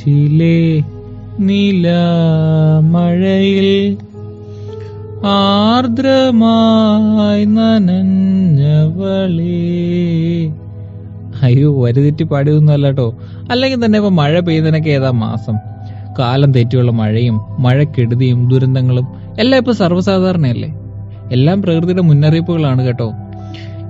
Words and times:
കൊച്ചിയിലെ 0.00 0.82
നില 1.40 1.88
മഴയിൽ 2.80 3.96
ആർദ്രമായി 5.26 7.44
നനഞ്ഞവളേ. 7.44 9.42
അയ്യോ 11.42 11.84
വരിതെറ്റി 11.84 12.22
പാടിയൊന്നും 12.22 12.72
അല്ല 12.72 12.86
കേട്ടോ 12.86 13.14
അല്ലെങ്കിൽ 13.50 13.84
തന്നെ 13.84 13.98
ഇപ്പൊ 13.98 14.10
മഴ 14.10 14.40
പെയ്തനൊക്കെ 14.40 14.88
ഏതാ 14.88 15.10
മാസം. 15.10 15.54
കാലം 16.18 16.54
തെറ്റിയുള്ള 16.54 16.90
മഴയും 16.90 17.40
മഴക്കെടുതിയും 17.58 18.48
ദുരന്തങ്ങളും 18.48 19.06
എല്ലാം 19.38 19.58
ഇപ്പൊ 19.58 19.72
സർവസാധാരണയല്ലേ? 19.72 20.74
എല്ലാം 21.32 21.62
പ്രകൃതിയുടെ 21.62 22.02
മുന്നറിയിപ്പുകളാണ് 22.02 22.86
കേട്ടോ. 22.86 23.12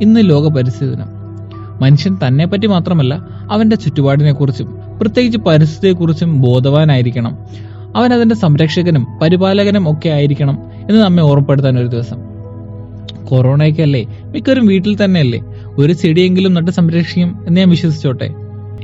ഇന്ന് 0.03 0.31
ലോക 0.31 0.49
പരിസ്ഥിതി 0.49 0.91
ദിനം. 0.91 1.09
മനുഷ്യൻ 1.81 2.19
തന്നെ 2.27 2.47
പറ്റി 2.47 2.67
മാത്രമല്ല 2.67 3.27
അവന്റെ 3.51 3.77
ചുറ്റുപാടിനെ 3.77 4.33
കുറിച്ചും 4.33 4.80
പ്രത്യേകിച്ച് 5.01 5.39
പരിസ്ഥിതിയെക്കുറിച്ചും 5.39 6.41
ബോധവാനായിരിക്കണം. 6.41 7.39
അവൻ 7.97 8.15
അതിന്റെ 8.15 8.35
സംരക്ഷകനും 8.35 9.07
പരിപാലകനും 9.23 9.93
ഒക്കെ 9.93 10.09
ആയിരിക്കണം 10.09 10.59
എന്ന് 10.91 11.03
നമ്മെ 11.03 11.23
ഓർമ്മപ്പെടുത്താൻ 11.23 11.79
ഒരു 11.79 11.87
ദിവസം. 11.87 12.17
കൊറോണയൊക്കെയല്ലേ 13.27 14.19
മിക്കവരും 14.25 14.67
വീട്ടിൽ 14.67 15.05
തന്നെയല്ലേ? 15.05 15.41
ഒരു 15.79 15.93
ചെടിയെങ്കിലും 15.93 16.55
നട്ട് 16.55 16.71
സംരക്ഷിക്കും 16.71 17.45
എന്ന് 17.47 17.61
ഞാൻ 17.61 17.69
വിശ്വസിച്ചോട്ടെ? 17.69 18.35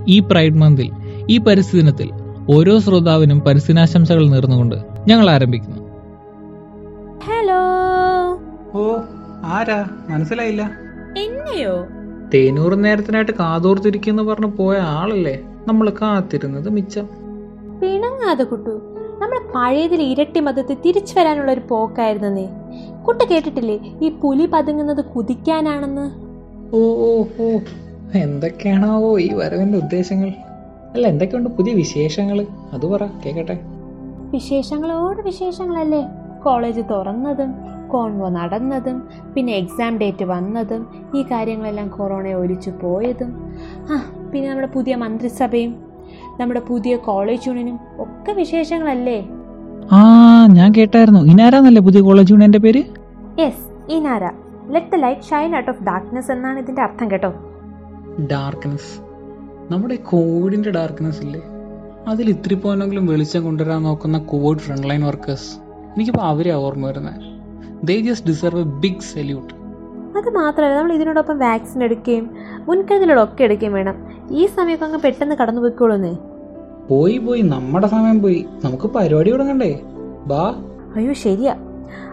ഈ 0.09 0.21
പ്രൈഡ് 0.21 0.53
മന്തിൽ 0.53 0.91
ഈ 1.31 1.39
പരിസ്ഥിതി 1.39 1.83
ദിനത്തിൽ 1.83 2.11
ഓരോ 2.51 2.79
ശ്രോതാവിനും 2.79 3.41
പരിസ്ഥിതിനാശംസകൾ 3.41 4.29
നേർന്നുകൊണ്ട് 4.29 4.77
ഞങ്ങൾ 5.09 5.31
ആരംഭിക്കുന്നു. 5.31 5.83
ഹലോ. 7.25 7.63
ഓ 8.75 8.97
ആരാ? 9.45 9.85
മനസ്സിലായില്ല. 10.09 10.71
എന്നെയോ? 11.19 11.87
തേനൂർ 12.35 12.75
നേരത്തിനായിട്ട് 12.75 13.33
കാതോർത്തിരിക്കുന്നു 13.33 14.23
പറഞ്ഞു 14.23 14.47
പോയ 14.47 14.77
ആളല്ലേ? 14.77 15.39
നമ്മൾ 15.67 15.91
കാത്തിരുന്നത് 15.91 16.69
മിച്ചം. 16.69 17.07
പിണങ്ങാതെ 17.81 18.45
കുട്ടു. 18.45 18.71
നമ്മൾ 19.23 19.39
പഴയതിൽ 19.55 20.03
ഇരട്ടി 20.03 20.41
മതത്തിൽ 20.41 20.77
തിരിച്ചു 20.87 21.19
വരാനുള്ള 21.19 21.53
ഒരു 21.53 21.61
പോക്കായിരുന്നു 21.69 22.29
നീ 22.29 22.47
കുട്ട 23.07 23.23
കേട്ടിട്ടില്ലേ 23.23 23.99
ഈ 24.03 24.09
പുലി 24.23 24.47
പതുങ്ങുന്നത് 24.47 25.05
കുതിക്കാനാണെന്ന്? 25.05 26.07
ഓ 26.77 26.79
ഓ 26.79 27.25
ഓ 27.41 27.59
എന്തൊക്കെയാണാവോ 28.15 29.19
ഈ 29.19 29.35
വരവിന്റെ 29.35 29.79
ഉദ്ദേശങ്ങൾ? 29.79 30.29
അല്ല 30.95 31.07
എന്തൊക്കെയുണ്ട് 31.07 31.51
പുതിയ 31.51 31.75
വിശേഷങ്ങൾ 31.75 32.47
അത് 32.73 32.87
പറ 32.87 33.07
കേക്കട്ടെ. 33.07 33.61
വിശേഷങ്ങളോട് 34.31 35.23
വിശേഷങ്ങളല്ലേ. 35.23 36.09
കോളേജ് 36.45 36.81
തുറന്നതും 36.91 37.55
കോൺവോ 37.89 38.29
നടന്നതും 38.29 39.09
പിന്നെ 39.35 39.53
എക്സാം 39.53 39.99
ഡേറ്റ് 39.99 40.25
വന്നതും 40.25 40.89
ഈ 41.17 41.23
കാര്യങ്ങളെല്ലാം 41.23 41.89
കൊറോണ 41.89 42.29
ഒലിച്ചു 42.29 42.71
പോയതും. 42.83 43.55
ആ 43.93 43.97
പിന്നെ 44.37 44.49
നമ്മുടെ 44.51 44.71
പുതിയ 44.75 44.95
മന്ത്രിസഭയും 44.97 45.71
നമ്മുടെ 46.41 46.61
പുതിയ 46.69 46.97
കോളേജ് 46.97 47.49
യൂണിയനും 47.49 47.77
ഒക്കെ 48.05 48.33
വിശേഷങ്ങളല്ലേ? 48.33 49.17
ആ 49.93 50.01
ഞാൻ 50.57 50.69
കേട്ടായിരുന്നു. 50.79 51.21
ഇനാരാന്നല്ലേ 51.33 51.83
പുതിയ 51.83 52.01
കോളേജ് 52.01 52.33
യൂണിയന്റെ 52.33 52.59
പേര്? 52.59 52.83
Yes 53.41 53.65
Inara. 53.97 54.25
Let 54.75 54.91
the 54.93 54.95
light 54.95 55.27
shine 55.31 55.57
out 55.57 55.71
of 55.71 55.83
darkness 55.83 56.31
എന്നാണ് 56.35 56.59
ഇതിന്റെ 56.59 56.83
അർത്ഥം 56.83 57.11
കേട്ടോ. 57.11 57.31
ഡാർക്ക്നെസ് 58.33 58.91
നമ്മുടെ 59.73 59.97
കോവിഡിന്റെ 60.13 60.71
ഡാർക്ക്നെസ് 60.71 61.23
ഇല്ലേ? 61.27 61.43
അതിൽ 62.09 62.29
ഇത്തിരി 62.31 62.55
പോലെങ്കിലും 62.55 63.07
വെളിച്ചം 63.07 63.45
കൊണ്ടുവരാൻ 63.45 63.83
നോക്കുന്ന 63.83 64.19
കോവിഡ് 64.33 64.59
ഫ്രണ്ട് 64.59 64.89
ലൈൻ 64.91 65.05
വർക്കേഴ്സ് 65.05 65.51
എനിക്കിപ്പോൾ 65.95 66.27
അവരെ 66.33 66.53
ഓർമ്മ 66.55 66.87
വരുന്നത്. 66.87 67.23
They 67.85 68.01
just 68.01 68.29
deserve 68.29 68.61
a 68.61 68.81
big 68.85 69.07
salute 69.13 69.53
അത് 70.19 70.29
മാത്രമല്ല 70.37 70.77
നമ്മൾ 70.77 70.93
ഇതിനോടൊപ്പം 70.93 71.39
വാക്സിൻ 71.39 71.85
എടുക്കുകയും 71.85 72.27
മുൻകരുതലുകളൊക്കെ 72.69 73.43
എടുക്കുകയും 73.45 73.73
വേണം. 73.73 73.97
ഈ 74.31 74.47
സമയമൊക്കെ 74.47 74.85
അങ്ങ് 74.85 74.99
പെട്ടെന്ന് 74.99 75.37
കടന്നു 75.37 75.61
പോയിക്കോളൂന്നേ. 75.61 76.17
പോയി 76.91 77.19
പോയി. 77.19 77.43
നമ്മുടെ 77.43 77.87
സമയം 77.87 78.23
പോയി. 78.23 78.47
നമുക്ക് 78.65 78.87
പരിപാടി 78.87 79.31
തുടങ്ങണ്ടേ? 79.31 79.81
ബാ. 80.27 80.55
അയ്യോ 80.97 81.13
ശരിയാ. 81.13 81.57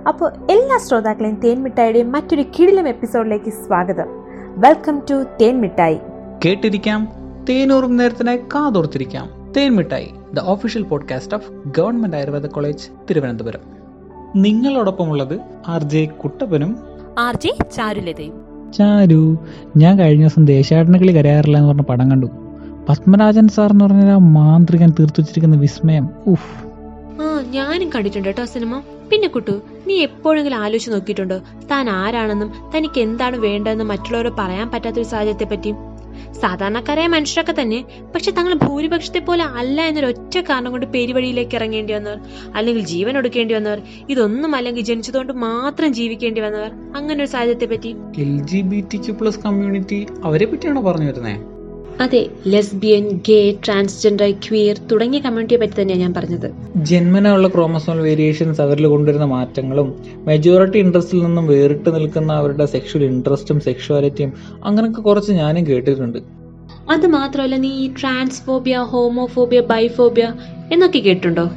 അപ്പോൾ 0.07 0.31
എല്ലാ 0.51 0.77
ശ്രോതാക്കളെയും 0.77 1.35
തേൻ 1.35 1.63
മിഠായിയുടെയും 1.63 2.11
മറ്റൊരു 2.11 2.41
കിടിലം 2.41 2.87
എപ്പിസോഡിലേക്ക് 2.87 3.49
സ്വാഗതം. 3.49 4.05
വെൽക്കം 4.57 5.01
ടു 5.11 5.23
തേൻ 5.41 5.61
മിഠായി. 5.61 5.97
കേട്ടിരിക്കാം. 6.45 7.07
തേനൂറും 7.49 7.97
നേരത്തിനായി 7.97 8.37
കാതോർത്തിരിക്കാം. 8.37 9.53
Then 9.57 9.75
Mittayi 9.75 10.11
the 10.33 10.39
official 10.39 10.83
podcast 10.83 11.35
of 11.35 11.51
government 11.77 12.17
Ayurveda 12.17 12.45
college 12.45 12.89
Thiruvananthapuram. 13.09 13.59
നിങ്ങളോടൊപ്പമുള്ളത് 14.35 15.39
R 15.67 15.83
J 15.83 16.05
കുട്ടപ്പനും 16.05 16.77
ആർ 17.17 17.35
ജെ 17.35 17.55
ചാരുലതയും. 17.75 18.42
ചാരു 18.77 19.37
ഞാൻ 19.77 19.99
കഴിഞ്ഞ 19.99 20.23
ദിവസം 20.23 20.45
ദേശാടനകളി 20.45 21.11
കരയാറില്ല 21.11 21.57
എന്ന് 21.57 21.69
പറഞ്ഞ 21.69 21.81
പടം 21.81 22.11
കണ്ടു. 22.11 22.27
പത്മരാജൻ 22.89 23.47
സാർ 23.47 23.71
എന്ന് 23.71 23.85
പറഞ്ഞ 23.85 24.11
മാന്ത്രികൻ 24.37 24.89
തീർത്തു 24.89 25.21
വെച്ചിരിക്കുന്ന 25.21 25.55
വിസ്മയം 25.55 26.09
ഉഫ്. 26.27 26.51
ആ 27.21 27.43
ഞാനും 27.51 27.89
കണ്ടിട്ടുണ്ട് 27.95 28.29
കേട്ടോ 28.29 28.45
സിനിമ. 28.45 28.83
പിന്നെ 29.11 29.27
കുട്ടു 29.27 29.61
നീ 29.87 29.93
എപ്പോഴെങ്കിലും 29.93 30.57
ആലോചിച്ച് 30.57 30.91
നോക്കിയിട്ടുണ്ടോ? 30.91 31.37
താൻ 31.71 31.89
ആരാണെന്നും 31.89 32.51
തനിക്ക് 32.77 33.01
എന്താണ് 33.01 33.37
വേണ്ടതെന്നും 33.37 33.87
മറ്റുള്ളവരോട് 33.87 34.33
പറയാൻ 34.39 34.71
പറ്റാത്തൊരു 34.71 35.05
സാഹചര്യത്തെ 35.05 35.45
പറ്റി 35.45 35.71
സാധാരണക്കാരായ 36.41 37.07
മനുഷ്യരൊക്കെ 37.07 37.55
തന്നെ 37.61 37.79
പക്ഷെ 38.15 38.31
തങ്ങൾ 38.31 38.53
ഭൂരിപക്ഷത്തെ 38.55 39.19
പോലെ 39.19 39.45
അല്ല 39.53 39.81
എന്നൊരു 39.81 40.07
ഒറ്റ 40.07 40.37
കാരണം 40.41 40.71
കൊണ്ട് 40.71 40.87
പെരുവഴിയിലേക്ക് 40.87 41.55
ഇറങ്ങേണ്ടി 41.55 41.93
വന്നവർ 41.93 42.19
അല്ലെങ്കിൽ 42.55 42.85
ജീവൻ 42.85 43.17
ഒടുക്കേണ്ടി 43.17 43.55
വന്നവർ 43.55 43.81
ഇതൊന്നും 44.09 44.55
അല്ലെങ്കിൽ 44.55 44.83
ജനിച്ചതുകൊണ്ട് 44.83 45.33
മാത്രം 45.43 45.93
ജീവിക്കേണ്ടി 45.93 46.41
വന്നവർ 46.41 46.71
അങ്ങനെ 46.95 47.19
ഒരു 47.23 47.31
സാഹചര്യത്തെ 47.31 47.65
പറ്റി 47.65 47.93
L 48.17 48.35
G 48.45 48.61
B 48.61 48.81
T 48.91 48.97
Q 48.97 49.15
plus 49.15 49.39
community 49.39 50.01
അവരെ 50.23 50.45
പറ്റിയാണോ 50.45 50.81
പറഞ്ഞു 50.81 51.09
വരുന്നത് 51.09 51.52
അതെ 52.01 52.29
ലെസ്ബിയൻ 52.47 53.09
ഗേ 53.09 53.57
ട്രാൻസ്ജെൻഡർ 53.65 54.31
ക്വിയർ 54.31 54.77
തുടങ്ങിയ 54.91 55.19
കമ്മ്യൂണിറ്റിയെ 55.19 55.59
പറ്റി 55.59 55.81
തന്നെയാണ് 55.81 56.01
ഞാൻ 56.01 56.13
പറഞ്ഞത്. 56.13 56.51
ജന്മനുള്ള 56.77 57.47
ക്രോമസോൾ 57.47 58.01
വേരിയേഷൻസ് 58.01 58.61
അവരിൽ 58.61 58.87
കൊണ്ടുവരുന്ന 58.87 59.25
മാറ്റങ്ങളും 59.25 59.95
മെജോറിറ്റി 60.27 60.77
ഇൻട്രസ്റ്റിൽ 60.77 61.23
നിന്നും 61.23 61.47
വേറിട്ട് 61.47 61.95
നിൽക്കുന്ന 61.95 62.33
അവരുടെ 62.33 62.65
സെക്ഷൽ 62.65 63.03
ഇൻട്രസ്റ്റും 63.03 63.59
സെക്ഷുവാലിറ്റിയും 63.59 64.33
അങ്ങനെയൊക്കെ 64.63 65.01
കുറച്ച് 65.01 65.31
ഞാനും 65.31 65.67
കേട്ടിട്ടുണ്ട്. 65.67 66.17
അത് 66.89 67.07
മാത്രമല്ല 67.07 67.55
നീ 67.55 67.69
ഈ 67.69 67.93
ട്രാൻസ്ഫോബിയ 68.01 68.77
ഹോമോഫോബിയ 68.77 69.59
ബൈഫോബിയ 69.59 70.33
എന്നൊക്കെ 70.71 70.99
കേട്ടിട്ടുണ്ടോ? 70.99 71.51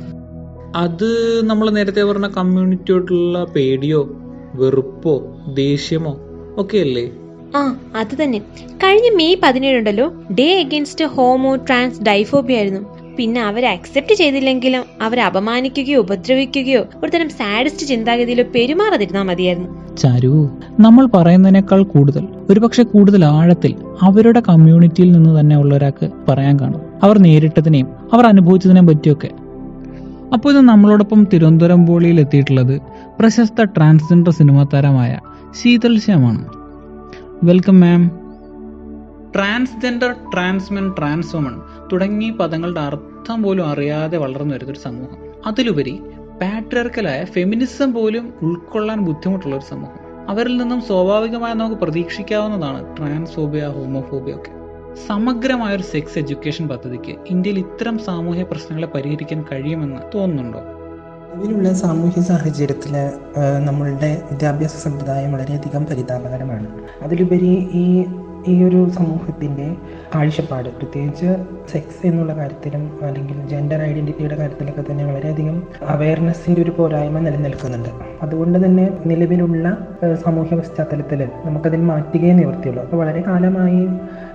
അത് 0.77 1.41
നമ്മൾ 1.45 1.71
നേരത്തെ 1.71 2.03
പറഞ്ഞ 2.03 2.27
കമ്മ്യൂണിറ്റിയോടുള്ള 2.27 3.45
പേടിയോ 3.45 4.11
വെറുപ്പോ 4.55 5.25
ദേഷ്യമോ 5.55 6.21
ഒക്കെ 6.57 6.79
അല്ലേ 6.79 7.13
ആ 7.57 7.77
അത് 7.97 8.23
തന്നെ. 8.23 8.39
കഴിഞ്ഞ 8.85 9.09
മെയ് 9.17 9.37
പതിനേഴ് 9.43 9.79
ഉണ്ടല്ലോ 9.79 10.07
day 10.39 10.49
against 10.63 11.05
homo 11.05 11.57
trans 11.57 12.03
biphobia 12.03 12.57
ആയിരുന്നു 12.57 12.81
പിന്നെ 13.17 13.41
അവർ 13.43 13.65
അക്സെപ്റ്റ് 13.67 14.15
ചെയ്തില്ലെങ്കിലും 14.15 14.85
അവരെ 15.03 15.23
അപമാനിക്കുകയോ 15.23 15.99
ഉപദ്രവിക്കുകയോ 16.01 16.83
ഒരുതരം 17.05 17.29
സാഡിസ്റ്റ് 17.29 17.87
ചിന്താഗതിയിലോ 17.87 18.45
പെരുമാറാതിരുന്നാൽ 18.55 19.23
മതിയായിരുന്നു. 19.23 19.97
ചാരു 19.97 20.51
നമ്മൾ 20.81 21.07
പറയുന്നതിനേക്കാൾ 21.15 21.83
കൂടുതൽ 21.83 22.25
ഒരുപക്ഷെ 22.51 22.83
കൂടുതൽ 22.83 23.25
ആഴത്തിൽ 23.25 23.75
അവരുടെ 24.03 24.43
കമ്മ്യൂണിറ്റിയിൽ 24.49 25.13
നിന്ന് 25.13 25.41
തന്നെ 25.41 25.57
ഉള്ള 25.57 25.75
ഒരാൾക്ക് 25.75 26.11
പറയാൻ 26.29 26.61
കാണും. 26.61 26.83
അവർ 27.03 27.19
നേരിട്ടതിനെയും 27.19 27.89
അവർ 28.13 28.27
അനുഭവിച്ചതിനെയും 28.27 28.87
പറ്റിയൊക്കെ. 28.87 29.31
അപ്പോൾ 30.35 30.51
ഇത് 30.51 30.61
നമ്മളോടൊപ്പം 30.61 31.27
തിരുവനന്തപുരം 31.33 31.87
പോളിയിൽ 31.87 32.21
എത്തിയിട്ടുള്ളത് 32.21 32.81
പ്രശസ്ത 33.21 33.65
ട്രാൻസ്ജെൻഡർ 33.65 34.31
സിനിമാ 34.31 34.67
താരമായ 34.75 35.19
Sheethal 35.63 35.99
ശ്യാമാണ്. 35.99 36.45
Welcome 37.45 37.81
ma'am 37.81 38.09
transgender 39.35 40.15
trans men 40.33 40.95
trans woman 40.99 41.61
തുടങ്ങി 41.93 42.31
പദങ്ങളുടെ 42.31 42.81
അർത്ഥം 42.81 43.43
പോലും 43.43 43.67
അറിയാതെ 43.67 44.19
വളർന്നു 44.19 44.55
വരുന്നൊരു 44.55 44.79
സമൂഹം. 44.79 45.17
അതിലുപരി 45.47 46.01
പാട്രിയർക്കലായ 46.43 47.25
ഫെമിനിസം 47.25 47.93
പോലും 47.93 48.33
ഉൾക്കൊള്ളാൻ 48.43 49.01
ബുദ്ധിമുട്ടുള്ള 49.01 49.57
ഒരു 49.57 49.63
സമൂഹം. 49.63 50.29
അവരിൽ 50.29 50.57
നിന്നും 50.57 50.81
സ്വാഭാവികമായി 50.81 51.55
നമുക്ക് 51.55 51.77
പ്രതീക്ഷിക്കാവുന്നതാണ് 51.77 52.97
ട്രാൻസ്ഫോബിയ 52.97 53.67
ഹോമോഫോബിയ 53.67 54.35
ഒക്കെ. 54.35 54.51
സമഗ്രമായ 55.07 55.77
ഒരു 55.77 55.83
സെക്സ് 55.83 56.19
എഡ്യൂക്കേഷൻ 56.19 56.69
പദ്ധതിക്ക് 56.69 57.19
ഇന്ത്യയിൽ 57.27 57.59
ഇത്തരം 57.59 57.99
സാമൂഹ്യ 57.99 58.43
പ്രശ്നങ്ങളെ 58.43 58.87
പരിഹരിക്കാൻ 58.87 59.45
കഴിയുമെന്ന് 59.53 60.01
തോന്നുന്നുണ്ടോ? 60.15 60.61
നിലവിലുള്ള 61.29 61.69
സാമൂഹ്യ 61.75 62.21
സാഹചര്യത്തിൽ 62.23 62.93
നമ്മളുടെ 63.65 64.11
വിദ്യാഭ്യാസ 64.31 64.75
സമ്പ്രദായം 64.85 65.33
വളരെയധികം 65.33 65.83
പരിതാപകരമാണ്. 65.87 66.69
അതിലുപരി 67.03 67.53
ഈ 67.83 67.85
ഈ 68.49 68.65
ഒരു 68.65 68.89
സമൂഹത്തിന്റെ 68.89 69.77
കാഴ്ചപ്പാട് 70.15 70.69
പ്രത്യേകിച്ച് 70.69 71.29
സെക്സ് 71.73 72.07
എന്നുള്ള 72.07 72.33
കാര്യത്തിലും 72.37 72.83
അല്ലെങ്കിൽ 73.03 73.47
ജെൻഡർ 73.47 73.81
ഐഡന്റിറ്റിയുടെ 73.83 74.37
കാര്യത്തിലൊക്കെ 74.37 74.85
തന്നെ 74.91 75.05
വളരെയധികം 75.05 75.63
അവയർനെസ്സിന്റെ 75.87 76.63
ഒരു 76.63 76.73
പോരായ്മ 76.79 77.19
നിലനിൽക്കുന്നുണ്ട്. 77.19 77.89
അതുകൊണ്ട് 78.23 78.59
തന്നെ 78.65 78.91
നിലവിലുള്ള 79.07 79.77
സാമൂഹ്യ 80.15 80.57
പശ്ചാത്തലത്തിൽ 80.57 81.29
നമുക്കതിന് 81.45 81.83
മാറ്റുകയേ 81.83 82.33
നിവൃത്തിയുള്ളൂ. 82.33 82.83
അപ്പോൾ 82.83 82.97
വളരെ 82.97 83.23
കാലമായി 83.27 83.83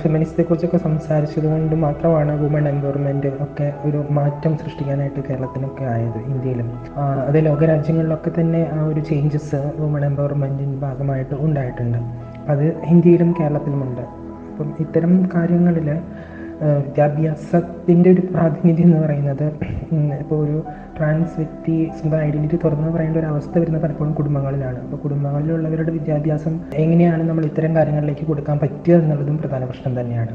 ഫെമിനിസ്റ്റിനെ 0.01 0.45
കുറിച്ചൊക്കെ 0.47 0.77
സംസാരിച്ചത് 0.77 1.45
കൊണ്ട് 1.45 1.75
മാത്രമാണ് 1.75 2.43
വുമൺ 2.43 2.67
എംപവർമെന്റ് 2.67 3.27
ഒക്കെ 3.27 3.73
ഒരു 3.85 4.05
മാറ്റം 4.11 4.57
സൃഷ്ടിക്കാനായിട്ട് 4.57 5.19
കേരളത്തിനൊക്കെ 5.29 5.83
ആയത് 5.83 6.19
ഇന്ത്യയിലും. 6.33 6.69
അത് 7.27 7.45
ലോകരാജ്യങ്ങളിലൊക്കെ 7.45 8.31
തന്നെ 8.39 8.69
ആ 8.73 8.81
ഒരു 8.85 8.99
ചേഞ്ചസ് 8.99 9.61
വുമൺ 9.79 10.05
എംപവർമെന്റിന്റെ 10.05 10.79
ഭാഗമായിട്ട് 10.79 11.35
ഉണ്ടായിട്ടുണ്ട്. 11.35 12.31
അത് 12.49 12.65
ഇന്ത്യയിലും 12.91 13.35
കേരളത്തിലുമുണ്ട്. 13.39 14.01
അപ്പം 14.51 14.73
ഇത്തരം 14.79 15.29
കാര്യങ്ങളിൽ 15.35 15.89
വിദ്യാഭ്യാസത്തിന്റെ 16.88 18.11
ഒരു 18.11 18.21
പ്രാതിനിധ്യം 18.21 18.88
എന്ന് 18.88 18.99
പറയുന്നത് 19.03 19.45
ഇപ്പോൾ 20.19 20.43
ഒരു 20.45 20.63
ട്രാൻസ് 20.97 21.35
വ്യക്തി 21.38 21.91
സ്വന്തം 21.99 22.17
ഐഡന്റിറ്റി 22.21 22.57
തുറന്നു 22.63 22.89
പറയേണ്ട 22.95 23.17
ഒരു 23.17 23.25
അവസ്ഥ 23.25 23.57
വരുന്ന 23.59 23.77
പലപ്പോഴും 23.77 24.13
കുടുംബങ്ങളിലാണ്. 24.13 24.79
അപ്പോൾ 24.79 24.97
കുടുംബങ്ങളിലുള്ളവരുടെ 24.97 25.91
വിദ്യാഭ്യാസം 25.91 26.59
എങ്ങനെയാണ് 26.73 27.29
നമ്മൾ 27.29 27.45
ഇത്തരം 27.45 27.75
കാര്യങ്ങളിലേക്ക് 27.75 28.25
കൊടുക്കാൻ 28.25 28.59
പറ്റുക 28.59 28.94
എന്നുള്ളതും 28.94 29.37
പ്രധാന 29.37 29.65
പ്രശ്നം 29.65 29.99
തന്നെയാണ്. 29.99 30.31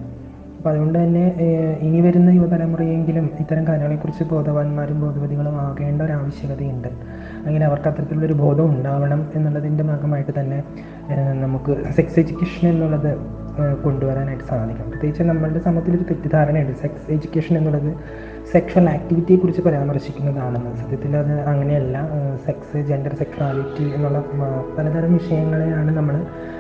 അപ്പോൾ 0.59 0.71
അതുകൊണ്ട് 0.71 0.99
തന്നെ 0.99 1.25
ഇനി 1.81 2.01
വരുന്ന 2.01 2.31
യുവതലമുറയെങ്കിലും 2.31 3.31
ഇത്തരം 3.41 3.67
കാര്യങ്ങളെക്കുറിച്ച് 3.67 4.25
ബോധവാന്മാരും 4.25 5.01
ബോധവതികളും 5.01 5.61
ആകേണ്ട 5.61 6.03
ഒരു 6.03 6.13
ആവശ്യകതയുണ്ട്. 6.13 6.89
അങ്ങനെ 7.47 7.67
അവർക്ക് 7.67 7.89
അത്തരത്തിലുള്ളൊരു 7.89 8.37
ബോധം 8.43 8.67
ഉണ്ടാവണം 8.71 9.21
എന്നുള്ളതിന്റെ 9.35 9.85
ഭാഗമായിട്ട് 9.85 10.33
തന്നെ 10.41 10.59
നമുക്ക് 11.43 11.73
സെക്സ് 11.97 12.21
എഡ്യൂക്കേഷൻ 12.21 12.69
എന്നുള്ളത് 12.69 13.11
കൊണ്ടുവരാനായിട്ട് 13.85 14.45
സാധിക്കും 14.45 14.87
പ്രത്യേകിച്ച് 14.91 15.23
നമ്മളുടെ 15.23 15.59
സമൂഹത്തിലൊരു 15.59 16.03
തെറ്റിദ്ധാരണയുണ്ട്. 16.03 16.73
സെക്സ് 16.81 17.07
എഡ്യൂക്കേഷൻ 17.13 17.55
എന്നുള്ളത് 17.59 17.91
സെക്ഷൽ 18.53 18.85
ആക്ടിവിറ്റിയെക്കുറിച്ച് 18.91 19.63
പരാമർശിക്കുന്നതാണെന്ന്. 19.63 20.73
സത്യത്തിൽ 20.81 21.17
അത് 21.17 21.33
അങ്ങനെയല്ല. 21.53 21.97
സെക്സ് 22.47 22.81
ജെൻഡർ 22.89 23.15
സെക്ഷാലിറ്റി 23.21 23.87
എന്നുള്ള 23.95 24.19
പലതരം 24.79 25.13
വിഷയങ്ങളെയാണ് 25.13 25.91
നമ്മൾ 25.97 26.17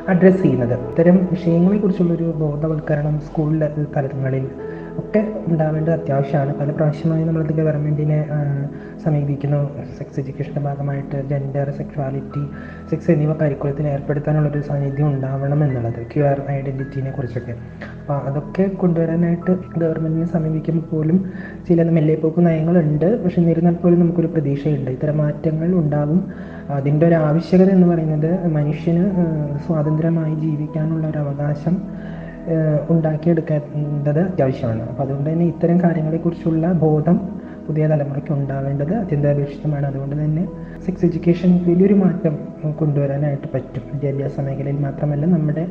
അഡ്രസ്സ് 0.08 0.42
ചെയ്യുന്നത്. 0.42 0.74
ഇത്തരം 0.88 1.16
വിഷയങ്ങളെക്കുറിച്ചുള്ളൊരു 1.30 2.28
ബോധവൽക്കരണം 2.42 3.20
സ്കൂൾ 3.20 3.52
തലങ്ങളിൽ 3.96 4.46
ഒക്കെ 4.98 5.20
ഉണ്ടാവേണ്ടത് 5.46 5.92
അത്യാവശ്യമാണ്. 5.92 6.54
പല 6.60 6.70
പ്രാവശ്യമായി 6.70 7.24
നമ്മളത് 7.24 7.52
ഗവൺമെന്റിനെ 7.52 8.18
സമീപിക്കുന്നു. 9.04 9.60
സെക്സ് 9.98 10.20
എഡ്യൂക്കേഷന്റെ 10.20 10.60
ഭാഗമായിട്ട് 10.60 11.28
ജെൻഡർ 11.28 11.70
സെക്ഷുവാലിറ്റി 11.70 12.42
സെക്സ് 12.90 13.10
എന്നിവ 13.10 13.32
കരിക്കുലത്തിൽ 13.32 13.86
ഏർപ്പെടുത്താനുള്ളൊരു 13.86 14.60
സാന്നിധ്യം 14.60 15.08
ഉണ്ടാവണം 15.08 15.64
എന്നുള്ളത് 15.64 16.06
ക്യു 16.14 16.22
ആർ 16.22 16.42
ഐഡന്റിറ്റിനെ 16.50 17.10
കുറിച്ചൊക്കെ. 17.10 17.52
അപ്പോൾ 18.00 18.16
അതൊക്കെ 18.28 18.62
കൊണ്ടുവരാനായിട്ട് 18.62 19.56
ഗവൺമെന്റിനെ 19.78 20.26
സമീപിക്കുമ്പോൾ 20.26 20.96
പോലും 20.96 21.18
ചില 21.68 21.90
മെല്ലേപ്പോക്ക് 21.90 22.46
നയങ്ങളുണ്ട്. 22.46 23.24
പക്ഷെ 23.24 23.40
എന്നിരുന്നാൽ 23.40 23.74
പോലും 23.74 24.00
നമുക്കൊരു 24.00 24.26
പ്രതീക്ഷയുണ്ട്. 24.26 24.90
ഇത്തരം 24.90 25.18
മാറ്റങ്ങൾ 25.18 25.74
ഉണ്ടാകും 25.74 26.20
അതിന്റെ 26.70 27.06
ഒരു 27.06 27.14
ആവശ്യകത 27.14 27.70
എന്ന് 27.70 27.86
പറയുന്നത് 27.86 28.46
മനുഷ്യന് 28.46 29.04
സ്വാതന്ത്ര്യമായി 29.66 30.34
ജീവിക്കാനുള്ള 30.34 31.06
ഒരു 31.06 31.18
അവകാശം 31.18 31.74
ഉണ്ടാക്കിയെടുക്കേണ്ടത് 32.90 34.20
അത്യാവശ്യമാണ്. 34.20 34.82
അപ്പോൾ 34.88 35.02
അതുകൊണ്ട് 35.02 35.30
തന്നെ 35.30 35.46
ഇത്തരം 35.46 35.82
കാര്യങ്ങളെക്കുറിച്ചുള്ള 35.82 36.72
ബോധം 36.72 37.20
പുതിയ 37.66 37.86
തലമുറയ്ക്ക് 37.86 38.32
ഉണ്ടാവേണ്ടത് 38.32 38.94
അത്യന്താപേക്ഷിതമാണ്. 38.94 39.86
അതുകൊണ്ട് 39.86 40.16
തന്നെ 40.16 40.48
സെക്സ് 40.86 41.04
എഡ്യൂക്കേഷൻ 41.04 41.64
വലിയൊരു 41.68 41.94
മാറ്റം 41.94 42.38
കൊണ്ടുവരാനായിട്ട് 42.72 43.48
പറ്റും. 43.54 43.82
വിദ്യാഭ്യാസ 43.94 44.40
മേഖലയിൽ 44.40 44.78
മാത്രമല്ല 44.78 45.26
നമ്മുടെ 45.26 45.68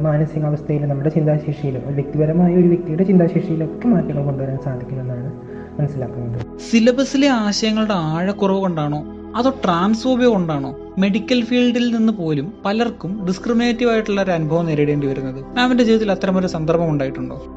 മാനസികാവസ്ഥയിലും 0.00 0.88
നമ്മുടെ 0.88 1.08
ചിന്താശേഷിയിലും 1.08 1.82
വ്യക്തിപരമായ 1.94 2.56
ഒരു 2.56 2.68
വ്യക്തിയുടെ 2.68 3.02
ചിന്താശേഷിയിലൊക്കെ 3.02 3.88
മാറ്റങ്ങൾ 3.88 4.24
കൊണ്ടുവരാൻ 4.24 4.58
സാധിക്കുമെന്നാണ് 4.64 5.32
മനസ്സിലാക്കുന്നത്. 5.80 6.46
സിലബസിലെ 6.70 7.28
ആശയങ്ങളുടെ 7.28 7.94
ആഴക്കുറവ് 7.94 8.60
കൊണ്ടാണോ? 8.60 9.04
അതോ 9.36 9.50
ട്രാൻസ്ഫോബിയ 9.64 10.26
കൊണ്ടാണോ? 10.26 10.79
മെഡിക്കൽ 10.98 11.44
ഫീൽഡിൽ 11.44 11.96
നിന്ന് 11.96 12.12
പോലും 12.12 12.54
പലർക്കും 12.64 13.26
ഡിസ്ക്രിമിനേറ്റീവ് 13.26 13.90
ആയിട്ടുള്ള 13.90 14.22
ഒരു 14.22 14.30
അനുഭവം 14.30 14.66
നേരിടേണ്ടി 14.66 15.06
വരുന്നത്. 15.06 15.44
മാമിന്റെ 15.56 15.84
ജീവിതത്തിൽ 15.84 16.12
അത്തരമൊരു 16.12 16.46
സന്ദർഭം 16.46 16.90
ഉണ്ടായിട്ടുണ്ടോ? 16.90 17.56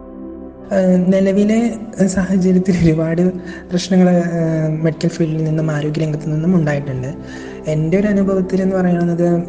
നിലവിലെ 1.07 1.77
സാഹചര്യത്തിൽ 2.07 2.75
ഒരുപാട് 2.83 3.21
പ്രശ്നങ്ങൾ 3.71 4.23
മെഡിക്കൽ 4.69 5.07
ഫീൽഡിൽ 5.07 5.43
നിന്നും 5.43 5.71
ആരോഗ്യ 5.71 6.01
രംഗത്ത് 6.01 6.33
നിന്നും 6.33 6.55
ഉണ്ടായിട്ടുണ്ട്. 6.55 7.13
എന്റെ 7.67 7.99
ഒരു 7.99 8.07
അനുഭവത്തിൽ 8.07 8.61
എന്ന് 8.61 8.75
പറയുന്നത് 8.75 9.43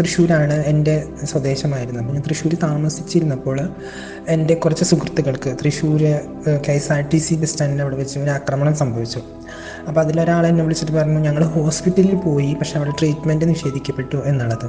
തൃശ്ശൂരാണ് 0.00 0.52
എന്റെ 0.52 1.04
സ്വദേശമായിരുന്നത്. 1.24 2.02
അപ്പം 2.02 2.14
ഞാൻ 2.14 2.22
തൃശ്ശൂർ 2.28 2.54
താമസിച്ചിരുന്നപ്പോൾ 2.62 3.60
എന്റെ 4.28 4.54
കുറച്ച് 4.54 4.84
സുഹൃത്തുക്കൾക്ക് 4.84 5.56
Thrissur 5.64 6.02
K 6.68 6.72
S 6.72 6.92
R 6.92 7.04
T 7.12 7.18
C 7.18 7.34
bus 7.34 7.50
സ്റ്റാൻഡിന്റെ 7.50 7.82
അവിടെ 7.82 7.96
വെച്ച് 7.96 8.18
ഒരു 8.18 8.30
ആക്രമണം 8.30 8.74
സംഭവിച്ചു. 8.74 9.20
അപ്പോൾ 9.88 10.00
അതിലൊരാൾ 10.00 10.46
എന്നെ 10.46 10.62
വിളിച്ചിട്ട് 10.64 10.92
പറഞ്ഞു 10.92 11.20
ഞങ്ങൾ 11.26 11.42
ഹോസ്പിറ്റലിൽ 11.44 12.14
പോയി 12.14 12.50
പക്ഷെ 12.54 12.74
അവിടെ 12.78 12.92
ട്രീറ്റ്മെന്റ് 12.98 13.44
നിഷേധിക്കപ്പെട്ടു 13.48 14.18
എന്നുള്ളത്. 14.30 14.66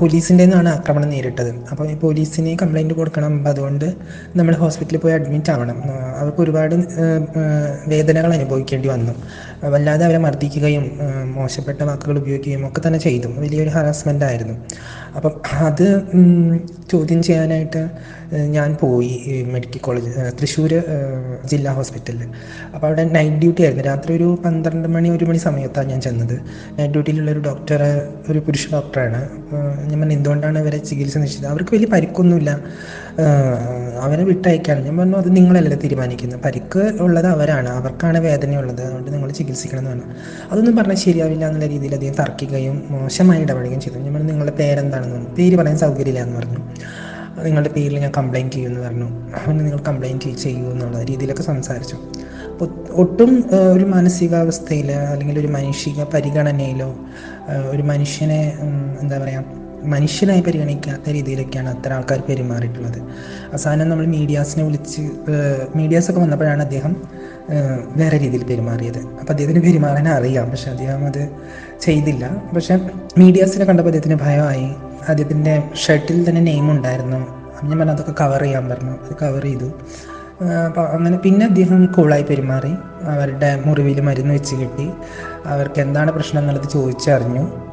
പോലീസിന്റെ 0.00 0.44
നിന്നാണ് 0.44 0.68
ആക്രമണം 0.68 1.10
നേരിട്ടത്. 1.10 1.50
അപ്പോൾ 1.70 1.90
ഈ 1.92 1.94
പോലീസിന് 2.04 2.52
കംപ്ലൈന്റ് 2.62 2.94
കൊടുക്കണം. 2.94 3.32
അപ്പോൾ 3.38 3.48
അതുകൊണ്ട് 3.48 3.86
നമ്മൾ 4.36 4.54
ഹോസ്പിറ്റലിൽ 4.54 5.00
പോയി 5.00 5.14
അഡ്മിറ്റ് 5.14 5.50
ആവണം. 5.50 5.78
അവർക്ക് 6.20 6.40
ഒരുപാട് 6.40 6.74
വേദനകൾ 7.92 8.32
അനുഭവിക്കേണ്ടി 8.38 8.88
വന്നു. 8.88 9.14
വല്ലാതെ 9.74 10.04
അവരെ 10.04 10.18
മർദ്ദിക്കുകയും 10.18 10.84
മോശപ്പെട്ട 11.36 11.80
വാക്കുകൾ 11.82 12.18
ഉപയോഗിക്കുകയും 12.18 12.66
ഒക്കെ 12.68 12.82
തന്നെ 12.86 12.98
ചെയ്തു. 12.98 13.28
വലിയൊരു 13.44 13.70
ഹറാസ്മെന്റ് 13.76 14.24
ആയിരുന്നു. 14.24 14.56
അപ്പം 15.18 15.34
അത് 15.68 15.86
ചോദ്യം 16.92 17.20
ചെയ്യാനായിട്ട് 17.28 17.82
ഞാൻ 18.54 18.70
പോയി 18.80 19.12
മെഡിക്കൽ 19.54 19.80
കോളേജ് 19.86 20.10
തൃശ്ശൂർ 20.38 20.72
ജില്ലാ 21.50 21.70
ഹോസ്പിറ്റലിൽ 21.78 22.28
അപ്പോൾ 22.74 22.86
അവിടെ 22.88 23.04
നൈറ്റ് 23.16 23.38
ഡ്യൂട്ടി 23.42 23.62
ആയിരുന്നു. 23.62 23.84
രാത്രി 23.90 24.10
ഒരു 24.18 24.28
പന്ത്രണ്ട് 24.44 24.88
മണി 24.94 25.08
ഒരു 25.16 25.24
മണി 25.30 25.40
സമയത്താണ് 25.46 25.88
ഞാൻ 25.92 26.00
ചെന്നത്. 26.06 26.36
നൈറ്റ് 26.76 26.92
ഡ്യൂട്ടിയിലുള്ള 26.94 27.30
ഒരു 27.36 27.42
ഡോക്ടർ 27.48 27.82
ഒരു 28.30 28.40
പുരുഷ 28.46 28.66
ഡോക്ടറാണ്. 28.76 29.20
ഞാൻ 29.90 30.12
എന്തുകൊണ്ടാണ് 30.18 30.58
ഇവരെ 30.64 30.80
ചികിത്സ 30.90 31.16
നിശ്ചിതം 31.24 31.50
അവർക്ക് 31.54 31.74
വലിയ 31.76 31.88
പരിക്കൊന്നുമില്ല. 31.96 32.52
അവരെ 34.02 34.24
വിട്ടയക്കാണ് 34.24 34.84
ഞാൻ 34.84 34.96
പറഞ്ഞു 34.96 35.16
അത് 35.16 35.36
നിങ്ങളല്ലേ 35.36 35.76
തീരുമാനിക്കുന്നത് 35.76 36.40
പരിക്ക് 36.40 36.92
ഉള്ളത് 37.00 37.26
അവരാണ്. 37.26 37.68
അവർക്കാണ് 37.68 38.18
വേദനയുള്ളത്. 38.18 38.82
അതുകൊണ്ട് 38.82 39.12
നിങ്ങൾ 39.12 39.30
ചികിത്സിക്കണം 39.30 39.78
എന്ന് 39.78 39.90
പറഞ്ഞു. 39.90 40.04
അതൊന്നും 40.52 40.76
പറഞ്ഞാൽ 40.76 40.96
ശരിയാവില്ല 40.96 41.46
എന്നുള്ള 41.46 41.66
രീതിയിൽ 41.66 41.94
അദ്ദേഹം 41.94 42.14
തർക്കിക്കുകയും 42.14 42.86
മോശമായി 42.90 43.42
ഇടപെടുകയും 43.42 43.80
ചെയ്തു. 43.80 43.98
ഞാൻ 43.98 44.14
പറഞ്ഞു 44.14 44.28
നിങ്ങളുടെ 44.28 44.56
പേരെന്താണെന്ന് 44.56 45.14
പറഞ്ഞു? 45.14 45.34
പേര് 45.34 45.56
പറയാൻ 45.56 45.78
സൗകര്യമില്ല 45.78 46.20
എന്ന് 46.20 46.36
പറഞ്ഞു. 46.38 46.58
നിങ്ങളുടെ 47.42 47.68
പേരിൽ 47.68 47.98
ഞാൻ 47.98 48.12
കംപ്ലൈന്റ് 48.16 48.52
ചെയ്യുമെന്ന് 48.52 48.86
പറഞ്ഞു. 48.86 49.04
അതുകൊണ്ട് 49.04 49.64
നിങ്ങൾ 49.64 49.78
കംപ്ലൈന്റ് 49.78 50.36
ചെയ്യൂ 50.36 50.70
എന്നുള്ള 50.70 51.02
രീതിയിലൊക്കെ 51.02 51.42
സംസാരിച്ചു. 51.42 51.96
അപ്പോൾ 52.52 52.68
ഒട്ടും 52.92 53.44
ഒരു 53.72 53.84
മാനസികാവസ്ഥയിൽ 53.84 54.92
അല്ലെങ്കിൽ 54.92 55.38
ഒരു 55.38 55.46
മാനുഷിക 55.46 56.04
പരിഗണനയിലോ 56.04 56.96
ഒരു 57.70 57.82
മനുഷ്യനെ 57.82 58.52
എന്താ 59.00 59.18
പറയുക 59.18 59.67
മനുഷ്യനായി 59.84 60.40
പരിഗണിക്കാത്ത 60.40 61.10
രീതിയിലൊക്കെയാണ് 61.10 61.76
അത്തരം 61.76 61.94
ആൾക്കാർ 61.94 62.22
പെരുമാറിയിട്ടുള്ളത്. 62.28 62.98
അവസാനം 63.52 63.88
നമ്മൾ 63.88 64.06
മീഡിയാസിനെ 64.06 64.64
വിളിച്ച് 64.64 65.00
മീഡിയാസൊക്കെ 65.76 66.20
വന്നപ്പോഴാണ് 66.20 66.62
അദ്ദേഹം 66.62 66.96
വേറെ 67.96 68.18
രീതിയിൽ 68.18 68.44
പെരുമാറിയത്. 68.44 68.98
അപ്പോൾ 68.98 69.32
അദ്ദേഹത്തിന് 69.32 69.62
പെരുമാറാൻ 69.62 70.08
അറിയാം 70.08 70.50
പക്ഷെ 70.50 70.70
അദ്ദേഹം 70.70 71.06
അത് 71.06 71.28
ചെയ്തില്ല. 71.80 72.52
പക്ഷെ 72.56 72.80
മീഡിയാസിനെ 73.18 73.64
കണ്ടപ്പോൾ 73.64 73.90
അദ്ദേഹത്തിന് 73.90 74.18
ഭയമായി. 74.22 74.74
അദ്ദേഹത്തിന്റെ 75.08 75.62
ഷർട്ടിൽ 75.74 76.28
തന്നെ 76.28 76.40
നെയിം 76.40 76.70
ഉണ്ടായിരുന്നു. 76.70 77.16
അപ്പം 77.16 77.68
ഞാൻ 77.68 77.78
പറഞ്ഞു 77.78 77.92
അതൊക്കെ 77.92 78.14
കവർ 78.20 78.42
ചെയ്യാൻ 78.42 78.68
പറഞ്ഞു. 78.68 78.90
അത് 78.90 79.14
കവർ 79.22 79.42
ചെയ്തു. 79.42 79.72
അപ്പോൾ 80.66 80.88
അങ്ങനെ 80.88 81.16
പിന്നെ 81.16 81.46
അദ്ദേഹം 81.46 81.86
കൂളായി 81.86 82.22
പെരുമാറി. 82.22 82.72
അവരുടെ 83.02 83.62
മുറിവിൽ 83.66 84.00
മരുന്ന് 84.00 84.34
വെച്ച് 84.34 84.56
കിട്ടി. 84.56 84.90
അവർക്ക് 85.46 85.80
എന്താണ് 85.80 86.12
പ്രശ്നം 86.12 86.40
എന്നുള്ളത് 86.40 86.68
ചോദിച്ചറിഞ്ഞു. 86.68 87.68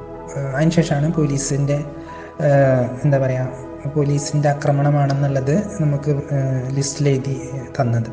അതിനുശേഷമാണ് 0.56 1.14
പോലീസിന്റെ 1.14 1.84
എന്താ 3.04 3.18
പറയുക 3.18 3.64
പോലീസിന്റെ 3.96 4.50
ആക്രമണമാണെന്നുള്ളത് 4.50 5.54
നമുക്ക് 5.82 6.12
ലിസ്റ്റിൽ 6.76 7.10
എഴുതി 7.10 7.36
തന്നത്. 7.78 8.10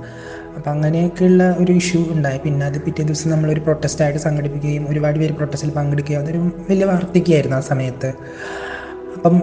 അപ്പം 0.57 0.71
അങ്ങനെയൊക്കെയുള്ള 0.71 1.43
ഒരു 1.61 1.73
ഇഷ്യൂ 1.73 2.01
ഉണ്ടായി. 2.15 2.39
പിന്നെ 2.39 2.67
അത് 2.67 2.79
പിറ്റേ 2.87 3.03
ദിവസം 3.03 3.31
നമ്മളൊരു 3.31 3.61
പ്രൊട്ടസ്റ്റായിട്ട് 3.61 4.19
സംഘടിപ്പിക്കുകയും 4.19 4.89
ഒരുപാട് 4.89 5.19
പേര് 5.19 5.33
പ്രൊട്ടസ്റ്റിൽ 5.33 5.71
പങ്കെടുക്കുകയും 5.71 6.21
അതൊരു 6.21 6.41
വലിയ 6.71 6.85
വാർത്തയ്ക്കായിരുന്നു 6.85 7.57
ആ 7.57 7.65
സമയത്ത്. 7.71 8.11
അപ്പം 9.23 9.43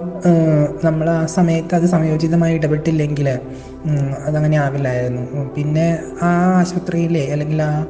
നമ്മൾ 0.84 1.10
ആ 1.10 1.26
സമയത്ത് 1.26 1.76
അത് 1.76 1.86
സമയോചിതമായി 1.86 2.54
ഇടപെട്ടില്ലെങ്കിൽ 2.54 3.28
അതങ്ങനെ 4.28 4.58
ആവില്ലായിരുന്നു. 4.58 5.22
പിന്നെ 5.56 5.86
ആ 6.22 6.32
ആശുപത്രിയിലെ 6.60 7.22
അല്ലെങ്കിൽ 7.34 7.62
ആ 7.62 7.86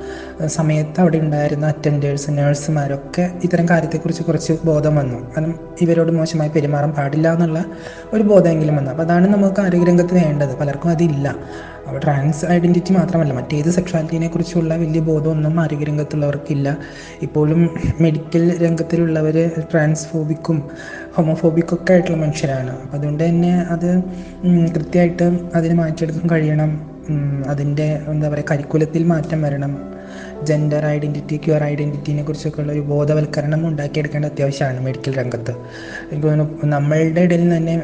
സമയത്ത് 0.45 0.99
അവിടെ 1.01 1.17
ഉണ്ടായിരുന്ന 1.17 1.65
അറ്റൻഡേഴ്സ് 1.67 2.29
നേഴ്സുമാരൊക്കെ 2.37 3.31
ഇത്തരം 3.43 3.69
കാര്യത്തെക്കുറിച്ച് 3.69 4.23
കുറച്ച് 4.23 4.53
ബോധം 4.65 4.95
വന്നു. 4.95 5.19
കാരണം 5.33 5.55
ഇവരോട് 5.81 6.11
മോശമായി 6.11 6.49
പെരുമാറാൻ 6.49 6.91
പാടില്ല 6.91 7.33
എന്നുള്ള 7.33 7.65
ഒരു 8.13 8.23
ബോധമെങ്കിലും 8.23 8.75
വന്നു. 8.75 8.91
അപ്പോൾ 8.91 9.03
അതാണ് 9.03 9.27
നമുക്ക് 9.33 9.61
ആരോഗ്യരംഗത്ത് 9.61 10.13
വേണ്ടത്. 10.13 10.55
പലർക്കും 10.61 10.91
അതില്ല. 10.91 11.27
അപ്പോൾ 11.87 11.99
ട്രാൻസ് 11.99 12.45
ഐഡന്റിറ്റി 12.45 12.91
മാത്രമല്ല 12.93 13.33
മറ്റേത് 13.33 13.69
സെക്ഷുവാലിറ്റീനെ 13.69 14.27
കുറിച്ചുള്ള 14.27 14.73
വലിയ 14.75 15.01
ബോധമൊന്നും 15.01 15.59
ആരോഗ്യരംഗത്തുള്ളവർക്കില്ല. 15.59 16.77
ഇപ്പോഴും 17.21 17.61
മെഡിക്കൽ 18.01 18.43
രംഗത്തിലുള്ളവർ 18.65 19.37
ട്രാൻസ്ഫോബിക്കും 19.71 20.57
ഹോമോഫോബിക്കും 21.19 21.77
ഒക്കെ 21.77 21.93
ആയിട്ടുള്ള 21.93 22.17
മനുഷ്യരാണ്. 22.25 22.71
അപ്പം 22.83 22.97
അതുകൊണ്ട് 22.97 23.23
തന്നെ 23.23 23.53
അത് 23.75 23.89
കൃത്യമായിട്ട് 24.75 25.25
അതിനെ 25.57 25.75
മാറ്റിയെടുക്കാൻ 25.81 26.27
കഴിയണം. 26.33 26.71
അതിന്റെ 27.51 27.85
എന്താ 28.11 28.27
പറയുക 28.29 28.49
കരിക്കുലത്തിൽ 28.51 29.03
മാറ്റം 29.11 29.39
വരണം. 29.45 29.71
ജെൻഡർ 30.47 30.83
ഐഡന്റിറ്റി 30.85 31.35
ക്യൂർ 31.45 31.61
ഐഡന്റിറ്റിനെ 31.63 32.23
കുറിച്ചൊക്കെ 32.23 32.59
ഉള്ള 32.61 32.71
ഒരു 32.75 32.83
ബോധവൽക്കരണം 32.91 33.61
ഉണ്ടാക്കിയെടുക്കേണ്ട 33.67 34.25
അത്യാവശ്യമാണ് 34.25 34.79
മെഡിക്കൽ 34.85 35.13
രംഗത്ത്. 35.19 35.53
തോന്നുന്നു 36.23 36.67
നമ്മളുടെ 36.75 37.21
ഇടയിൽ 37.27 37.57
തന്നെ 37.57 37.75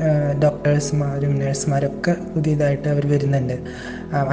ഡോക്ടേഴ്സ്മാരും 0.44 1.34
നേഴ്സുമാരൊക്കെ 1.42 2.16
പുതിയതായിട്ട് 2.36 2.88
അവർ 2.94 3.06
വരുന്നുണ്ട് 3.14 3.56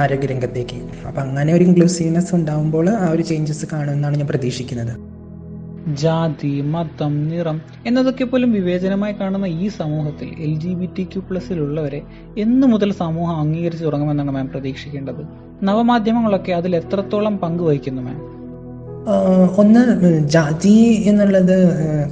ആരോഗ്യരംഗത്തേക്ക്. 0.03 0.79
അപ്പം 1.07 1.21
അങ്ങനെ 1.21 1.53
ഒരു 1.53 1.65
ഇൻക്ലൂസീവ്നെസ് 1.69 2.35
ഉണ്ടാകുമ്പോൾ 2.39 2.89
ആ 2.89 3.07
ഒരു 3.15 3.25
ചേഞ്ചസ് 3.31 3.67
കാണുമെന്നാണ് 3.73 4.17
ഞാൻ 4.21 4.27
പ്രതീക്ഷിക്കുന്നത്. 4.27 4.93
ജാതി 5.87 6.61
മതം 6.61 7.27
നിറം 7.27 7.61
എന്നതൊക്കെ 7.85 8.23
പോലും 8.23 8.51
വിവേചനമായി 8.51 9.13
കാണുന്ന 9.13 9.45
ഈ 9.45 9.67
സമൂഹത്തിൽ 9.67 10.27
L 10.39 10.59
G 10.59 10.73
B 10.73 10.89
T 10.97 11.03
Q 11.03 11.23
പ്ലസിലുള്ളവരെ 11.29 12.01
എന്നു 12.37 12.67
മുതൽ 12.67 12.93
സമൂഹം 12.93 13.37
അംഗീകരിച്ചു 13.37 13.85
തുടങ്ങുമെന്നാണ് 13.85 14.31
മാം 14.31 14.49
പ്രതീക്ഷിക്കേണ്ടത്. 14.49 15.27
നവമാധ്യമങ്ങളൊക്കെ 15.63 16.51
അതിൽ 16.51 16.75
എത്രത്തോളം 16.75 17.37
പങ്കുവഹിക്കുന്നു 17.37 18.01
മാം? 18.01 18.43
ഒന്ന് 19.57 20.27
ജാതി 20.29 21.03
എന്നുള്ളത് 21.05 21.57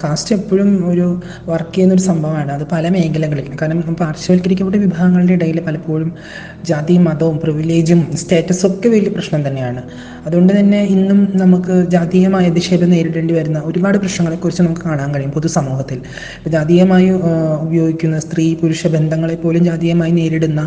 കാസ്റ്റ് 0.03 0.35
എപ്പോഴും 0.35 0.89
ഒരു 0.89 1.21
വർക്ക് 1.45 1.75
ചെയ്യുന്ന 1.75 1.93
ഒരു 1.93 2.01
സംഭവമാണ്. 2.01 2.51
അത് 2.51 2.67
പല 2.71 2.89
മേഖലകളിൽ 2.89 3.57
കാരണം 3.61 3.81
പാർശ്വവൽക്കരിക്കപ്പെട്ട 3.81 4.75
വിഭാഗങ്ങളുടെ 4.75 5.33
ഇടയിൽ 5.33 5.61
പലപ്പോഴും 5.61 6.15
ജാതി 6.63 6.97
മതവും 6.97 7.39
പ്രിവിലേജും 7.39 8.17
സ്റ്റാറ്റസും 8.17 8.71
ഒക്കെ 8.71 8.89
വലിയ 8.89 9.09
പ്രശ്നം 9.09 9.47
തന്നെയാണ്. 9.47 9.83
അതുകൊണ്ട് 10.25 10.51
തന്നെ 10.59 10.79
ഇന്നും 10.95 11.19
നമുക്ക് 11.33 11.75
ജാതീയമായ 11.93 12.49
അധിക്ഷേപം 12.49 12.89
നേരിടേണ്ടി 12.89 13.33
വരുന്ന 13.33 13.59
ഒരുപാട് 13.65 13.97
പ്രശ്നങ്ങളെക്കുറിച്ച് 13.97 14.61
നമുക്ക് 14.61 14.81
കാണാൻ 14.81 15.09
കഴിയും 15.15 15.31
പൊതുസമൂഹത്തിൽ. 15.31 15.99
ഇപ്പോൾ 16.37 16.49
ജാതീയമായി 16.49 17.09
ഉപയോഗിക്കുന്ന 17.65 18.19
സ്ത്രീ 18.19 18.45
പുരുഷ 18.61 18.87
ബന്ധങ്ങളെ 18.87 19.35
പോലും 19.35 19.63
ജാതീയമായി 19.63 20.11
നേരിടുന്ന 20.11 20.61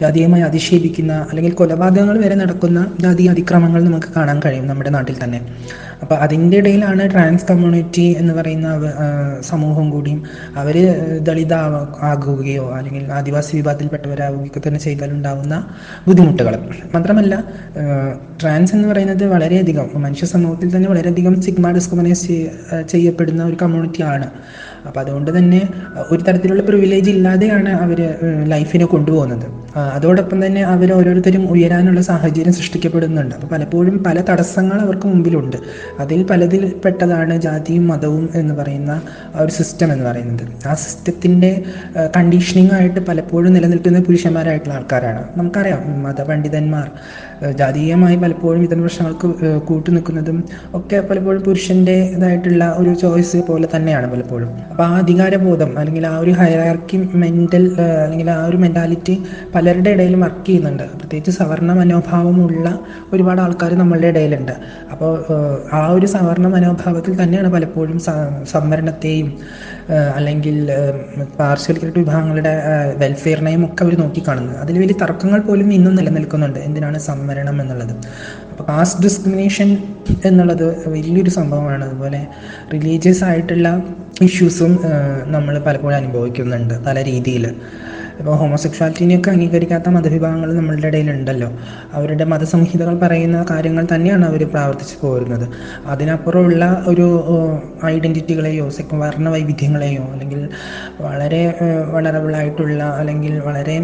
ജാതീയമായി 0.00 0.42
അധിക്ഷേപിക്കുന്ന 0.42 1.12
അല്ലെങ്കിൽ 1.30 1.54
കൊലപാതകങ്ങൾ 1.54 2.18
വരെ 2.24 2.34
നടക്കുന്ന 2.34 2.80
ജാതീയ 3.00 3.30
അതിക്രമങ്ങൾ 3.30 3.80
നമുക്ക് 3.84 4.10
കാണാൻ 4.16 4.40
കഴിയും 4.44 4.66
നമ്മുടെ 4.66 4.90
നാട്ടിൽ 4.90 5.18
തന്നെ. 5.24 5.40
അപ്പോൾ 6.02 6.14
അതിന്റെ 6.14 6.56
ഇടയിലാണ് 6.56 7.02
ട്രാൻസ് 7.12 7.46
കമ്മ്യൂണിറ്റി 7.50 8.06
എന്ന് 8.20 8.32
പറയുന്ന 8.34 8.68
സമൂഹം 9.50 9.86
കൂടിയും 9.90 10.20
അവർ 10.56 10.76
ദളിത 11.28 11.54
ആകുകയോ 12.10 12.66
അല്ലെങ്കിൽ 12.78 13.04
ആദിവാസി 13.12 13.52
വിഭാഗത്തിൽപ്പെട്ടവരാകുകയോ 13.56 14.62
തന്നെ 14.66 14.80
ചെയ്താലുണ്ടാവുന്ന 14.80 15.56
ബുദ്ധിമുട്ടുകൾ. 16.08 16.56
മാത്രമല്ല 16.94 17.36
ട്രാൻസ് 18.40 18.74
എന്ന് 18.74 18.88
പറയുന്നത് 18.88 19.24
വളരെയധികം 19.24 19.88
മനുഷ്യ 19.94 20.26
സമൂഹത്തിൽ 20.26 20.76
തന്നെ 20.76 20.88
വളരെയധികം 20.88 21.42
സിഗ്മ 21.42 21.70
ഡിസ്ക്രിമിനേറ്റ് 21.70 22.36
ചെയ്യപ്പെടുന്ന 22.88 23.44
ഒരു 23.44 23.56
കമ്മ്യൂണിറ്റി 23.62 24.02
ആണ് 24.02 24.28
അപ്പോൾ 24.86 25.00
അതുകൊണ്ട് 25.00 25.38
തന്നെ 25.38 25.68
ഒരു 26.10 26.22
തരത്തിലുള്ള 26.22 26.62
പ്രിവിലേജ് 26.62 27.10
ഇല്ലാതെയാണ് 27.10 27.68
അവർ 27.68 27.98
ലൈഫിനെ 28.48 28.84
കൊണ്ടുപോകുന്നത്. 28.84 29.46
അതോടൊപ്പം 29.78 30.46
തന്നെ 30.46 30.62
അവർ 30.62 30.92
ഓരോരുത്തരും 30.92 31.50
ഉയരാനുള്ള 31.50 32.00
സാഹചര്യം 32.00 32.52
സൃഷ്ടിക്കപ്പെടുന്നുണ്ട്. 32.52 33.34
അപ്പോൾ 33.34 33.46
പലപ്പോഴും 33.46 34.04
പല 34.04 34.20
തടസ്സങ്ങൾ 34.30 34.78
അവർക്ക് 34.80 35.06
മുമ്പിലുണ്ട്. 35.06 35.56
അതിൽ 36.00 36.22
പലതിൽ 36.22 36.72
പെട്ടതാണ് 36.84 37.40
ജാതിയും 37.40 37.88
മതവും 37.88 38.28
എന്ന് 38.34 38.54
പറയുന്ന 38.54 39.00
ഒരു 39.34 39.50
സിസ്റ്റം 39.50 39.92
എന്ന് 39.92 40.04
പറയുന്നത്. 40.04 40.44
ആ 40.66 40.74
സിസ്റ്റത്തിന്റെ 40.74 41.64
കണ്ടീഷനിങ് 42.16 42.74
ആയിട്ട് 42.74 43.00
പലപ്പോഴും 43.00 43.52
നിലനിൽക്കുന്ന 43.54 44.00
പുരുഷന്മാരായിട്ടുള്ള 44.00 44.74
ആൾക്കാരാണ്. 44.74 45.24
നമുക്കറിയാം 45.36 46.02
മതപണ്ഡിതന്മാർ 46.02 46.90
ജാതീയമായി 47.60 48.16
പലപ്പോഴും 48.16 48.62
ഇത്തരം 48.62 48.82
പ്രശ്നങ്ങൾക്ക് 48.82 49.28
കൂട്ടു 49.68 49.80
കൂട്ടുനിൽക്കുന്നതും 49.80 50.38
ഒക്കെ 50.74 50.98
പലപ്പോഴും 51.00 51.42
പുരുഷന്റെതായിട്ടുള്ള 51.42 52.64
ഒരു 52.78 52.90
ചോയ്സ് 52.94 53.38
പോലെ 53.48 53.68
തന്നെയാണ് 53.74 54.06
പലപ്പോഴും. 54.12 54.50
അപ്പോൾ 54.70 54.82
ആ 54.82 54.90
അധികാരബോധം 54.96 55.70
അല്ലെങ്കിൽ 55.78 56.06
ആ 56.06 56.18
ഒരു 56.18 56.30
ഹയറാർക്കി 56.30 56.96
മെന്റൽ 57.22 57.64
അല്ലെങ്കിൽ 58.04 58.30
ആ 58.30 58.44
ഒരു 58.44 58.56
മെന്റാലിറ്റി 58.56 59.14
പലരുടെ 59.54 59.90
ഇടയിലും 59.90 60.20
വർക്ക് 60.20 60.44
ചെയ്യുന്നുണ്ട്. 60.46 60.82
പ്രത്യേകിച്ച് 60.82 61.30
സവർണ 61.30 61.72
മനോഭാവമുള്ള 61.72 62.66
ഒരുപാട് 63.12 63.40
ആൾക്കാർ 63.40 63.74
നമ്മളുടെ 63.74 64.06
ഇടയിലുണ്ട്. 64.06 64.54
അപ്പോൾ 64.92 65.12
ആ 65.72 65.82
ഒരു 65.88 66.06
സവർണ 66.06 66.46
മനോഭാവത്തിൽ 66.46 67.22
തന്നെയാണ് 67.22 67.52
പലപ്പോഴും 67.52 67.98
സംവരണത്തെയും 68.52 69.30
അല്ലെങ്കിൽ 70.16 70.56
പാർശ്വവൽക്കരിക്കപ്പെട്ട 71.38 72.08
വിഭാഗങ്ങളുടെ 72.08 72.52
വെൽഫെയറിനെയും 72.96 73.64
ഒക്കെ 73.64 73.82
അവർ 73.84 73.94
നോക്കിക്കാണുന്നത്. 74.00 74.58
അതിൽ 74.58 74.78
വലിയ 74.78 74.96
തർക്കങ്ങൾ 75.02 75.40
പോലും 75.40 75.72
ഇന്നും 75.72 75.94
നിലനിൽക്കുന്നുണ്ട്. 75.94 76.58
എന്തിനാണ് 76.58 76.98
സംവരണം 76.98 77.60
എന്നുള്ളത്? 77.60 77.94
അപ്പോൾ 78.50 78.64
കാസ്റ്റ് 78.72 79.02
ഡിസ്ക്രിമിനേഷൻ 79.02 79.70
എന്നുള്ളത് 80.24 80.88
വലിയൊരു 80.88 81.30
സംഭവമാണ്. 81.30 81.84
അതുപോലെ 81.84 82.26
റിലീജിയസ് 82.72 83.24
ആയിട്ടുള്ള 83.24 83.68
ഇഷ്യൂസും 84.22 84.72
നമ്മൾ 85.26 85.58
പലപ്പോഴും 85.58 85.96
അനുഭവിക്കുന്നുണ്ട് 85.96 86.74
പല 86.86 87.02
രീതിയിൽ 87.02 87.54
ഇപ്പോൾ 88.20 88.34
ഹോമോസെക്ഷാലിറ്റിനെയൊക്കെ 88.36 89.30
അംഗീകരിക്കാത്ത 89.30 89.88
മതവിഭാഗങ്ങൾ 89.88 90.54
നമ്മളുടെ 90.54 90.86
ഇടയിലുണ്ടല്ലോ. 90.86 91.48
അവരുടെ 91.92 92.24
മതസംഹിതകൾ 92.24 92.94
പറയുന്ന 93.02 93.46
കാര്യങ്ങൾ 93.50 93.86
തന്നെയാണ് 93.94 94.24
അവർ 94.24 94.42
പ്രാവർത്തിച്ച് 94.48 94.96
പോരുന്നത്. 95.02 95.46
അതിനപ്പുറമുള്ള 95.86 96.84
ഒരു 96.86 97.06
ഐഡന്റിറ്റികളെയോ 97.84 98.68
സെക് 98.68 98.94
വർണ 98.94 99.28
വൈവിധ്യങ്ങളെയോ 99.28 100.04
അല്ലെങ്കിൽ 100.12 100.48
വളരെ 101.00 101.40
വളറബിളായിട്ടുള്ള 101.90 102.82
അല്ലെങ്കിൽ 103.00 103.38
വളരെ 103.38 103.76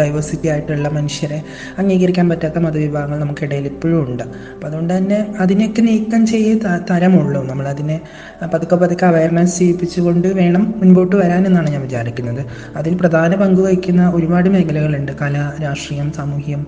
ഡൈവേഴ്സിറ്റി 0.00 0.48
ആയിട്ടുള്ള 0.48 0.88
മനുഷ്യരെ 0.88 1.42
അംഗീകരിക്കാൻ 1.78 2.28
പറ്റാത്ത 2.28 2.58
മതവിഭാഗങ്ങൾ 2.58 3.18
നമുക്കിടയിൽ 3.18 3.66
ഇപ്പോഴും 3.66 3.98
ഉണ്ട്. 4.06 4.22
അപ്പോൾ 4.22 4.66
അതുകൊണ്ട് 4.66 4.92
തന്നെ 4.96 5.20
അതിനെയൊക്കെ 5.40 5.82
നീക്കം 5.82 6.26
ചെയ്ത് 6.26 6.66
തരമുള്ളൂ. 6.90 7.42
നമ്മളതിനെ 7.44 8.00
പതുക്കെ 8.54 8.76
പതുക്കെ 8.76 9.06
അവയർനെസ് 9.06 9.58
ചെയ്യിപ്പിച്ചുകൊണ്ട് 9.58 10.28
വേണം 10.28 10.74
മുൻപോട്ട് 10.76 11.16
വരാനെന്നാണ് 11.16 11.70
ഞാൻ 11.70 11.82
വിചാരിക്കുന്നത്. 11.82 12.42
അതിൽ 12.76 12.94
പ്രധാന 12.94 13.34
പങ്ക് 13.34 13.60
വഹിക്കുന്ന 13.60 14.02
ഒരുപാട് 14.14 14.48
മേഖലകളുണ്ട്. 14.48 15.12
കല 15.22 15.34
രാഷ്ട്രീയം 15.62 16.12
സാമൂഹ്യം 16.12 16.60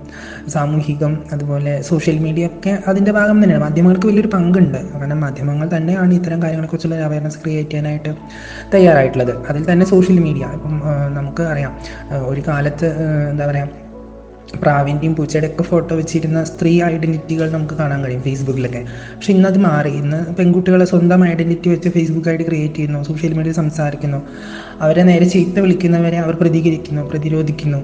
സാമൂഹികം 0.48 1.12
അതുപോലെ 1.32 1.74
സോഷ്യൽ 1.82 2.18
മീഡിയ 2.18 2.46
ഒക്കെ 2.46 2.78
അതിന്റെ 2.88 3.12
ഭാഗം 3.12 3.36
തന്നെയാണ്. 3.42 3.64
മാധ്യമങ്ങൾക്ക് 3.64 4.06
വലിയൊരു 4.06 4.30
പങ്കുണ്ട്. 4.34 4.78
കാരണം 4.92 5.20
മാധ്യമങ്ങൾ 5.20 5.68
തന്നെയാണ് 5.76 6.12
ഇത്തരം 6.14 6.42
കാര്യങ്ങളെക്കുറിച്ചുള്ള 6.42 6.96
ഒരു 6.96 7.02
അവയർനെസ് 7.02 7.38
ക്രിയേറ്റ് 7.44 7.70
ചെയ്യാനായിട്ട് 7.70 8.12
തയ്യാറായിട്ടുള്ളത്. 8.74 9.34
അതിൽ 9.48 9.72
തന്നെ 9.72 9.86
സോഷ്യൽ 9.86 10.18
മീഡിയ 10.18 10.44
ഇപ്പം 10.58 10.76
നമുക്ക് 11.18 11.42
അറിയാം. 11.42 11.72
ഒരു 12.32 12.42
കാലത്ത് 12.48 12.90
എന്താ 13.30 13.46
പറയുക 13.46 13.83
പ്രാവിന്റെയും 14.62 15.14
പൂച്ചയുടെ 15.14 15.46
ഒക്കെ 15.46 15.62
ഫോട്ടോ 15.62 15.96
വെച്ചിരുന്ന 15.96 16.44
സ്ത്രീ 16.44 16.72
ഐഡന്റിറ്റികൾ 16.82 17.50
നമുക്ക് 17.50 17.74
കാണാൻ 17.74 18.04
കഴിയും 18.04 18.22
ഫേസ്ബുക്കിലൊക്കെ. 18.22 18.82
പക്ഷെ 19.14 19.32
ഇന്നത് 19.32 19.58
മാറി. 19.58 19.90
ഇന്ന് 19.90 20.34
പെൺകുട്ടികളെ 20.38 20.84
സ്വന്തം 20.84 21.24
ഐഡന്റിറ്റി 21.28 21.68
വെച്ച് 21.68 21.88
ഫേസ്ബുക്ക് 21.88 22.28
ആയിട്ട് 22.28 22.44
ക്രിയേറ്റ് 22.48 22.74
ചെയ്യുന്നു 22.74 23.02
സോഷ്യൽ 23.02 23.32
മീഡിയയിൽ 23.38 23.56
സംസാരിക്കുന്നു. 23.62 24.20
അവരെ 24.80 25.02
നേരെ 25.02 25.26
ചീത്ത 25.34 25.58
വിളിക്കുന്നവരെ 25.64 26.16
അവർ 26.16 26.34
പ്രതികരിക്കുന്നു 26.40 27.02
പ്രതിരോധിക്കുന്നു. 27.10 27.80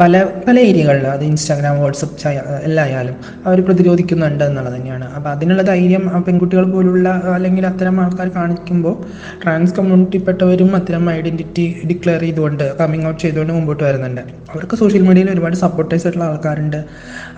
പല 0.00 0.24
പല 0.46 0.56
ഏരിയകളിൽ 0.58 1.06
അത് 1.06 1.24
ഇൻസ്റ്റാഗ്രാം 1.24 1.80
വാട്സപ്പ് 1.82 2.32
എല്ലായാലും 2.68 3.16
അവർ 3.46 3.60
പ്രതിരോധിക്കുന്നുണ്ട് 3.60 4.44
എന്നുള്ളത് 4.44 4.74
തന്നെയാണ്. 4.76 5.04
അപ്പോൾ 5.16 5.30
അതിനുള്ള 5.30 5.62
ധൈര്യം 5.62 6.22
പെൺകുട്ടികൾ 6.26 6.64
പോലുള്ള 6.72 7.08
അല്ലെങ്കിൽ 7.34 7.66
അത്തരം 7.66 8.00
ആൾക്കാർ 8.00 8.28
കാണിക്കുമ്പോൾ 8.28 8.94
ട്രാൻസ് 9.42 9.74
കമ്മ്യൂണിറ്റിപ്പെട്ടവരും 9.78 10.76
അത്തരം 10.76 11.10
ഐഡന്റിറ്റി 11.10 11.66
ഡിക്ലെയർ 11.90 12.20
ചെയ്തുകൊണ്ട് 12.20 12.64
കമ്മിങ് 12.80 13.06
ഔട്ട് 13.06 13.20
ചെയ്തുകൊണ്ട് 13.22 13.52
മുമ്പോട്ട് 13.52 13.84
വരുന്നുണ്ട്. 13.84 14.22
അവർക്ക് 14.52 14.76
സോഷ്യൽ 14.76 15.02
മീഡിയയിൽ 15.02 15.30
ഒരുപാട് 15.30 15.56
സപ്പോർട്ടേഴ്സ് 15.56 15.95
ആയിട്ടുള്ള 16.04 16.26
ആൾക്കാരുണ്ട്. 16.30 16.78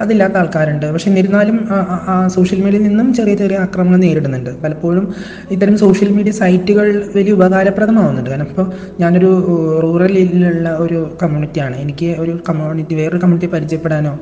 അതില്ലാത്ത 0.01 0.37
ആൾക്കാരുണ്ട്. 0.41 0.87
പക്ഷെ 0.95 1.09
എന്നിരുന്നാലും 1.11 1.57
സോഷ്യൽ 2.37 2.61
മീഡിയയിൽ 2.65 2.85
നിന്നും 2.89 3.09
ചെറിയ 3.15 3.35
ചെറിയ 3.43 3.59
ആക്രമണങ്ങൾ 3.59 4.01
നേരിടുന്നുണ്ട്. 4.07 4.51
പലപ്പോഴും 4.65 5.05
ഇത്തരം 5.51 5.77
സോഷ്യൽ 5.85 6.11
മീഡിയ 6.17 6.33
സൈറ്റുകൾ 6.41 6.87
വലിയ 7.17 7.33
ഉപകാരപ്രദമാവുന്നുണ്ട്. 7.39 8.31
കാരണം 8.31 8.49
ഇപ്പോൾ 8.51 8.67
ഞാനൊരു 9.01 9.31
റൂറൽ 9.85 10.15
ഏരിയയിലുള്ള 10.23 10.69
ഒരു 10.85 10.99
കമ്മ്യൂണിറ്റിയാണ് 11.23 11.77
എനിക്ക് 11.85 12.09
ഒരു 12.25 12.35
കമ്മ്യൂണിറ്റി 12.49 12.95
വേറൊരു 13.01 13.21
കമ്മ്യൂണിറ്റി 13.25 13.51
പരിചയപ്പെടാനോ 13.55 14.15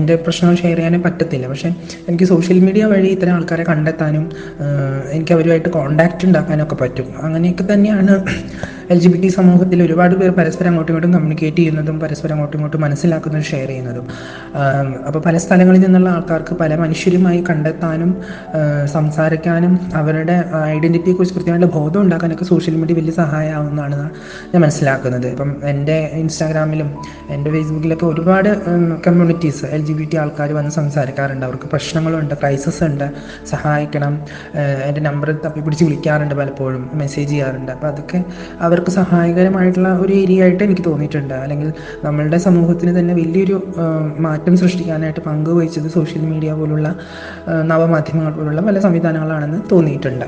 എന്റെ 0.00 0.14
പ്രശ്നങ്ങൾ 0.24 0.56
ഷെയർ 0.62 0.76
ചെയ്യാനോ 0.76 0.98
പറ്റത്തില്ല. 1.06 1.46
പക്ഷേ 1.52 1.68
എനിക്ക് 2.08 2.26
സോഷ്യൽ 2.32 2.58
മീഡിയ 2.66 2.84
വഴി 2.92 3.08
ഇത്തരം 3.16 3.34
ആൾക്കാരെ 3.34 3.64
കണ്ടെത്താനും 3.68 4.24
എനിക്ക് 5.16 5.32
അവരുമായിട്ട് 5.36 5.70
കോണ്ടാക്റ്റ് 5.78 6.24
ഉണ്ടാക്കാനൊക്കെ 6.26 6.76
പറ്റും. 6.82 7.08
അങ്ങനെയൊക്കെ 7.22 7.64
തന്നെയാണ് 7.72 8.14
എൽ 8.94 8.98
ജി 9.02 9.08
ബി 9.12 9.18
ടി 9.22 9.28
സമൂഹത്തിൽ 9.28 9.78
ഒരുപാട് 9.82 10.14
പേർ 10.18 10.30
പരസ്പരം 10.30 10.68
അങ്ങോട്ടും 10.70 10.92
ഇങ്ങോട്ടും 10.92 11.12
കമ്മ്യൂണിക്കേറ്റ് 11.14 11.56
ചെയ്യുന്നതും 11.56 11.96
പരസ്പരം 12.00 12.34
അങ്ങോട്ടും 12.34 12.58
ഇങ്ങോട്ടും 12.58 12.80
മനസ്സിലാക്കുന്നതും 12.80 13.46
ഷെയർ 13.50 13.68
ചെയ്യുന്നതും. 13.68 14.06
അപ്പോൾ 15.08 15.20
പല 15.26 15.36
സ്ഥലങ്ങളിൽ 15.44 15.80
നിന്നുള്ള 15.80 16.08
ആൾക്കാർക്ക് 16.08 16.54
പല 16.60 16.74
മനുഷ്യരുമായി 16.82 17.44
കണ്ടെത്താനും 17.48 18.10
സംസാരിക്കാനും 18.96 19.72
അവരുടെ 20.00 20.36
ഐഡന്റിറ്റിയെക്കുറിച്ച് 20.74 21.34
കൃത്യമായിട്ട് 21.38 21.70
ബോധം 21.78 22.00
ഉണ്ടാക്കാനൊക്കെ 22.02 22.44
സോഷ്യൽ 22.44 22.76
മീഡിയ 22.82 22.96
വലിയ 23.00 23.14
സഹായമാവുന്നതാണ് 23.22 23.98
ഞാൻ 24.52 24.62
മനസ്സിലാക്കുന്നത്. 24.66 25.26
ഇപ്പം 25.34 25.50
എന്റെ 25.72 25.98
ഇൻസ്റ്റാഗ്രാമിലും 26.22 26.90
എന്റെ 27.30 27.50
ഫേസ്ബുക്കിലൊക്കെ 27.56 28.06
ഒരുപാട് 28.06 28.50
communities 29.08 29.64
L 29.78 29.84
G 29.86 29.96
B 30.00 30.08
T 30.12 30.16
ആൾക്കാർ 30.16 30.52
വന്ന് 30.60 30.72
സംസാരിക്കാറുണ്ട്. 30.78 31.44
അവർക്ക് 31.46 31.68
പ്രശ്നങ്ങളുണ്ട് 31.74 32.34
ക്രൈസിസ് 32.42 32.82
ഉണ്ട് 32.90 33.06
സഹായിക്കണം 33.52 34.14
എന്റെ 34.88 35.00
നമ്പർ 35.00 35.30
തപ്പി 35.44 35.60
പിടിച്ച് 35.60 35.84
വിളിക്കാറുണ്ട് 35.84 36.34
പലപ്പോഴും 36.34 36.90
മെസ്സേജ് 37.02 37.30
ചെയ്യാറുണ്ട്. 37.30 37.72
അപ്പോൾ 37.76 37.90
അതൊക്കെ 37.92 38.20
അവർക്ക് 38.76 38.90
സഹായകരമായിട്ടുള്ള 38.90 39.90
ഒരു 39.98 40.12
ഏരിയ 40.12 40.42
ആയിട്ട് 40.42 40.62
എനിക്ക് 40.64 40.82
തോന്നിയിട്ടുണ്ട്. 40.86 41.34
അല്ലെങ്കിൽ 41.34 41.68
നമ്മളുടെ 42.04 42.38
സമൂഹത്തിന് 42.46 42.92
തന്നെ 42.98 43.14
വലിയൊരു 43.14 43.56
മാറ്റം 44.18 44.56
സൃഷ്ടിക്കാനായിട്ട് 44.56 45.20
പങ്കുവഹിച്ചത് 45.20 45.88
സോഷ്യൽ 45.94 46.22
മീഡിയ 46.32 46.52
പോലുള്ള 46.52 46.88
നവമാധ്യമങ്ങൾ 47.70 48.32
പോലുള്ള 48.32 48.60
പല 48.60 48.78
സംവിധാനങ്ങളാണെന്ന് 48.78 49.60
തോന്നിയിട്ടുണ്ട്. 49.72 50.26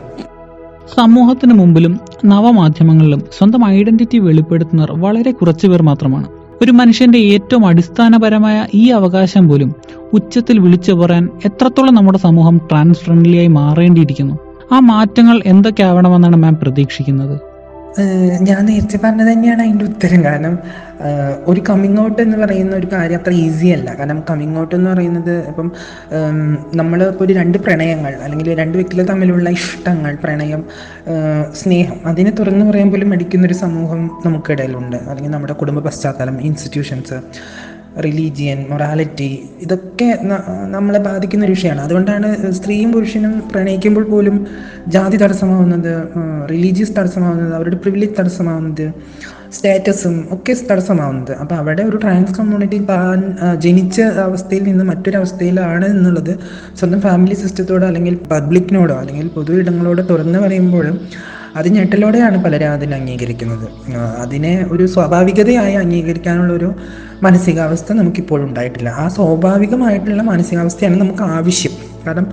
സമൂഹത്തിന് 0.97 1.55
മുമ്പിലും 1.55 2.00
നവമാധ്യമങ്ങളിലും 2.25 3.23
സ്വന്തം 3.38 3.62
ഐഡന്റിറ്റി 3.69 4.19
വെളിപ്പെടുത്തുന്നവർ 4.19 4.93
വളരെ 5.05 5.31
കുറച്ചു 5.31 5.67
പേർ 5.67 5.83
മാത്രമാണ്. 5.83 6.26
ഒരു 6.62 6.71
മനുഷ്യന്റെ 6.71 7.19
ഏറ്റവും 7.19 7.67
അടിസ്ഥാനപരമായ 7.67 8.67
ഈ 8.75 8.85
അവകാശം 8.90 9.49
പോലും 9.49 9.75
ഉച്ചത്തിൽ 10.12 10.59
വിളിച്ചു 10.59 10.93
പറയാൻ 10.93 11.28
എത്രത്തോളം 11.45 11.95
നമ്മുടെ 11.95 12.19
സമൂഹം 12.19 12.57
ട്രാൻസ് 12.71 13.05
ഫ്രണ്ട്ലിയായി 13.05 13.47
മാറേണ്ടിയിരിക്കുന്നു. 13.47 14.37
ആ 14.73 14.78
മാറ്റങ്ങൾ 14.93 15.37
എന്തൊക്കെയാവണമെന്നാണ് 15.47 16.37
മാം 16.37 16.57
പ്രതീക്ഷിക്കുന്നത്? 16.62 17.37
ഞാൻ 18.49 18.61
നേരത്തെ 18.66 18.99
പറഞ്ഞത് 19.04 19.28
തന്നെയാണ് 19.33 19.62
അതിന്റെ 19.62 19.85
ഉത്തരം. 19.85 20.21
കാരണം 20.25 20.54
ഒരു 21.47 21.61
കമ്മിങ് 21.68 21.99
ഔട്ട് 22.00 22.21
എന്ന് 22.23 22.37
പറയുന്ന 22.37 22.76
ഒരു 22.76 22.88
കാര്യം 22.92 23.18
അത്ര 23.18 23.33
ഈസി 23.33 23.66
അല്ല. 23.66 23.88
കാരണം 23.99 24.21
കമ്മിങ് 24.30 24.57
ഔട്ട് 24.59 24.75
എന്ന് 24.75 24.90
പറയുന്നത് 24.90 25.35
ഇപ്പം 25.49 25.68
നമ്മൾ 26.75 27.09
ഇപ്പോൾ 27.09 27.25
ഒരു 27.25 27.33
രണ്ട് 27.33 27.59
പ്രണയങ്ങൾ 27.59 28.14
അല്ലെങ്കിൽ 28.25 28.49
രണ്ട് 28.54 28.76
വ്യക്തികൾ 28.78 29.04
തമ്മിലുള്ള 29.04 29.50
ഇഷ്ടങ്ങൾ 29.59 30.14
പ്രണയം 30.25 30.64
സ്നേഹം 31.52 31.99
അതിനെ 32.07 32.30
തുറന്നു 32.30 32.64
പറയാൻ 32.71 32.90
പോലും 32.90 33.11
മടിക്കുന്ന 33.11 33.47
ഒരു 33.47 33.59
സമൂഹം 33.64 34.02
നമുക്കിടയിലുണ്ട്. 34.25 34.97
അല്ലെങ്കിൽ 35.09 35.30
നമ്മുടെ 35.30 35.52
കുടുംബ 35.52 35.80
പശ്ചാത്തലം 35.80 36.38
ഇൻസ്റ്റിറ്റ്യൂഷൻസ് 36.40 37.18
റിലീജിയൻ 38.07 38.59
മൊറാലിറ്റി 38.71 39.30
ഇതൊക്കെ 39.62 40.09
നമ്മളെ 40.75 40.99
ബാധിക്കുന്ന 40.99 41.45
ഒരു 41.45 41.54
വിഷയമാണ്. 41.57 41.80
അതുകൊണ്ടാണ് 41.80 42.28
സ്ത്രീയും 42.52 42.92
പുരുഷനും 42.92 43.33
പ്രണയിക്കുമ്പോൾ 43.52 44.04
പോലും 44.11 44.37
ജാതി 44.88 45.16
തടസ്സമാവുന്നത് 45.16 45.92
റിലീജിയസ് 46.50 46.95
തടസ്സമാവുന്നത് 46.99 47.54
അവരുടെ 47.54 47.76
പ്രിവിലേജ് 47.76 48.14
തടസ്സമാവുന്നത് 48.21 48.87
സ്റ്റാറ്റസും 49.57 50.16
ഒക്കെ 50.30 50.54
തടസ്സമാവുന്നത്. 50.71 51.33
അപ്പോൾ 51.42 51.54
അവിടെ 51.54 51.83
ഒരു 51.83 51.97
ട്രാൻസ് 51.97 52.35
കമ്മ്യൂണിറ്റി 52.38 52.78
താൻ 52.90 53.21
ജനിച്ച 53.59 54.00
അവസ്ഥയിൽ 54.26 54.64
നിന്ന് 54.64 54.85
മറ്റൊരവസ്ഥയിലാണ് 54.85 55.87
എന്നുള്ളത് 55.95 56.33
സ്വന്തം 56.80 57.00
ഫാമിലി 57.00 57.35
സിസ്റ്റത്തോടോ 57.35 57.87
അല്ലെങ്കിൽ 57.87 58.14
പബ്ലിക്കിനോടോ 58.33 58.95
അല്ലെങ്കിൽ 58.95 59.28
പൊതു 59.28 59.52
ഇടങ്ങളോടോ 59.52 60.04
തുറന്നു 60.12 60.38
പറയുമ്പോഴും 60.38 60.99
അത് 61.59 61.69
ഞെട്ടലോടെയാണ് 61.69 62.45
പലരും 62.45 62.73
അതിനെ 62.73 62.97
അംഗീകരിക്കുന്നത്. 62.97 63.67
അതിനെ 64.23 64.67
ഒരു 64.73 64.87
സ്വാഭാവികതയായി 64.87 65.75
അംഗീകരിക്കാനുള്ള 65.75 66.53
ഒരു 66.53 66.71
മാനസികാവസ്ഥ 67.23 67.93
നമുക്കിപ്പോൾ 67.93 68.41
ഉണ്ടായിട്ടില്ല. 68.43 68.88
ആ 68.88 69.09
സ്വാഭാവികമായിട്ടുള്ള 69.09 70.23
മാനസികാവസ്ഥയാണ് 70.23 70.97
നമുക്ക് 71.00 71.23
ആവശ്യം. 71.23 71.75
കാരണം 72.07 72.27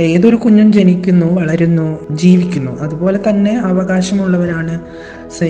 ഏതൊരു 0.00 0.36
കുഞ്ഞും 0.36 0.72
ജനിക്കുന്നു 0.72 1.26
വളരുന്നു 1.40 1.86
ജീവിക്കുന്നു. 2.16 2.72
അതുപോലെ 2.80 3.18
തന്നെ 3.28 3.52
അവകാശമുള്ളവരാണ് 3.70 4.74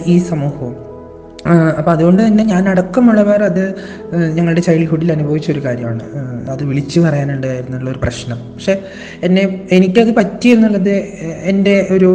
ഈ 0.06 0.18
സമൂഹവും. 0.18 0.76
അപ്പം 1.78 1.90
അതുകൊണ്ട് 1.92 2.20
തന്നെ 2.26 2.44
ഞാൻ 2.44 2.68
അടക്കമുള്ളവർ 2.68 3.40
അത് 3.42 3.64
ഞങ്ങളുടെ 4.34 4.60
ചൈൽഡ്ഹുഡിൽ 4.60 5.12
അനുഭവിച്ച 5.12 5.50
ഒരു 5.50 5.60
കാര്യമാണ് 5.64 6.04
അത് 6.50 6.62
വിളിച്ചു 6.64 7.00
പറയാനുണ്ടായിരുന്നുള്ള 7.00 7.90
ഒരു 7.90 7.98
പ്രശ്നം. 7.98 8.38
പക്ഷെ 8.54 8.74
എന്നെ 9.22 9.44
എനിക്കത് 9.72 10.12
പറ്റി 10.16 10.48
എന്നുള്ളത് 10.48 10.94
എന്റെ 11.52 11.74
ഒരു 11.92 12.10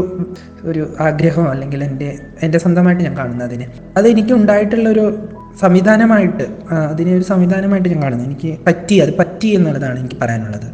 ഒരു 0.64 0.94
ആഗ്രഹം 1.00 1.50
അല്ലെങ്കിൽ 1.50 1.84
എന്റെ 1.84 2.20
എന്റെ 2.44 2.58
സ്വന്തമായിട്ട് 2.58 3.04
ഞാൻ 3.04 3.18
കാണുന്നത് 3.18 3.48
അതിന്. 3.50 3.66
അത് 3.98 4.08
എനിക്ക് 4.08 4.34
ഉണ്ടായിട്ടുള്ള 4.34 4.90
ഒരു 4.90 5.06
സംവിധാനമായിട്ട് 5.62 6.46
അതിനെ 6.72 7.16
ഒരു 7.16 7.24
സംവിധാനമായിട്ട് 7.24 7.90
ഞാൻ 7.90 8.04
കാണുന്നത് 8.04 8.28
എനിക്ക് 8.28 8.58
പറ്റി 8.68 8.96
അത് 8.96 9.18
പറ്റി 9.18 9.48
എന്നുള്ളതാണ് 9.48 10.00
എനിക്ക് 10.00 10.16
പറയാനുള്ളത്. 10.22 10.68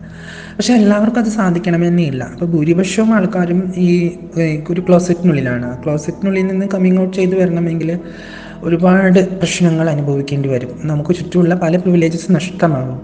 പക്ഷെ 0.57 0.73
എല്ലാവർക്കും 0.73 1.21
അത് 1.21 1.29
സാധിക്കണമെന്നേ 1.29 2.03
ഇല്ല. 2.03 2.23
അപ്പോൾ 2.23 2.45
ഭൂരിപക്ഷവും 2.45 3.13
ആൾക്കാരും 3.15 3.73
ഈ 3.77 4.11
ഒരു 4.69 4.81
ക്ലോസറ്റിനുള്ളിലാണ്. 4.87 5.83
ക്ലോസറ്റിനുള്ളിൽ 5.83 6.47
നിന്ന് 6.47 6.65
കമ്മിങ് 6.65 6.99
ഔട്ട് 7.01 7.17
ചെയ്ത് 7.17 7.35
വരണമെങ്കിൽ 7.41 7.99
ഒരുപാട് 8.63 9.37
പ്രശ്നങ്ങൾ 9.37 9.89
അനുഭവിക്കേണ്ടി 9.89 10.49
വരും. 10.49 10.79
നമുക്ക് 10.83 11.15
ചുറ്റുമുള്ള 11.15 11.55
പല 11.55 11.77
പ്രിവിലേജസ് 11.77 12.35
നഷ്ടമാകും. 12.35 13.01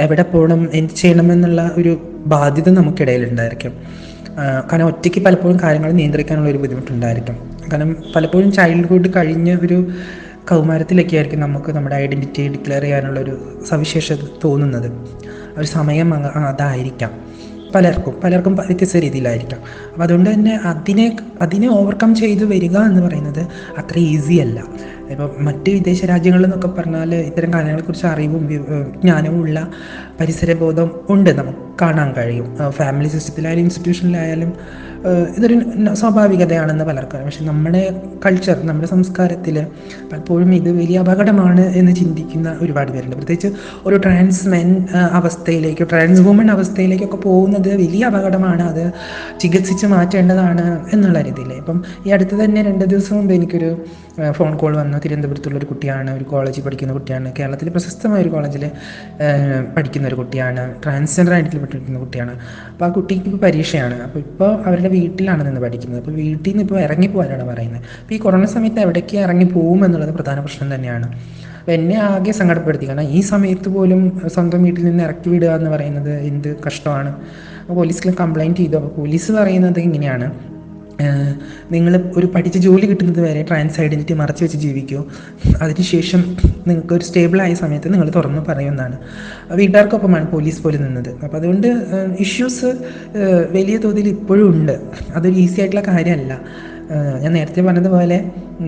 എവിടെ 0.00 0.22
പോകണം 0.22 0.68
എന്ത് 0.74 0.92
ചെയ്യണമെന്നുള്ള 0.92 1.70
ഒരു 1.78 1.92
ബാധ്യത 2.26 2.70
നമുക്കിടയിലുണ്ടായിരിക്കും. 2.70 3.72
കാരണം 4.72 4.86
ഒറ്റയ്ക്ക് 4.86 5.24
പലപ്പോഴും 5.24 5.60
കാര്യങ്ങൾ 5.62 5.92
നിയന്ത്രിക്കാനുള്ള 5.92 6.50
ഒരു 6.50 6.58
ബുദ്ധിമുട്ടുണ്ടായിരിക്കും. 6.58 7.36
കാരണം 7.72 7.96
പലപ്പോഴും 8.16 8.52
ചൈൽഡ്ഹുഡ് 8.52 9.08
കഴിഞ്ഞ 9.16 9.56
ഒരു 9.62 9.90
കൗമാരത്തിലൊക്കെ 10.50 11.16
ആയിരിക്കും 11.16 11.40
നമുക്ക് 11.40 11.72
നമ്മുടെ 11.72 11.96
ഐഡന്റിറ്റി 11.96 12.48
ഡിക്ലെയർ 12.48 12.82
ചെയ്യാനുള്ള 12.82 13.20
ഒരു 13.20 13.62
സവിശേഷത 13.68 14.16
തോന്നുന്നത്. 14.44 14.92
ഒരു 15.58 15.66
സമയം 15.66 16.14
അതായിരിക്കാം. 16.14 17.10
പലർക്കും 17.74 18.20
പലർക്കും 18.24 18.56
വ്യത്യസ്ത 18.56 18.96
രീതിയിലായിരിക്കാം. 18.96 19.60
അപ്പോൾ 19.92 20.02
അതുകൊണ്ട് 20.02 20.30
തന്നെ 20.30 20.56
അതിനെ 20.56 21.16
അതിനെ 21.42 21.68
ഓവർകം 21.70 22.14
ചെയ്ത് 22.14 22.44
വരിക 22.44 22.76
എന്ന് 22.76 23.02
പറയുന്നത് 23.02 23.46
അത്ര 23.78 23.98
ഈസി 23.98 24.34
അല്ല. 24.34 24.64
ഇപ്പം 25.10 25.30
മറ്റ് 25.46 25.70
വിദേശ 25.70 26.04
രാജ്യങ്ങളിൽ 26.04 26.44
നിന്നൊക്കെ 26.44 26.68
പറഞ്ഞാൽ 26.68 27.14
ഇത്തരം 27.14 27.52
കാര്യങ്ങളെക്കുറിച്ച് 27.54 28.06
അറിവും 28.06 28.42
ജ്ഞാനവും 29.02 29.40
ഉള്ള 29.40 29.68
പരിസരബോധം 30.20 30.90
ഉണ്ട് 31.10 31.30
നമുക്ക് 31.30 31.58
കാണാൻ 31.82 32.08
കഴിയും. 32.18 32.46
ഫാമിലി 32.68 33.08
സിസ്റ്റത്തിലായാലും 33.08 33.62
ഇൻസ്റ്റിറ്റ്യൂഷനിലായാലും 33.62 34.52
ഇതൊരു 35.36 35.56
സ്വാഭാവികതയാണെന്ന് 35.94 36.84
പലർക്കും. 36.84 37.20
പക്ഷെ 37.24 37.44
നമ്മുടെ 37.44 37.80
കൾച്ചർ 38.26 38.56
നമ്മുടെ 38.66 38.88
സംസ്കാരത്തിൽ 38.88 39.66
പലപ്പോഴും 40.12 40.54
ഇത് 40.54 40.68
വലിയ 40.80 40.98
അപകടമാണ് 40.98 41.62
എന്ന് 41.76 41.92
ചിന്തിക്കുന്ന 41.96 42.58
ഒരുപാട് 42.62 42.90
പേരുണ്ട്. 42.92 43.16
പ്രത്യേകിച്ച് 43.16 43.50
ഒരു 43.86 43.96
ട്രാൻസ് 43.96 44.48
മെൻ 44.48 44.68
അവസ്ഥയിലേക്കോ 44.92 45.84
ട്രാൻസ് 45.84 46.20
വുമൺ 46.20 46.50
അവസ്ഥയിലേക്കൊക്കെ 46.50 47.16
പോകുന്നത് 47.16 47.70
വലിയ 47.76 48.04
അപകടമാണ്. 48.04 48.62
അത് 48.62 48.84
ചികിത്സിച്ച് 49.40 49.86
മാറ്റേണ്ടതാണ് 49.86 50.66
എന്നുള്ള 50.92 51.22
രീതിയിൽ 51.22 51.52
ഇപ്പം 51.52 51.84
ഈ 52.06 52.10
അടുത്ത് 52.10 52.44
തന്നെ 52.44 52.62
രണ്ട് 52.62 52.84
ദിവസം 52.84 53.16
മുമ്പ് 53.16 53.34
എനിക്കൊരു 53.34 53.70
ഫോൺ 54.30 54.56
കോൾ 54.56 54.76
വന്നു. 54.76 54.98
തിരുവനന്തപുരത്തുള്ള 54.98 55.58
ഒരു 55.58 55.66
കുട്ടിയാണ് 55.66 56.16
ഒരു 56.16 56.24
കോളേജിൽ 56.24 56.62
പഠിക്കുന്ന 56.62 56.92
കുട്ടിയാണ്. 56.92 57.32
കേരളത്തിൽ 57.38 57.68
പ്രശസ്തമായ 57.68 58.22
ഒരു 58.22 58.28
കോളേജിൽ 58.28 58.70
പഠിക്കുന്ന 59.76 60.08
ഒരു 60.08 60.14
കുട്ടിയാണ്. 60.14 60.74
ട്രാൻസ്ജെൻഡർ 60.82 61.32
ആയിട്ട് 61.32 61.56
പഠിക്കുന്ന 61.56 61.98
കുട്ടിയാണ്. 61.98 62.30
അപ്പോൾ 62.72 62.84
ആ 62.84 62.88
കുട്ടിക്ക് 62.88 63.26
ഇപ്പോൾ 63.26 63.46
പരീക്ഷയാണ്. 63.46 64.02
അപ്പോൾ 64.02 64.18
ഇപ്പോൾ 64.18 64.62
അവരുടെ 64.66 64.88
വീട്ടിലാണ് 64.88 65.46
നിന്ന് 65.46 65.60
പഠിക്കുന്നത്. 65.60 66.00
അപ്പോൾ 66.00 66.12
വീട്ടിൽ 66.12 66.50
നിന്ന് 66.50 66.64
ഇപ്പോൾ 66.64 66.80
ഇറങ്ങി 66.80 67.06
പോകാനാണ് 67.06 67.44
പറയുന്നത്. 67.44 67.82
അപ്പോൾ 67.82 68.14
ഈ 68.14 68.18
കൊറോണ 68.18 68.44
സമയത്ത് 68.44 68.80
എവിടേക്ക് 68.80 69.16
ഇറങ്ങി 69.16 69.44
പോകും 69.44 69.84
എന്നുള്ളത് 69.84 70.10
പ്രധാന 70.10 70.40
പ്രശ്നം 70.40 70.74
തന്നെയാണ്. 70.74 71.06
അപ്പോൾ 71.58 71.72
എന്നെ 71.72 71.96
ആകെ 72.00 72.32
സങ്കടപ്പെടുത്തി. 72.32 72.88
കാരണം 72.88 73.02
ഈ 73.02 73.20
സമയത്ത് 73.20 73.68
പോലും 73.68 74.22
സ്വന്തം 74.26 74.62
വീട്ടിൽ 74.64 74.84
നിന്ന് 74.84 75.04
ഇറക്കി 75.04 75.28
വിടുക 75.30 75.48
എന്ന് 75.48 75.70
പറയുന്നത് 75.70 76.12
എന്ത് 76.12 76.56
കഷ്ടമാണ്. 76.66 77.16
പോലീസിൽ 77.68 78.14
കംപ്ലൈന്റ് 78.20 78.56
ചെയ്തു. 78.56 78.76
അപ്പോൾ 78.76 78.88
പോലീസ് 78.88 79.32
പറയുന്നത് 79.32 79.78
ഇങ്ങനെയാണ്. 79.80 80.49
നിങ്ങൾ 81.74 81.92
ഒരു 82.18 82.26
പഠിച്ച 82.34 82.58
ജോലി 82.66 82.86
കിട്ടുന്നത് 82.90 83.20
വരെ 83.26 83.42
ട്രാൻസ് 83.48 83.78
ഐഡന്റിറ്റി 83.84 84.14
മറച്ചു 84.20 84.42
വെച്ച് 84.44 84.58
ജീവിക്കൂ. 84.64 85.00
അതിനുശേഷം 85.64 86.22
നിങ്ങൾക്ക് 86.68 86.94
ഒരു 86.98 87.04
സ്റ്റേബിളായ 87.08 87.54
സമയത്ത് 87.62 87.92
നിങ്ങൾ 87.92 88.10
തുറന്നു 88.16 88.42
പറയുമെന്നാണ് 88.48 88.98
വീട്ടുകാർക്കൊപ്പമാണ് 89.60 90.26
പോലീസ് 90.34 90.62
പോലും 90.64 90.82
നിന്നത്. 90.86 91.12
അപ്പോൾ 91.24 91.38
അതുകൊണ്ട് 91.40 91.68
ഇഷ്യൂസ് 92.26 92.70
വലിയ 93.56 93.78
തോതിൽ 93.84 94.08
ഇപ്പോഴും 94.16 94.46
ഉണ്ട്. 94.54 94.74
അതൊരു 95.16 95.36
ഈസി 95.44 95.60
ആയിട്ടുള്ള 95.60 95.84
കാര്യമല്ല. 95.90 96.34
ഞാൻ 97.22 97.32
നേരത്തെ 97.38 97.60
പറഞ്ഞതുപോലെ 97.66 98.16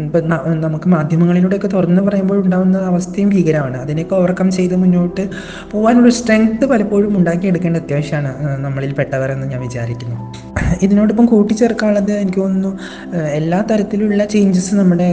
ഇപ്പം 0.02 0.28
നമുക്ക് 0.64 0.88
മാധ്യമങ്ങളിലൂടെയൊക്കെ 0.88 1.68
തുറന്ന് 1.72 2.02
പറയുമ്പോൾ 2.08 2.38
ഉണ്ടാകുന്ന 2.44 2.78
അവസ്ഥയും 2.90 3.30
ഭീകരമാണ്. 3.34 3.78
അതിനെയൊക്കെ 3.84 4.14
ഓവർകം 4.18 4.48
ചെയ്ത് 4.56 4.76
മുന്നോട്ട് 4.82 5.24
പോകാനുള്ള 5.72 6.12
സ്ട്രെങ്ത് 6.18 6.64
പലപ്പോഴും 6.72 7.12
ഉണ്ടാക്കിയെടുക്കേണ്ട 7.20 7.82
അത്യാവശ്യമാണ് 7.82 8.32
നമ്മളിൽ 8.66 8.92
പെട്ടവരെന്ന് 9.00 9.48
ഞാൻ 9.52 9.60
വിചാരിക്കുന്നു. 9.68 10.18
ഇതിനോടൊപ്പം 10.80 11.26
കൂട്ടിച്ചേർക്കാനുള്ളത് 11.26 12.12
എനിക്ക് 12.12 12.40
തോന്നുന്നു 12.40 12.70
എല്ലാ 13.38 13.64
തരത്തിലുള്ള 13.70 14.24
ചേഞ്ചസ് 14.24 14.74
നമ്മുടെ 14.74 15.08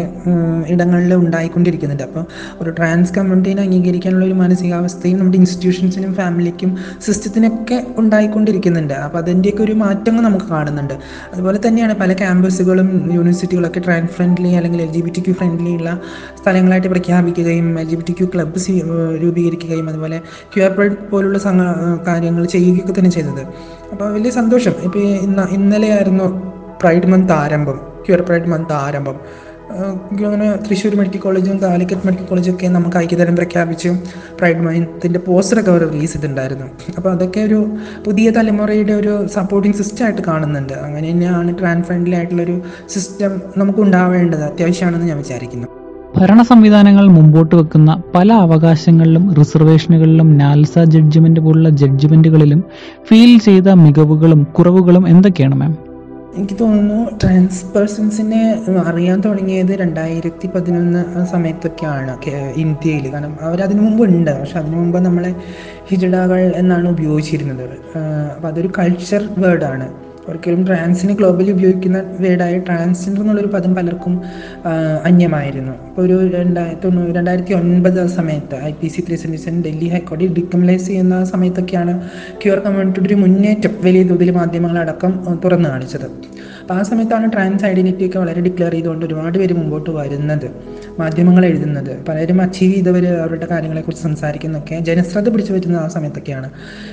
ഇടങ്ങളിൽ 0.68 1.14
ഉണ്ടായിക്കൊണ്ടിരിക്കുന്നുണ്ട്. 1.14 2.04
അപ്പോൾ 2.04 2.24
ഒരു 2.62 2.70
ട്രാൻസ് 2.70 3.14
കമ്മ്യൂണിറ്റീനെ 3.18 3.62
അംഗീകരിക്കാനുള്ള 3.62 4.26
ഒരു 4.26 4.34
മാനസികാവസ്ഥയും 4.34 5.20
നമ്മുടെ 5.20 5.38
ഇൻസ്റ്റിറ്റ്യൂഷൻസിനും 5.38 6.14
ഫാമിലിക്കും 6.14 6.78
സിസ്റ്റത്തിനൊക്കെ 7.08 7.86
ഉണ്ടായിക്കൊണ്ടിരിക്കുന്നുണ്ട്. 7.98 8.94
അപ്പോൾ 8.94 9.18
അതിന്റെയൊക്കെ 9.18 9.64
ഒരു 9.64 9.74
മാറ്റങ്ങൾ 9.74 10.22
നമുക്ക് 10.22 10.46
കാണുന്നുണ്ട്. 10.46 10.96
അതുപോലെ 11.34 11.60
തന്നെയാണ് 11.68 11.94
പല 11.94 12.14
ക്യാമ്പസുകളും 12.14 13.12
യൂണിവേഴ്സിറ്റികളൊക്കെ 13.14 13.80
ട്രാൻസ് 13.80 14.14
ഫ്രണ്ട്ലി 14.14 14.50
അല്ലെങ്കിൽ 14.50 14.82
L 14.82 14.92
G 14.92 15.02
B 15.02 15.14
T 15.16 15.22
Q 15.22 15.34
friendly 15.34 15.70
ഉള്ള 15.70 16.02
സ്ഥലങ്ങളായിട്ട് 16.42 16.88
പ്രഖ്യാപിക്കുകയും 16.88 17.80
L 17.80 17.90
G 17.90 17.96
B 17.96 18.06
T 18.08 18.14
Q 18.14 18.28
club 18.36 18.60
രൂപീകരിക്കുകയും 19.24 19.90
അതുപോലെ 19.90 20.22
ക്യൂ 20.54 20.70
പോലുള്ള 21.12 21.40
കാര്യങ്ങൾ 22.08 22.46
ചെയ്യുകയൊക്കെ 22.46 23.00
തന്നെ 23.00 23.10
ചെയ്തത്. 23.10 23.44
അപ്പോൾ 23.92 24.14
വലിയ 24.14 24.30
സന്തോഷം. 24.30 24.72
ഇപ്പോൾ 24.84 25.00
ഇന്ന 25.00 25.48
ഇന്നലെയായിരുന്നു 25.52 26.26
പ്രൈഡ് 26.82 27.08
മന്ത് 27.08 27.34
ആരംഭം 27.34 27.78
ക്യൂർ 28.08 28.22
പ്രൈഡ് 28.22 28.46
മന്ത് 28.46 28.74
ആരംഭം. 28.74 29.16
അങ്ങനെ 30.12 30.56
തൃശ്ശൂർ 30.56 30.96
മെഡിക്കൽ 30.96 31.18
കോളേജും 31.18 31.62
കാലിക്കറ്റ് 31.62 32.06
മെഡിക്കൽ 32.06 32.26
കോളേജും 32.26 32.54
ഒക്കെ 32.56 32.68
നമുക്ക് 32.68 32.98
ഐക്യതരം 32.98 33.36
പ്രഖ്യാപിച്ചു 33.36 33.90
പ്രൈഡ് 34.38 34.58
മൈൻത്തിന്റെ 34.58 35.20
പോസ്റ്ററൊക്കെ 35.20 35.72
അവർ 35.72 35.90
റിലീസ് 35.90 36.14
ചെയ്തിട്ടുണ്ടായിരുന്നു. 36.14 36.66
അപ്പോൾ 36.98 37.10
അതൊക്കെ 37.12 37.40
ഒരു 37.40 37.78
പുതിയ 38.06 38.30
തലമുറയുടെ 38.30 38.94
ഒരു 38.94 39.28
സപ്പോർട്ടിംഗ് 39.28 39.78
സിസ്റ്റം 39.78 40.06
ആയിട്ട് 40.06 40.22
കാണുന്നുണ്ട്. 40.22 40.74
അങ്ങനെ 40.74 41.12
തന്നെയാണ് 41.12 41.60
ട്രാൻസ് 41.60 41.88
ഫ്രണ്ട്ലി 41.88 42.16
ആയിട്ടുള്ളൊരു 42.16 42.62
സിസ്റ്റം 42.90 43.42
നമുക്ക് 43.58 43.80
ഉണ്ടാവേണ്ടത് 43.80 44.44
അത്യാവശ്യമാണെന്ന് 44.44 45.08
ഞാൻ 45.08 45.18
വിചാരിക്കുന്നു. 45.18 45.79
ഭരണ 46.20 46.42
സംവിധാനങ്ങൾ 46.42 47.08
മുമ്പോട്ട് 47.08 47.56
വെക്കുന്ന 47.56 48.04
പല 48.16 48.34
അവകാശങ്ങളിലും 48.34 49.36
റിസർവേഷനുകളിലും 49.36 50.38
നാൽസ 50.38 50.80
ജഡ്ജ്മെന്റ് 50.80 51.40
പോലുള്ള 51.40 51.70
ജഡ്ജ്മെന്റുകളിലും 51.70 52.62
ഫീൽ 53.10 53.40
ചെയ്ത 53.40 53.70
മികവുകളും 53.84 54.42
കുറവുകളും 54.58 55.08
എന്തൊക്കെയാണ് 55.08 55.56
മാം 55.56 55.74
എനിക്ക് 56.38 56.56
തോന്നുന്നു 56.60 56.98
ട്രാൻസ് 57.24 57.66
പേഴ്സൺസിനെ 57.66 58.42
അറിയാൻ 58.86 59.22
തുടങ്ങിയത് 59.26 59.72
രണ്ടായിരത്തി 59.80 60.48
പതിനൊന്ന് 60.56 61.26
സമയത്തൊക്കെയാണ് 61.26 62.14
ഇന്ത്യയിൽ. 62.56 63.12
കാരണം 63.14 63.34
അവരതിനു 63.42 63.82
മുമ്പ് 63.82 64.04
ഉണ്ട് 64.04 64.40
പക്ഷെ 64.40 64.60
അതിനു 64.60 64.76
മുമ്പ് 64.76 65.00
നമ്മളെ 65.00 65.36
ഹിജഡകൾ 65.90 66.54
എന്നാണ് 66.56 66.90
ഉപയോഗിച്ചിരുന്നത്. 66.90 67.66
അപ്പോൾ 68.36 68.48
അതൊരു 68.48 68.72
കൾച്ചർ 68.80 69.24
വേർഡാണ് 69.38 69.88
ഒരിക്കലും 70.28 70.62
ട്രാൻസിന് 70.68 71.14
ഗ്ലോബലി 71.20 71.52
ഉപയോഗിക്കുന്ന 71.52 72.00
വേർഡായ 72.24 72.56
ട്രാൻസ്ജെൻഡർ 72.60 73.22
എന്നുള്ളൊരു 73.22 73.50
പദം 73.56 73.72
പലർക്കും 73.76 74.14
അന്യമായിരുന്നു. 75.10 75.74
ഇപ്പോൾ 75.90 76.02
ഒരു 76.02 76.18
രണ്ടായിരത്തി 76.38 76.82
തൊണ്ണൂറ് 76.86 77.12
രണ്ടായിരത്തി 77.16 77.54
ഒൻപത് 77.54 78.02
സമയത്ത് 78.18 78.58
I 78.70 78.72
P 78.82 78.88
C 78.88 79.02
three 79.08 79.16
seventy 79.16 79.40
seven 79.46 79.58
Delhi 79.68 79.90
ഹൈക്കോടതി 79.94 80.28
ഡിക്രിമിനലൈസ് 80.38 80.88
ചെയ്യുന്ന 80.88 81.24
സമയത്തൊക്കെയാണ് 81.34 81.96
ക്യൂർ 82.44 82.60
കമ്മ്യൂണിറ്റിയുടെ 82.66 83.10
ഒരു 83.14 83.20
മുന്നേറ്റം 83.24 83.76
വലിയ 83.88 84.04
തോതിൽ 84.04 84.32
മാധ്യമങ്ങളടക്കം 84.40 85.14
തുറന്നു 85.46 85.70
കാണിച്ചത്. 85.70 86.08
അപ്പോൾ 86.70 86.80
ആ 86.80 86.84
സമയത്താണ് 86.84 87.32
ട്രാൻസ് 87.34 87.66
ഐഡന്റിറ്റി 87.66 88.08
ഒക്കെ 88.08 88.18
വളരെ 88.20 88.42
ഡിക്ലെയർ 88.42 88.72
ചെയ്തുകൊണ്ട് 88.72 89.06
ഒരുപാട് 89.06 89.38
പേര് 89.38 89.54
മുമ്പോട്ട് 89.54 89.90
വരുന്നത് 89.90 90.46
മാധ്യമങ്ങൾ 91.00 91.46
എഴുതുന്നത്. 91.46 92.06
പലരും 92.10 92.42
അച്ചീവ് 92.42 92.74
ചെയ്തവർ 92.74 93.06
അവരുടെ 93.06 93.48
കാര്യങ്ങളെക്കുറിച്ച് 93.52 94.04
സംസാരിക്കുന്നൊക്കെ 94.04 94.80
ജനശ്രദ്ധ 94.80 95.30
പിടിച്ചു 95.30 95.54
പറ്റുന്ന 95.54 95.78
ആ 95.78 95.88
സമയത്തൊക്കെയാണ്. 95.88 96.48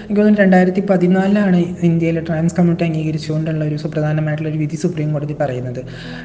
എനിക്ക് 0.05 0.21
തോന്നുന്നു 0.21 0.41
രണ്ടായിരത്തി 0.43 0.81
പതിനാലിലാണ് 0.91 1.57
ഇന്ത്യയിലെ 1.83 2.21
ട്രാൻസ് 2.21 2.55
കമ്മ്യൂണിറ്റി 2.55 2.85
അംഗീകരിച്ചുകൊണ്ടുള്ള 2.85 3.65
ഒരു 3.65 3.77
സുപ്രധാനമായിട്ടുള്ള 3.77 4.51
ഒരു 4.51 4.59
വിധി 4.59 4.77
സുപ്രീം 4.77 5.12
കോടതി 5.12 5.37
പറയുന്നത്. 5.41 5.81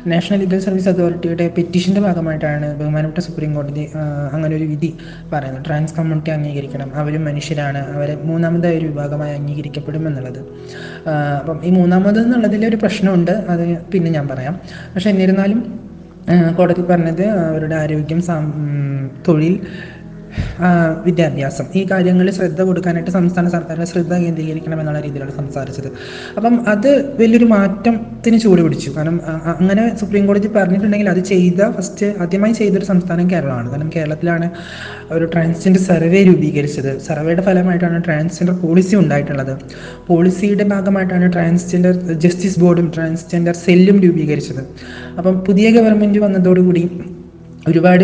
നാഷണൽ 0.08 0.40
ലീഗൽ 0.40 0.60
സർവീസ് 0.60 0.90
അതോറിറ്റിയുടെ 0.90 1.48
പെറ്റീഷന്റെ 1.58 2.02
ഭാഗമായിട്ടാണ് 2.02 2.80
ബഹുമാനപ്പെട്ട 2.80 3.26
സുപ്രീം 3.28 3.54
കോടതി 3.54 3.90
അങ്ങനെ 4.32 4.56
ഒരു 4.56 4.64
വിധി 4.64 4.94
പറയുന്നത്. 5.34 5.66
ട്രാൻസ് 5.66 5.96
കമ്മ്യൂണിറ്റി 6.00 6.30
അംഗീകരിക്കണം. 6.30 6.96
അവരും 6.96 7.26
മനുഷ്യരാണ്. 7.26 7.84
അവരെ 7.98 8.16
മൂന്നാമതായ 8.24 8.78
ഒരു 8.78 8.86
വിഭാഗമായി 8.86 9.36
അംഗീകരിക്കപ്പെടും 9.36 10.08
എന്നുള്ളത് 10.08 10.42
അപ്പം 11.42 11.60
ഈ 11.66 11.70
മൂന്നാമത് 11.70 12.20
എന്നുള്ളതിൽ 12.20 12.66
ഒരു 12.66 12.76
പ്രശ്നമുണ്ട്. 12.76 13.41
അത് 13.48 13.64
പിന്നെ 13.92 14.12
ഞാൻ 14.12 14.28
പറയാം. 14.28 14.54
പക്ഷെ 14.96 15.10
എന്നിരുന്നാലും 15.10 15.60
കോടതി 16.58 16.82
പറഞ്ഞത് 16.82 17.24
അവരുടെ 17.48 17.76
ആരോഗ്യം 17.76 18.20
തൊഴിൽ 19.28 19.56
വിദ്യാഭ്യാസം. 21.06 21.66
ഈ 21.76 21.82
കാര്യങ്ങളിൽ 21.92 22.32
ശ്രദ്ധ 22.32 22.62
കൊടുക്കാനായിട്ട് 22.62 23.12
സംസ്ഥാന 23.12 23.48
സർക്കാരിന് 23.56 23.86
ശ്രദ്ധ 23.86 24.14
കേന്ദ്രീകരിക്കണം 24.14 24.80
എന്നുള്ള 24.80 25.00
രീതിയിലാണ് 25.00 25.34
സംസാരിച്ചത്. 25.38 25.90
അപ്പം 26.38 26.56
അത് 26.74 26.90
വലിയൊരു 27.22 27.46
മാറ്റത്തിന് 27.46 28.40
ചൂട് 28.40 28.62
പിടിച്ചു. 28.62 28.90
കാരണം 28.98 29.22
അങ്ങനെ 29.54 29.84
സുപ്രീം 30.00 30.26
കോടതി 30.28 30.50
പറഞ്ഞിട്ടുണ്ടെങ്കിൽ 30.56 31.10
അത് 31.10 31.22
ചെയ്ത 31.32 31.70
ഫസ്റ്റ് 31.78 32.08
ആദ്യമായി 32.22 32.54
ചെയ്തൊരു 32.54 32.86
സംസ്ഥാനം 32.86 33.32
കേരളമാണ്. 33.32 33.70
കാരണം 33.70 33.92
കേരളത്തിലാണ് 33.96 34.50
ഒരു 35.12 35.26
ട്രാൻസ്ജെൻഡർ 35.26 35.82
സർവേ 35.82 36.24
രൂപീകരിച്ചത്. 36.24 36.92
സർവേയുടെ 37.08 37.42
ഫലമായിട്ടാണ് 37.42 38.04
ട്രാൻസ്ജെൻഡർ 38.04 38.56
പോളിസി 38.64 38.96
ഉണ്ടായിട്ടുള്ളത്. 38.96 39.54
പോളിസിയുടെ 40.08 40.64
ഭാഗമായിട്ടാണ് 40.64 41.34
ട്രാൻസ്ജെൻഡർ 41.34 41.94
ജസ്റ്റിസ് 42.26 42.60
ബോർഡും 42.60 42.92
ട്രാൻസ്ജെൻഡർ 42.96 43.56
സെല്ലും 43.66 43.98
രൂപീകരിച്ചത്. 44.02 44.62
അപ്പം 45.18 45.40
പുതിയ 45.40 45.72
ഗവൺമെന്റ് 45.72 46.20
വന്നതോടുകൂടി 46.20 46.84
ഒരുപാട് 47.70 48.04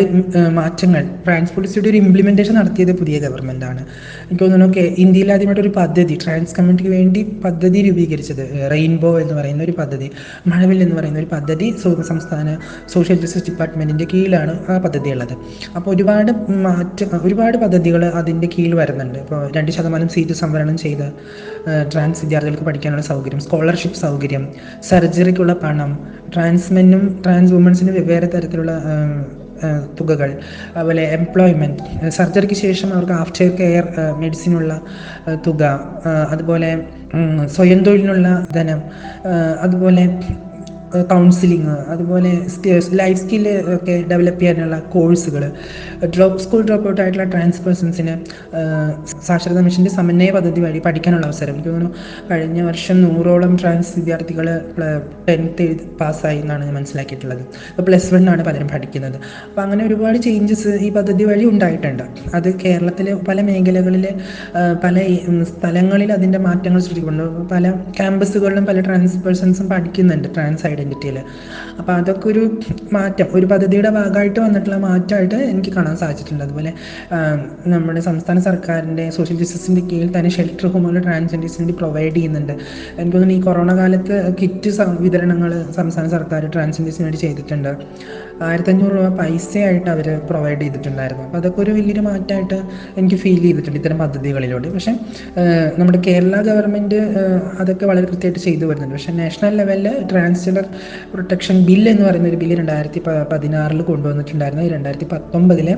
മാറ്റങ്ങൾ. 0.57 1.03
ട്രാൻസ് 1.25 1.53
പോളിസിയുടെ 1.53 1.87
ഒരു 1.91 1.97
ഇംപ്ലിമെന്റേഷൻ 1.97 2.53
നടത്തിയത് 2.55 2.91
പുതിയ 2.99 3.19
ഗവൺമെന്റാണ് 3.19 3.81
എനിക്ക് 4.25 4.41
തോന്നുന്നു 4.41 4.65
ഓക്കെ 4.65 4.83
ഇന്ത്യയിൽ 5.03 5.29
ആദ്യമായിട്ട് 5.35 5.63
ഒരു 5.63 5.71
പദ്ധതി 5.77 6.15
ട്രാൻസ് 6.23 6.53
കമ്മ്യൂണിറ്റിക്ക് 6.57 6.91
വേണ്ടി 6.97 7.21
പദ്ധതി 7.45 7.79
രൂപീകരിച്ചത് 7.87 8.43
റെയിൻബോ 8.73 9.11
എന്ന് 9.19 9.33
പറയുന്ന 9.33 9.63
ഒരു 9.63 9.71
പദ്ധതി 9.71 10.07
മഴവിൽ 10.51 10.81
എന്ന് 10.85 10.95
പറയുന്ന 10.95 11.19
ഒരു 11.19 11.29
പദ്ധതി 11.35 11.69
സംസ്ഥാന 12.11 12.47
സോഷ്യൽ 12.93 13.17
ജസ്റ്റിസ് 13.23 13.45
ഡിപ്പാർട്ട്മെന്റിന്റെ 13.49 14.07
കീഴിലാണ് 14.13 14.53
ആ 14.69 14.77
പദ്ധതി 14.85 15.09
ഉള്ളത്. 15.15 15.33
അപ്പോൾ 15.75 15.89
ഒരുപാട് 15.95 16.31
മാറ്റ 16.67 17.03
ഒരുപാട് 17.27 17.57
പദ്ധതികൾ 17.57 18.05
അതിന്റെ 18.21 18.49
കീഴിൽ 18.53 18.75
വരുന്നുണ്ട്. 18.81 19.17
ഇപ്പോൾ 19.19 19.41
രണ്ട് 19.57 19.71
ശതമാനം 19.77 20.09
സീറ്റ് 20.15 20.37
സംവരണം 20.43 20.77
ചെയ്ത് 20.77 21.07
ട്രാൻസ് 21.93 22.21
വിദ്യാർത്ഥികൾക്ക് 22.25 22.65
പഠിക്കാനുള്ള 22.69 23.03
സൗകര്യം 23.11 23.39
സ്കോളർഷിപ്പ് 23.39 23.97
സൗകര്യം 23.97 24.43
സർജറിക്കുള്ള 24.89 25.53
പണം 25.65 25.91
ട്രാൻസ് 26.33 26.73
മെന്നും 26.73 27.21
ട്രാൻസ് 27.25 27.53
വുമൻസിനും 27.53 27.93
വെവ്വേറെ 27.93 28.27
തരത്തിലുള്ള 28.27 28.73
തുകകൾ. 29.99 30.31
അതുപോലെ 30.75 31.03
എംപ്ലോയ്മെന്റ് 31.17 32.09
സർജറിക്ക് 32.09 32.53
ശേഷം 32.53 32.93
അവർക്ക് 32.93 33.13
ആഫ്റ്റർ 33.13 33.47
കെയർ 33.49 33.85
മെഡിസിനുള്ള 34.19 34.81
തുക. 35.47 35.63
അതുപോലെ 36.31 36.69
സ്വയം 37.45 37.79
തൊഴിലിനുള്ള 37.83 38.27
ധനം. 38.55 38.81
അതുപോലെ 39.61 40.03
കൗൺസിലിങ് 41.11 41.75
അതുപോലെ 41.93 42.31
ലൈഫ് 43.01 43.19
സ്കില്ല് 43.21 43.53
ഒക്കെ 43.75 44.05
ഡെവലപ്പ് 44.11 44.39
ചെയ്യാനുള്ള 44.39 44.79
കോഴ്സുകൾ 44.79 45.51
ഡ്രോപ്പ് 46.15 46.39
സ്കൂൾ 46.43 46.61
ഡ്രോപ്പ് 46.61 46.87
ഔട്ട് 46.89 47.01
ആയിട്ടുള്ള 47.01 47.25
ട്രാൻസ് 47.33 47.61
പേഴ്സൺസിന് 47.61 48.13
സാക്ഷരതാ 49.27 49.61
മിഷന്റെ 49.61 49.89
സമന്വയ 49.89 50.31
പദ്ധതി 50.31 50.61
വഴി 50.61 50.79
പഠിക്കാനുള്ള 50.79 51.25
അവസരം. 51.25 51.53
എനിക്ക് 51.53 51.69
തോന്നുന്നു 51.69 51.95
കഴിഞ്ഞ 52.31 52.61
വർഷം 52.61 53.01
നൂറോളം 53.01 53.57
ട്രാൻസ് 53.61 53.91
വിദ്യാർത്ഥികൾ 53.99 54.47
ടെൻത്ത് 55.29 55.67
പാസ്സായി 55.99 56.39
എന്നാണ് 56.39 56.65
ഞാൻ 56.65 56.73
മനസ്സിലാക്കിയിട്ടുള്ളത്. 56.73 57.43
ഇപ്പോൾ 57.69 57.81
പ്ലസ് 57.81 58.13
വൺ 58.13 58.29
ആണ് 58.29 58.43
പലരും 58.43 58.67
പഠിക്കുന്നത്. 58.67 59.17
അപ്പോൾ 59.49 59.61
അങ്ങനെ 59.61 59.85
ഒരുപാട് 59.85 60.17
ചേഞ്ചസ് 60.17 60.67
ഈ 60.67 60.89
പദ്ധതി 60.89 61.23
വഴി 61.23 61.45
ഉണ്ടായിട്ടുണ്ട്. 61.45 62.03
അത് 62.33 62.59
കേരളത്തിലെ 62.65 63.13
പല 63.13 63.41
മേഖലകളിലെ 63.41 64.13
പല 64.83 64.97
സ്ഥലങ്ങളിൽ 65.43 66.13
അതിന്റെ 66.13 66.37
മാറ്റങ്ങൾ 66.37 66.79
സൃഷ്ടിക്കുന്നുണ്ട്. 66.79 67.49
പല 67.53 67.71
ക്യാമ്പസുകളിലും 67.71 68.65
പല 68.65 68.81
ട്രാൻസ് 68.81 69.17
പേഴ്സൺസും 69.17 69.69
പഠിക്കുന്നുണ്ട് 69.69 70.27
ട്രാൻസ് 70.35 70.65
ഐഡന്റിറ്റിയിൽ 70.77 71.17
അപ്പോൾ 71.79 71.93
അതൊക്കെ 71.99 72.27
ഒരു 72.33 72.43
മാറ്റം 72.97 73.27
ഒരു 73.37 73.45
പദ്ധതിയുടെ 73.51 73.91
ഭാഗമായിട്ട് 73.97 74.39
വന്നിട്ടുള്ള 74.45 74.77
മാറ്റമായിട്ട് 74.87 75.37
എനിക്ക് 75.51 75.73
കാണാൻ 75.77 75.95
സാധിച്ചിട്ടുണ്ട്. 76.03 76.43
അതുപോലെ 76.47 76.71
നമ്മുടെ 77.73 78.01
സംസ്ഥാന 78.09 78.39
സർക്കാരിന്റെ 78.49 79.05
സോഷ്യൽ 79.17 79.37
ജസ്റ്റിസിന്റെ 79.41 79.83
കീഴിൽ 79.89 80.09
തന്നെ 80.17 80.31
ഷെൽട്ടർ 80.37 80.67
ഹോമുകൾ 80.75 80.97
ട്രാൻസ്ജെൻഡേഴ്സിന് 81.07 81.75
പ്രൊവൈഡ് 81.81 82.15
ചെയ്യുന്നുണ്ട്. 82.17 82.53
എനിക്ക് 82.97 83.15
തോന്നുന്നു 83.17 83.37
ഈ 83.39 83.41
കൊറോണ 83.47 83.71
കാലത്ത് 83.81 84.15
കിറ്റ് 84.41 84.71
വിതരണങ്ങൾ 85.05 85.51
സംസ്ഥാന 85.79 86.07
സർക്കാർ 86.15 86.43
ട്രാൻസ്ജെൻഡേഴ്സിന് 86.55 87.05
വേണ്ടി 87.07 87.21
ചെയ്തിട്ടുണ്ട്. 87.25 87.71
ആയിരത്തഞ്ഞൂറ് 88.45 88.91
രൂപ 88.91 89.07
പൈസയായിട്ട് 89.19 89.89
അവർ 89.89 90.07
പ്രൊവൈഡ് 90.29 90.61
ചെയ്തിട്ടുണ്ടായിരുന്നു. 90.61 91.23
അപ്പോൾ 91.23 91.37
അതൊക്കെ 91.37 91.61
ഒരു 91.61 91.71
വലിയൊരു 91.71 91.99
മാറ്റമായിട്ട് 91.99 92.57
എനിക്ക് 92.97 93.15
ഫീൽ 93.15 93.39
ചെയ്തിട്ടുണ്ട് 93.41 93.79
ഇത്തരം 93.79 93.97
പദ്ധതികളിലൂടെ. 93.97 94.69
പക്ഷേ 94.69 94.93
നമ്മുടെ 95.79 96.01
കേരള 96.07 96.41
ഗവൺമെന്റ് 96.41 96.99
അതൊക്കെ 97.59 97.85
വളരെ 97.85 98.05
കൃത്യമായിട്ട് 98.05 98.39
ചെയ്തു 98.39 98.65
വരുന്നുണ്ട്. 98.65 98.95
പക്ഷേ 98.95 99.13
നാഷണൽ 99.13 99.57
ലെവലിൽ 99.57 99.87
ട്രാൻസ്ജെൻഡർ 100.11 100.65
പ്രൊട്ടക്ഷൻ 101.13 101.65
ബിൽ 101.69 101.89
എന്ന് 101.89 102.03
പറയുന്ന 102.07 102.29
ഒരു 102.29 102.39
ബില്ല് 102.43 102.57
രണ്ടായിരത്തി 102.61 103.01
പതിനാറിൽ 103.31 103.81
കൊണ്ടുവന്നിട്ടുണ്ടായിരുന്നു. 103.81 104.65
രണ്ടായിരത്തി 104.75 105.07
പത്തൊമ്പതിൽ 105.13 105.69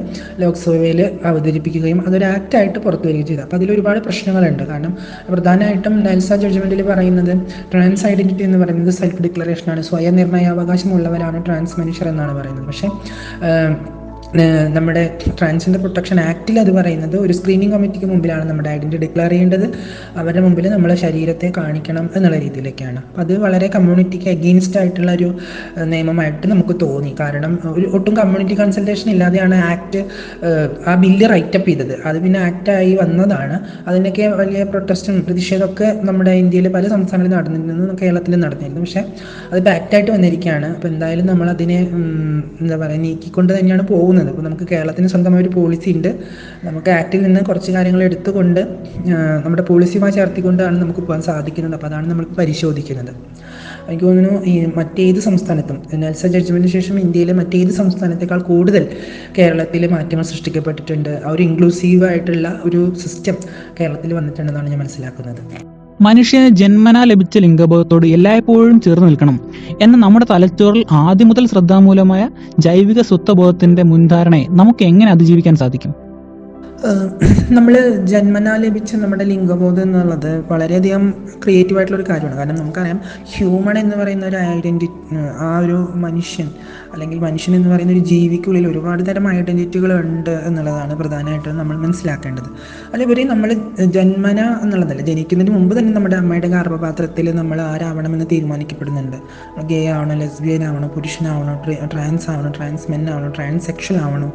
ലോക്സഭയിൽ 0.43 1.01
അവതരിപ്പിക്കുകയും 1.25 2.01
അതൊരു 2.07 2.25
ആക്റ്റായിട്ട് 2.25 2.79
പുറത്തു 2.79 3.07
വരികയും 3.09 3.27
ചെയ്തു. 3.27 3.41
അപ്പോൾ 3.41 3.57
അതിൽ 3.59 3.71
ഒരുപാട് 3.71 3.99
പ്രശ്നങ്ങളുണ്ട്. 3.99 4.63
കാരണം 4.71 4.93
പ്രധാനമായിട്ടും 5.29 5.95
നെൽസ 6.07 6.33
ജഡ്ജ്മെന്റിൽ 6.43 6.81
പറയുന്നത് 6.91 7.33
ട്രാൻസ് 7.73 8.05
ഐഡന്റിറ്റി 8.11 8.43
എന്ന് 8.43 8.59
പറയുന്നത് 8.63 8.93
സെൽഫ് 8.99 9.21
ഡിക്ലറേഷനാണ് 9.27 9.81
സ്വയം 9.89 10.15
നിർണയാവകാശമുള്ളവരാണ് 10.15 11.45
ട്രാൻസ് 11.45 11.79
മനുഷ്യർ 11.79 12.07
എന്നാണ് 12.07 12.31
പറയുന്നത്. 12.39 12.47
പക്ഷേ 12.67 12.87
ഏഹ്, 12.87 13.49
ഏഹ്, 13.49 13.75
നമ്മുടെ 14.75 15.03
ട്രാൻസ്ജെൻഡർ 15.37 15.79
പ്രൊട്ടക്ഷൻ 15.83 16.17
ആക്ടിൽ 16.29 16.55
അത് 16.63 16.69
പറയുന്നത് 16.77 17.15
ഒരു 17.21 17.33
സ്ക്രീനിങ് 17.37 17.71
കമ്മിറ്റിക്ക് 17.75 18.07
മുമ്പിലാണ് 18.11 18.43
നമ്മുടെ 18.49 18.69
ഐഡന്റി 18.73 18.97
ഡിക്ലെയർ 19.03 19.31
ചെയ്യേണ്ടത്. 19.33 19.65
അവരുടെ 20.19 20.41
മുമ്പിൽ 20.45 20.65
നമ്മളെ 20.73 20.95
ശരീരത്തെ 21.03 21.47
കാണിക്കണം 21.55 22.05
എന്നുള്ള 22.17 22.37
രീതിയിലേക്കാണ് 22.43 22.99
അപ്പോൾ 23.07 23.21
അത് 23.23 23.33
വളരെ 23.45 23.67
കമ്മ്യൂണിറ്റിക്ക് 23.75 24.29
അഗെയിൻസ്റ്റ് 24.33 24.77
ആയിട്ടുള്ള 24.81 25.11
ഒരു 25.17 25.29
നിയമമായിട്ട് 25.93 26.45
നമുക്ക് 26.53 26.75
തോന്നി. 26.83 27.13
കാരണം 27.21 27.55
ഒരു 27.73 27.85
ഒട്ടും 27.99 28.13
കമ്മ്യൂണിറ്റി 28.19 28.57
കൺസൾട്ടേഷൻ 28.61 29.09
ഇല്ലാതെയാണ് 29.15 29.57
ആക്ട് 29.71 30.01
ആ 30.91 30.93
ബില്ല് 31.05 31.27
റൈറ്റപ്പ് 31.33 31.67
ചെയ്തത്. 31.71 31.95
അത് 32.11 32.19
പിന്നെ 32.25 32.39
ആക്റ്റായി 32.49 32.93
വന്നതാണ്. 33.01 33.57
അതിനൊക്കെ 33.89 34.27
വലിയ 34.41 34.61
പ്രൊട്ടസ്റ്റും 34.75 35.17
പ്രതിഷേധമൊക്കെ 35.29 35.89
നമ്മുടെ 36.11 36.35
ഇന്ത്യയിൽ 36.43 36.69
പല 36.77 36.85
സംസ്ഥാനങ്ങളിൽ 36.95 37.35
നടന്നിരുന്നു 37.37 37.97
കേരളത്തിൽ 38.03 38.39
നടന്നിരുന്നു. 38.45 38.83
പക്ഷേ 38.85 39.03
അതിപ്പോൾ 39.51 39.73
ആക്റ്റായിട്ട് 39.77 40.11
വന്നിരിക്കുകയാണ്. 40.17 40.69
അപ്പോൾ 40.75 40.89
എന്തായാലും 40.93 41.27
നമ്മളതിനെ 41.33 41.57
അതിനെ 41.59 41.79
എന്താ 42.61 42.75
പറയുക 42.81 43.01
നീക്കിക്കൊണ്ട് 43.07 43.51
തന്നെയാണ് 43.57 43.83
പോകുന്നത്. 43.93 44.17
അപ്പോൾ 44.27 44.41
നമുക്ക് 44.41 44.63
കേരളത്തിന് 44.71 45.07
സ്വന്തമായ 45.07 45.41
ഒരു 45.41 45.49
പോളിസി 45.49 45.89
ഉണ്ട്. 45.95 46.09
നമുക്ക് 46.63 46.91
ആക്റ്റിൽ 46.91 47.21
നിന്ന് 47.21 47.41
കുറച്ച് 47.41 47.71
കാര്യങ്ങൾ 47.71 48.03
എടുത്തുകൊണ്ട് 48.03 48.61
നമ്മുടെ 49.45 49.61
പോളിസിയുമായി 49.61 50.13
ചേർത്തിക്കൊണ്ടാണ് 50.13 50.81
നമുക്ക് 50.81 50.99
പോകാൻ 50.99 51.21
സാധിക്കുന്നത്. 51.21 51.73
അപ്പോൾ 51.73 51.87
അതാണ് 51.87 52.09
നമ്മൾ 52.09 52.25
പരിശോധിക്കുന്നത്. 52.39 53.13
എനിക്ക് 53.87 54.05
തോന്നുന്നു 54.05 54.43
ഈ 54.45 54.65
മറ്റേത് 54.65 55.19
സംസ്ഥാനത്തും 55.19 55.77
നെൽസ 56.03 56.25
ജഡ്ജ്മെന്റിന് 56.25 56.71
ശേഷം 56.71 56.99
ഇന്ത്യയിലെ 56.99 57.33
മറ്റേത് 57.33 57.69
സംസ്ഥാനത്തേക്കാൾ 57.69 58.41
കൂടുതൽ 58.51 58.87
കേരളത്തിൽ 59.37 59.87
മാറ്റങ്ങൾ 59.87 60.25
സൃഷ്ടിക്കപ്പെട്ടിട്ടുണ്ട്. 60.33 61.21
ആ 61.25 61.31
ഒരു 61.31 61.41
ഇൻക്ലൂസീവ് 61.41 62.05
ആയിട്ടുള്ള 62.05 62.61
ഒരു 62.65 62.93
സിസ്റ്റം 63.03 63.37
കേരളത്തിൽ 63.79 64.13
വന്നിട്ടുണ്ടെന്നാണ് 64.13 64.69
ഞാൻ 64.69 64.79
മനസ്സിലാക്കുന്നത്. 64.79 65.78
മനുഷ്യന് 66.01 66.49
ജന്മനാ 66.49 67.03
ലഭിച്ച 67.03 67.37
ലിംഗബോധത്തോട് 67.37 68.07
എല്ലായ്പ്പോഴും 68.07 68.81
ചേർന്ന് 68.81 69.07
നിൽക്കണം 69.07 69.35
എന്ന 69.81 69.97
നമ്മുടെ 69.97 70.25
തലച്ചോറിൽ 70.29 70.85
ആദ്യം 70.91 71.27
മുതൽ 71.27 71.45
ശ്രദ്ധാമൂലമായ 71.45 72.23
ജൈവിക 72.59 73.01
സ്വത്വബോധത്തിന്റെ 73.01 73.83
മുൻധാരണയെ 73.83 74.45
നമുക്ക് 74.51 74.83
എങ്ങനെ 74.83 75.11
അതിജീവിക്കാൻ 75.11 75.55
സാധിക്കും? 75.55 75.91
നമ്മൾ 77.57 77.73
ജന്മനാ 78.11 78.55
ലഭിച്ച 78.55 78.95
നമ്മുടെ 78.95 79.23
ലിംഗബോധം 79.23 79.81
എന്നുള്ളത് 79.81 80.43
വളരെയധികം 80.51 81.03
ക്രിയേറ്റീവ് 81.43 81.77
ആയിട്ടുള്ള 81.79 82.01
ഒരു 82.01 82.05
കാര്യമാണ്. 82.09 82.37
കാരണം 82.37 82.55
നമുക്കറിയാം 82.55 82.99
ഹ്യൂമൺ 83.33 83.77
എന്ന് 83.79 83.95
പറയുന്ന 83.95 84.25
ഒരു 84.25 84.35
ഐഡന്റി 84.35 84.87
ആ 85.39 85.59
ഒരു 85.59 85.77
മനുഷ്യൻ 85.95 86.49
അല്ലെങ്കിൽ 86.93 87.19
മനുഷ്യൻ 87.19 87.55
എന്ന് 87.55 87.69
പറയുന്ന 87.69 87.93
ഒരു 87.93 87.99
ജീവിക്കുള്ളിൽ 87.99 88.67
ഒരുപാട് 88.67 89.07
തരം 89.09 89.29
ഐഡന്റിറ്റികൾ 89.29 89.91
ഉണ്ട് 89.99 90.41
എന്നുള്ളതാണ് 90.47 90.93
പ്രധാനമായിട്ടും 90.95 91.57
നമ്മൾ 91.57 91.77
മനസ്സിലാക്കേണ്ടത്. 91.77 92.49
അതേപോലെ 92.93 93.23
നമ്മൾ 93.23 93.53
ജന്മന 93.97 94.39
എന്നുള്ളതല്ല 94.63 95.01
ജനിക്കുന്നതിന് 95.01 95.55
മുമ്പ് 95.55 95.79
തന്നെ 95.79 95.93
നമ്മുടെ 95.93 96.15
അമ്മയുടെ 96.15 96.47
ഗർഭപാത്രത്തിൽ 96.47 97.35
നമ്മൾ 97.35 97.61
ആരാവണമെന്ന് 97.61 98.25
തീരുമാനിക്കപ്പെടുന്നുണ്ട്. 98.31 99.17
ഗേ 99.71 99.81
ആവണോ 99.87 100.15
ലെസ്ബിയൻ 100.15 100.63
ആവണോ 100.69 100.87
പുരുഷനാവണോ 100.87 101.55
ട്രാൻസ് 101.93 102.29
ആവണോ 102.29 102.51
ട്രാൻസ് 102.57 102.91
മെൻ 102.91 103.09
ആവണോ 103.09 103.29
ട്രാൻസ് 103.37 103.65
സെക്ഷൽ 103.65 103.97
ആവണോ 103.97 104.31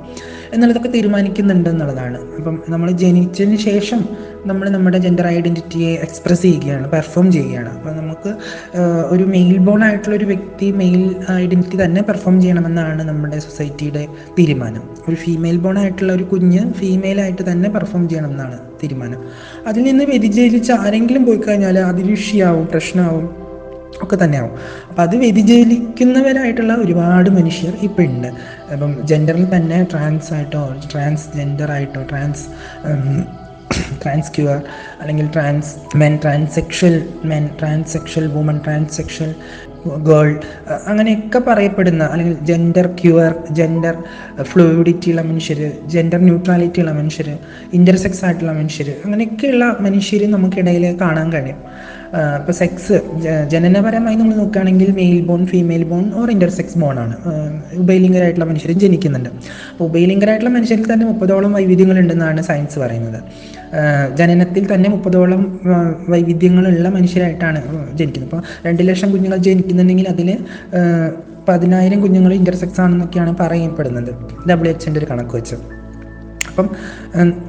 എന്നുള്ളതൊക്കെ 0.52 0.88
തീരുമാനിക്കുന്നുണ്ട് 0.88 1.68
എന്നുള്ളതാണ്. 1.68 2.20
അപ്പം 2.38 2.56
നമ്മൾ 2.68 2.88
ജനിച്ചതിന് 3.02 3.58
ശേഷം 3.68 4.00
നമ്മൾ 4.46 4.66
നമ്മുടെ 4.68 4.98
ജെൻഡർ 4.98 5.26
ഐഡന്റിറ്റിയെ 5.26 5.90
എക്സ്പ്രസ് 6.06 6.42
ചെയ്യുകയാണ് 6.42 6.86
പെർഫോം 6.90 7.26
ചെയ്യുകയാണ്. 7.32 7.70
അപ്പോൾ 7.76 7.92
നമുക്ക് 8.00 8.30
ഒരു 9.14 9.24
മെയിൽ 9.34 9.58
ബോൺ 9.58 9.84
ആയിട്ടുള്ള 9.84 10.16
ഒരു 10.16 10.24
വ്യക്തി 10.24 10.66
മെയിൽ 10.80 11.02
ഐഡന്റിറ്റി 11.42 11.78
തന്നെ 11.84 12.02
പെർഫോം 12.02 12.40
ചെയ്യണമെന്നാണ് 12.40 13.02
നമ്മുടെ 13.10 13.38
സൊസൈറ്റിയുടെ 13.38 14.08
തീരുമാനം. 14.38 14.82
ഒരു 15.08 15.16
ഫീമെയിൽ 15.16 15.56
ബോൺ 15.66 15.78
ആയിട്ടുള്ള 15.78 16.12
ഒരു 16.12 16.24
കുഞ്ഞ് 16.24 16.62
ഫീമെയിൽ 16.80 17.20
ആയിട്ട് 17.20 17.42
തന്നെ 17.50 17.70
പെർഫോം 17.70 18.08
ചെയ്യണം 18.08 18.30
എന്നാണ് 18.30 18.58
തീരുമാനം. 18.82 19.22
അതിൽ 19.66 19.82
നിന്ന് 19.82 20.04
വ്യതിചലിച്ച് 20.04 20.72
ആരെങ്കിലും 20.72 21.24
പോയി 21.24 21.40
കഴിഞ്ഞാൽ 21.48 21.78
അതിരുഷിയാവും 21.78 22.66
പ്രശ്നമാവും 22.66 23.26
ഒക്കെ 24.02 24.16
തന്നെയാവും. 24.24 24.54
അപ്പം 24.88 25.02
അത് 25.02 25.16
വ്യതിചലിക്കുന്നവരായിട്ടുള്ള 25.16 26.72
ഒരുപാട് 26.84 27.28
മനുഷ്യർ 27.30 27.72
ഇപ്പം 27.82 28.04
ഉണ്ട് 28.04 28.30
അപ്പം 28.74 28.92
ജെൻഡറിൽ 29.06 29.46
തന്നെ 29.56 29.78
ട്രാൻസ് 29.92 30.34
ആയിട്ടോ 30.34 30.62
ട്രാൻസ് 30.92 31.26
ജെൻഡർ 31.36 31.70
ആയിട്ടോ 31.70 32.02
ട്രാൻസ് 32.02 32.44
ട്രാൻസ് 34.02 34.30
ക്യൂർ 34.34 34.56
അല്ലെങ്കിൽ 35.00 35.26
trans 35.26 35.70
men 35.96 36.18
transsexual 36.22 36.94
men 37.24 37.44
transsexual 37.60 38.26
woman 38.26 38.58
transsexual 38.64 39.30
girl 40.08 40.28
അങ്ങനെയൊക്കെ 40.88 41.38
പറയപ്പെടുന്ന 41.38 42.04
അല്ലെങ്കിൽ 42.04 42.36
ജെൻഡർ 42.40 42.86
ക്യൂർ 43.00 43.32
ജെൻഡർ 43.50 43.96
ഫ്ലൂയിഡിറ്റി 44.42 45.10
ഉള്ള 45.10 45.22
മനുഷ്യർ 45.22 45.58
ജെൻഡർ 45.86 46.18
ന്യൂട്രാലിറ്റി 46.18 46.80
ഉള്ള 46.80 46.92
മനുഷ്യർ 46.92 47.28
ഇന്റർസെക്സ് 47.72 48.24
ആയിട്ടുള്ള 48.24 48.52
മനുഷ്യർ 48.52 48.90
അങ്ങനെയൊക്കെയുള്ള 49.04 49.76
മനുഷ്യർ 49.80 50.22
നമുക്കിടയിൽ 50.30 50.86
കാണാൻ 51.00 51.32
കഴിയും. 51.32 51.60
ഇപ്പോൾ 52.38 52.52
സെക്സ് 52.52 52.96
ജനനപരമായി 53.52 54.16
നമ്മൾ 54.16 54.34
നോക്കുകയാണെങ്കിൽ 54.34 54.90
male 54.98 55.18
born 55.26 55.46
female 55.46 55.82
born 55.92 56.04
or 56.14 56.30
intersex 56.30 56.78
born 56.78 56.98
ആണ്. 57.04 57.16
ഉഭയലിംഗരായിട്ടുള്ള 57.82 58.46
മനുഷ്യരും 58.50 58.78
ജനിക്കുന്നുണ്ട്. 58.84 59.30
അപ്പോൾ 59.72 59.84
ഉഭയലിംഗരായിട്ടുള്ള 59.84 60.52
മനുഷ്യരിൽ 60.54 60.86
തന്നെ 60.92 61.06
മുപ്പതോളം 61.06 61.52
വൈവിധ്യങ്ങളുണ്ടെന്നാണ് 61.52 62.40
സയൻസ് 62.40 62.78
പറയുന്നത്. 62.78 63.20
ജനനത്തിൽ 64.16 64.74
തന്നെ 64.74 64.90
മുപ്പതോളം 64.90 65.60
വൈവിധ്യങ്ങളുള്ള 66.08 66.88
മനുഷ്യരായിട്ടാണ് 66.88 67.60
ജനിക്കുന്നത്. 67.94 68.28
അപ്പോൾ 68.30 68.42
രണ്ട് 68.66 68.82
ലക്ഷം 68.88 69.12
കുഞ്ഞുങ്ങൾ 69.12 69.38
ജനിക്കുന്നുണ്ടെങ്കിൽ 69.38 70.08
അതിൽ 70.08 70.30
പതിനായിരം 71.48 72.00
കുഞ്ഞുങ്ങൾ 72.00 72.34
ഇന്റർസെക്സ് 72.34 72.80
ആണെന്നൊക്കെയാണ് 72.80 73.36
പറയപ്പെടുന്നത്. 73.40 74.12
ഡബ്ല്യു 74.50 74.72
എച്ചിന്റെ 74.72 74.98
ഒരു 74.98 75.06
കണക്ക് 75.10 75.34
വെച്ച്. 75.36 75.56
അപ്പം 76.50 76.68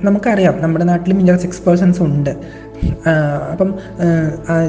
നമുക്കറിയാം 0.03 0.55
നമ്മുടെ 0.61 0.85
നാട്ടിലും 0.85 1.19
ഇന്റർസെക്സ് 1.19 1.61
പേഴ്സൺസ് 1.61 2.01
ഉണ്ട്. 2.01 2.31
അപ്പം 3.53 3.69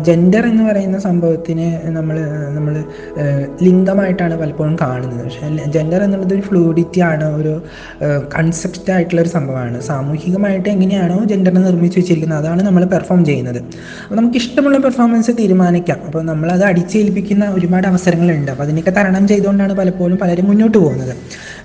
ജെൻഡർ 0.06 0.44
എന്ന് 0.50 0.64
പറയുന്ന 0.68 0.98
സംഭവത്തിനെ 1.06 1.68
നമ്മൾ 1.96 2.16
നമ്മൾ 2.56 2.74
ലിംഗമായിട്ടാണ് 3.66 4.34
പലപ്പോഴും 4.42 4.74
കാണുന്നത്. 4.82 5.22
പക്ഷേ 5.24 5.48
ജെൻഡർ 5.76 6.00
എന്നുള്ളത് 6.06 6.34
ഒരു 6.36 6.44
ഫ്ലൂഡിറ്റി 6.48 7.00
ആണ് 7.10 7.26
ഒരു 7.40 7.54
കൺസെപ്റ്റ് 8.36 8.90
ആയിട്ടുള്ള 8.96 9.20
ഒരു 9.24 9.32
സംഭവമാണ്. 9.36 9.80
സാമൂഹികമായിട്ട് 9.90 10.68
എങ്ങനെയാണോ 10.74 11.18
ജെൻഡറിനെ 11.32 11.62
നിർമ്മിച്ച് 11.68 11.98
വെച്ചിരിക്കുന്നത് 12.00 12.40
അതാണ് 12.42 12.62
നമ്മൾ 12.68 12.84
പെർഫോം 12.94 13.24
ചെയ്യുന്നത്. 13.30 13.60
അപ്പോൾ 14.04 14.16
നമുക്ക് 14.20 14.38
ഇഷ്ടമുള്ള 14.42 14.78
പെർഫോമൻസ് 14.86 15.34
തീരുമാനിക്കാം. 15.40 15.98
അപ്പോൾ 16.06 16.22
നമ്മളത് 16.32 16.64
അടിച്ചേൽപ്പിക്കുന്ന 16.70 17.44
ഒരുപാട് 17.58 17.86
അവസരങ്ങളുണ്ട്. 17.92 18.50
അപ്പോൾ 18.54 18.66
അതിനൊക്കെ 18.68 18.94
തരണം 19.00 19.26
ചെയ്തുകൊണ്ടാണ് 19.32 19.74
പലപ്പോഴും 19.82 20.16
പലരും 20.24 20.46
മുന്നോട്ട് 20.50 20.78
പോകുന്നത്. 20.78 21.14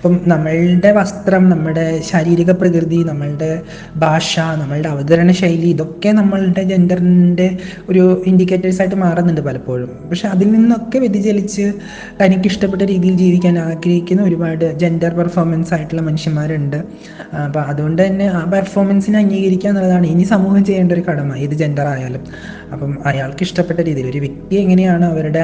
അപ്പം 0.02 0.20
നമ്മളുടെ 0.28 0.92
വസ്ത്രം 0.92 1.50
നമ്മുടെ 1.50 1.84
ശാരീരിക 2.02 2.52
പ്രകൃതി 2.52 3.00
നമ്മളുടെ 3.04 3.50
ഭാഷ 3.96 4.40
നമ്മളുടെ 4.40 4.90
അവതരണ 4.90 5.32
ശൈലി 5.32 5.68
ഇതൊക്കെ 5.68 6.10
നമ്മളുടെ 6.10 6.64
ജെൻഡറിന്റെ 6.64 7.58
ഒരു 7.90 8.24
ഇൻഡിക്കേറ്റേഴ്സ് 8.28 8.82
ആയിട്ട് 8.82 8.96
മാറുന്നുണ്ട് 8.96 9.42
പലപ്പോഴും. 9.42 9.90
പക്ഷെ 10.10 10.28
അതിൽ 10.28 10.52
നിന്നൊക്കെ 10.52 11.00
വ്യതിചലിച്ച് 11.00 11.66
തനിക്ക് 12.22 12.48
ഇഷ്ടപ്പെട്ട 12.48 12.82
രീതിയിൽ 12.84 13.16
ജീവിക്കാൻ 13.16 13.60
ആഗ്രഹിക്കുന്ന 13.60 14.24
ഒരുപാട് 14.24 14.66
ജെൻഡർ 14.80 15.14
പെർഫോമൻസ് 15.14 15.74
ആയിട്ടുള്ള 15.74 16.02
മനുഷ്യന്മാരുണ്ട്. 16.02 16.80
അപ്പോൾ 17.46 17.60
അതുകൊണ്ട് 17.60 18.02
തന്നെ 18.08 18.28
ആ 18.28 18.42
പെർഫോമൻസിനെ 18.56 19.20
അംഗീകരിക്കുക 19.20 19.70
എന്നുള്ളതാണ് 19.70 20.08
ഇനി 20.08 20.24
സമൂഹം 20.24 20.66
ചെയ്യേണ്ട 20.66 20.92
ഒരു 20.92 21.06
കടമ 21.10 21.36
ഏത് 21.36 21.52
ജെൻഡർ 21.52 21.88
ആയാലും. 21.88 22.26
അപ്പം 22.74 22.98
അയാൾക്ക് 23.06 23.44
ഇഷ്ടപ്പെട്ട 23.44 23.80
രീതിയിൽ 23.80 24.08
ഒരു 24.10 24.18
വ്യക്തി 24.18 24.56
എങ്ങനെയാണ് 24.56 25.06
അവരുടെ 25.06 25.42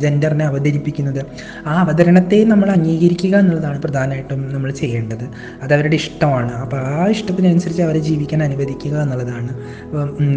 ജെൻഡറിനെ 0.00 0.44
അവതരിപ്പിക്കുന്നത്? 0.44 1.20
ആ 1.66 1.74
അവതരണത്തെ 1.80 2.44
നമ്മൾ 2.44 2.70
അംഗീകരിക്കുക 2.70 3.36
എന്നുള്ളതാണ് 3.36 3.82
പ്രധാനമായിട്ടും 3.82 4.54
നമ്മൾ 4.54 4.70
ചെയ്യേണ്ടത്. 4.70 5.24
അത് 5.62 5.74
അവരുടെ 5.74 5.94
ഇഷ്ടമാണ്. 5.94 6.52
അപ്പോൾ 6.54 6.80
ആ 6.80 7.06
ഇഷ്ടത്തിനനുസരിച്ച് 7.06 7.82
അവരെ 7.82 7.98
ജീവിക്കാൻ 7.98 8.42
അനുവദിക്കുക 8.42 8.94
എന്നുള്ളതാണ്. 9.02 9.52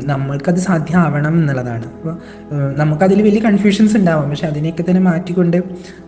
നമ്മൾക്കത് 0.05 0.61
സാധ്യമാവണം 0.67 1.33
എന്നുള്ളതാണ്. 1.41 1.85
അപ്പോൾ 1.85 2.15
നമുക്കതിൽ 2.75 3.21
വലിയ 3.21 3.39
കൺഫ്യൂഷൻസ് 3.39 3.97
ഉണ്ടാവും. 3.97 4.29
പക്ഷെ 4.29 4.47
അതിനെയൊക്കെ 4.47 4.83
തന്നെ 4.89 5.01
മാറ്റിക്കൊണ്ട് 5.01 5.57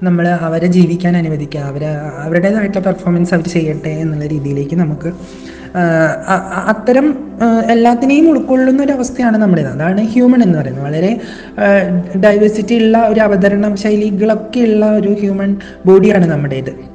നമ്മൾ 0.04 0.28
അവരെ 0.28 0.68
ജീവിക്കാൻ 0.68 1.18
അനുവദിക്കുക. 1.18 1.60
അവരെ 1.60 1.90
അവരുടേതായിട്ടുള്ള 2.26 2.86
പെർഫോമൻസ് 2.86 3.34
അവർ 3.34 3.48
ചെയ്യട്ടെ 3.48 3.90
എന്നുള്ള 3.90 4.28
രീതിയിലേക്ക് 4.28 4.76
നമുക്ക് 4.76 5.12
അത്തരം 6.68 7.06
എല്ലാത്തിനെയും 7.72 8.30
ഉൾക്കൊള്ളുന്ന 8.30 8.84
ഒരു 8.84 8.92
അവസ്ഥയാണ് 8.92 9.38
നമ്മുടേത് 9.38 9.68
അതാണ് 9.68 10.02
ഹ്യൂമൻ 10.02 10.44
എന്ന് 10.44 10.60
പറയുന്നത്. 10.60 10.86
വളരെ 10.86 11.12
ഡൈവേഴ്സിറ്റി 12.20 12.76
ഉള്ള 12.76 12.98
ഒരു 13.08 13.20
അവതരണ 13.20 13.76
ശൈലികളൊക്കെ 13.76 14.60
ഉള്ള 14.60 14.86
ഒരു 14.86 15.14
ഹ്യൂമൻ 15.22 15.58
ബോഡിയാണ് 15.86 16.26
നമ്മുടേത്. 16.26 16.93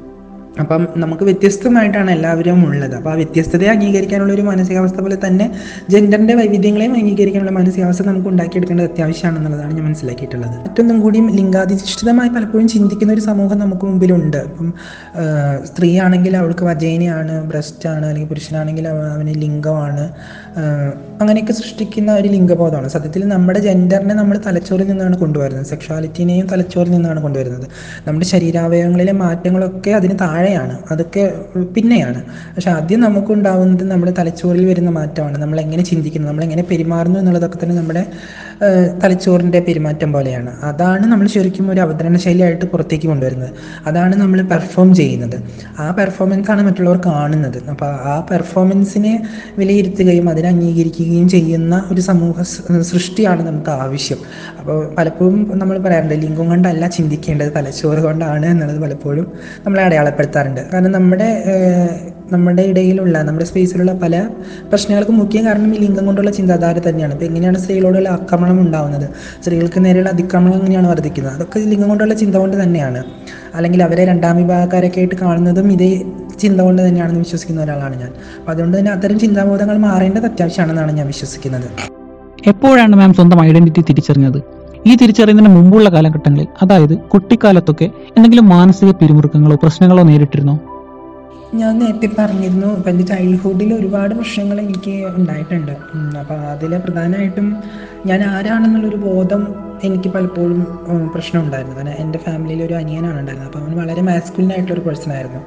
അപ്പം 0.63 0.83
നമുക്ക് 0.97 1.25
വ്യത്യസ്തമായിട്ടാണ് 1.25 2.11
എല്ലാവരും 2.11 2.61
ഉള്ളത്. 2.69 2.95
അപ്പോൾ 2.95 3.13
ആ 3.13 3.15
വ്യത്യസ്തതയെ 3.15 3.71
അംഗീകരിക്കാനുള്ള 3.75 4.33
ഒരു 4.33 4.43
മാനസികാവസ്ഥ 4.43 4.99
പോലെ 5.01 5.19
തന്നെ 5.27 5.47
ജെൻഡറിന്റെ 5.93 6.35
വൈവിധ്യങ്ങളെയും 6.35 6.95
അംഗീകരിക്കാനുള്ള 7.01 7.53
മാനസികാവസ്ഥ 7.59 8.03
നമുക്ക് 8.09 8.29
ഉണ്ടാക്കിയെടുക്കേണ്ടത് 8.29 8.87
അത്യാവശ്യമാണെന്നുള്ളതാണ് 8.91 9.73
ഞാൻ 9.75 9.85
മനസ്സിലാക്കിയിട്ടുള്ളത്. 9.85 10.57
മറ്റൊന്നും 10.67 10.99
കൂടിയും 11.01 11.29
ലിംഗാധിഷ്ഠിതമായി 11.39 12.29
പലപ്പോഴും 12.29 12.69
ചിന്തിക്കുന്ന 12.69 13.13
ഒരു 13.13 13.21
സമൂഹം 13.21 13.59
നമുക്ക് 13.59 13.87
മുമ്പിലുണ്ട്. 13.87 14.37
അപ്പം 14.37 14.69
സ്ത്രീയാണെങ്കിൽ 15.65 16.37
അവൾക്ക് 16.37 16.65
വജേനയാണ് 16.65 17.35
ബ്രസ്റ്റാണ് 17.53 18.07
അല്ലെങ്കിൽ 18.07 18.31
പുരുഷനാണെങ്കിൽ 18.33 18.89
അവന് 18.89 19.35
ലിംഗമാണ്. 19.45 20.07
അങ്ങനെയൊക്കെ 21.21 21.53
സൃഷ്ടിക്കുന്ന 21.53 22.15
ഒരു 22.15 22.29
ലിംഗബോധമാണ്. 22.29 22.89
സത്യത്തിൽ 22.89 23.29
നമ്മുടെ 23.29 23.59
ജെൻഡറിനെ 23.59 24.15
നമ്മൾ 24.15 24.41
തലച്ചോറിൽ 24.47 24.87
നിന്നാണ് 24.89 25.17
കൊണ്ടുവരുന്നത്. 25.17 25.67
സെക്ഷാലിറ്റിനെയും 25.67 26.47
തലച്ചോറിൽ 26.47 26.91
നിന്നാണ് 26.91 27.23
കൊണ്ടുവരുന്നത്. 27.23 27.67
നമ്മുടെ 28.07 28.27
ശരീരാവയവങ്ങളിലെ 28.27 29.13
മാറ്റങ്ങളൊക്കെ 29.13 29.91
അതിന് 29.91 30.19
താഴെയാണ്. 30.21 30.79
അതൊക്കെ 30.91 31.33
പിന്നെയാണ്. 31.75 32.23
പക്ഷെ 32.57 32.71
ആദ്യം 32.71 33.01
നമുക്കുണ്ടാവുന്നത് 33.01 33.85
നമ്മുടെ 33.85 34.13
തലച്ചോറിൽ 34.19 34.67
വരുന്ന 34.67 34.91
മാറ്റമാണ്. 34.91 35.39
നമ്മൾ 35.39 35.61
എങ്ങനെ 35.61 35.85
ചിന്തിക്കുന്നു? 35.85 36.29
നമ്മൾ 36.29 36.45
എങ്ങനെ 36.45 36.63
പെരുമാറുന്നു 36.63 37.19
എന്നുള്ളതൊക്കെ 37.19 37.59
തന്നെ 37.63 37.77
നമ്മുടെ 37.77 38.07
തലച്ചോറിന്റെ 39.03 39.61
പെരുമാറ്റം 39.61 40.13
പോലെയാണ്. 40.13 40.53
അതാണ് 40.63 41.07
നമ്മൾ 41.07 41.27
ശരിക്കും 41.27 41.71
ഒരു 41.71 41.81
അവതരണ 41.81 42.17
ശൈലിയായിട്ട് 42.17 42.65
പുറത്തേക്ക് 42.65 43.07
കൊണ്ടുവരുന്നത്. 43.07 43.51
അതാണ് 43.87 44.17
നമ്മൾ 44.17 44.43
പെർഫോം 44.43 44.95
ചെയ്യുന്നത്. 44.95 45.37
ആ 45.79 45.91
പെർഫോമൻസ് 45.91 46.51
ആണ് 46.51 46.63
മറ്റുള്ളവർ 46.63 47.01
കാണുന്നത്. 47.07 47.59
അപ്പോൾ 47.71 47.87
ആ 47.87 48.27
പെർഫോമൻസിനെ 48.31 49.15
വിലയിരുത്തുകയും 49.59 50.29
അതിനെ 50.31 50.49
അംഗീകരിക്കുകയും 50.49 51.29
ചെയ്യുന്ന 51.29 51.89
ഒരു 51.93 52.01
സമൂഹ 52.01 52.43
സൃഷ്ടിയാണ് 52.81 53.47
നമുക്ക് 53.47 53.71
ആവശ്യം. 53.71 54.19
അപ്പോൾ 54.61 54.95
പലപ്പോഴും 54.99 55.59
നമ്മൾ 55.59 55.79
പറയാറുണ്ട് 55.79 56.15
ലിംഗം 56.15 56.49
കൊണ്ടല്ല 56.49 56.89
ചിന്തിക്കേണ്ടത് 56.89 57.53
തലച്ചോറ് 57.57 57.99
കൊണ്ടാണ് 57.99 58.47
എന്നുള്ളത് 58.47 58.81
പലപ്പോഴും 58.81 59.33
നമ്മളെ 59.67 59.83
അടയാളപ്പെടുത്താറുണ്ട്. 59.83 60.61
കാരണം 60.75 60.93
നമ്മുടെ 60.93 61.29
നമ്മുടെ 62.33 62.63
ഇടയിലുള്ള 62.63 63.23
നമ്മുടെ 63.23 63.45
സ്പേസിലുള്ള 63.45 63.93
പല 63.93 64.29
പ്രശ്നങ്ങൾക്കും 64.71 65.19
മുഖ്യ 65.19 65.43
കാരണം 65.43 65.75
ഈ 65.75 65.79
ലിംഗം 65.79 66.07
കൊണ്ടുള്ള 66.07 66.31
ചിന്താധാര 66.31 66.79
തന്നെയാണ്. 66.89 67.13
അപ്പോൾ 67.13 67.25
എങ്ങനെയാണ് 67.25 67.59
സ്ത്രീകളോടുള്ള 67.59 68.09
ആക്രമണം 68.09 68.61
ഉണ്ടാവുന്നത്? 68.61 69.09
സ്ത്രീകൾക്ക് 69.41 69.85
നേരെയുള്ള 69.85 70.09
അതിക്രമണം 70.09 70.55
എങ്ങനെയാണ് 70.55 70.89
വർദ്ധിക്കുന്നത്? 70.89 71.35
അതൊക്കെ 71.35 71.59
ലിംഗം 71.59 71.89
കൊണ്ടുള്ള 71.89 72.15
ചിന്ത 72.15 72.37
കൊണ്ട് 72.37 72.63
തന്നെയാണ്. 72.63 73.05
അല്ലെങ്കിൽ 73.55 73.83
അവരെ 73.83 74.05
രണ്ടാം 74.05 74.37
വിഭാഗക്കാരൊക്കെ 74.37 74.99
ആയിട്ട് 74.99 75.15
കാണുന്നതും 75.15 75.73
ഇതേ 75.73 76.03
ചിന്ത 76.39 76.61
കൊണ്ട് 76.61 76.89
തന്നെയാണെന്ന് 76.89 77.21
വിശ്വസിക്കുന്ന 77.21 77.63
ഒരാളാണ് 77.63 78.01
ഞാൻ. 78.01 78.13
അപ്പോൾ 78.39 78.53
അതുകൊണ്ട് 78.53 78.79
തന്നെ 78.79 78.91
അത്തരം 78.91 79.19
ചിന്താബോധങ്ങൾ 79.19 79.77
മാറേണ്ടത് 79.77 80.25
അത്യാവശ്യമാണെന്നാണ് 80.25 80.93
ഞാൻ 80.93 81.07
വിശ്വസിക്കുന്നത്. 81.07 81.65
എപ്പോഴാണ് 82.49 82.97
മാം 82.97 83.15
സ്വന്തം 83.15 83.43
ഐഡന്റിറ്റി 83.43 83.81
തിരിച്ചറിഞ്ഞത്? 83.81 84.43
ഈ 84.87 84.95
തിരിച്ചറിയുന്നതിന് 84.95 85.55
മുമ്പുള്ള 85.55 85.89
കാലഘട്ടങ്ങളിൽ 85.89 86.47
അതായത് 86.63 86.99
കുട്ടിക്കാലത്തൊക്കെ 86.99 87.85
എന്തെങ്കിലും 88.17 88.49
മാനസിക 88.49 88.91
പിരിമുറുക്കങ്ങളോ 88.91 89.57
പ്രശ്നങ്ങളോ 89.63 90.03
നേരിട്ടിരുന്നോ? 90.03 90.59
ഞാൻ 91.55 91.79
നേരത്തെ 91.79 92.09
പറഞ്ഞിരുന്നു 92.19 92.71
ഇപ്പം 92.77 92.91
എന്റെ 92.91 93.05
ചൈൽഡ്ഹുഡിൽ 93.05 93.71
ഒരുപാട് 93.75 94.15
പ്രശ്നങ്ങൾ 94.15 94.61
എനിക്ക് 94.61 94.95
ഉണ്ടായിട്ടുണ്ട്. 95.19 95.73
അപ്പോൾ 96.21 96.41
അതിൽ 96.55 96.73
പ്രധാനമായിട്ടും 96.85 97.47
ഞാൻ 98.07 98.23
ആരാണെന്നുള്ളൊരു 98.23 98.97
ബോധം 98.97 99.43
എനിക്ക് 99.87 100.09
പലപ്പോഴും 100.15 100.61
പ്രശ്നം 101.15 101.41
ഉണ്ടായിരുന്നു 101.43 101.77
കാരണം 101.77 101.97
എന്റെ 102.03 102.19
ഫാമിലിയിൽ 102.19 102.63
ഒരു 102.63 102.75
അനിയനാണ് 102.75 103.19
ഉണ്ടായിരുന്നത്. 103.21 103.49
അപ്പോൾ 103.49 103.59
അവൻ 103.59 103.77
വളരെ 103.81 104.03
മാസ്കുലിൻ 104.09 104.53
ആയിട്ടുള്ളൊരു 104.53 104.85
പേഴ്സൺ 104.87 105.13
ആയിരുന്നു. 105.13 105.41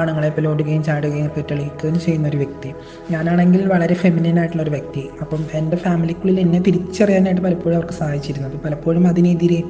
ആണുങ്ങളെ 0.00 0.28
ഇപ്പോൾ 0.28 0.46
ഓടുകയും 0.50 0.82
ചാടുകയും 0.88 1.30
പെറ്റളിക്കുകയും 1.36 2.00
ചെയ്യുന്ന 2.00 2.28
ഒരു 2.28 2.36
വ്യക്തി. 2.36 2.74
ഞാനാണെങ്കിൽ 3.10 3.66
വളരെ 3.68 3.94
ഫെമിനിൻ 3.94 4.38
ആയിട്ടുള്ള 4.38 4.62
ഒരു 4.62 4.70
വ്യക്തി. 4.70 5.08
അപ്പം 5.20 5.42
എന്റെ 5.60 5.76
ഫാമിലിക്കുള്ളിൽ 5.76 6.40
എന്നെ 6.40 6.60
തിരിച്ചറിയാനായിട്ട് 6.68 7.42
പലപ്പോഴും 7.42 7.76
അവർക്ക് 7.76 7.92
സാധിച്ചിരുന്നു. 7.92 8.48
അപ്പോൾ 8.48 8.62
പലപ്പോഴും 8.68 9.08
അതിനെതിരെ 9.08 9.60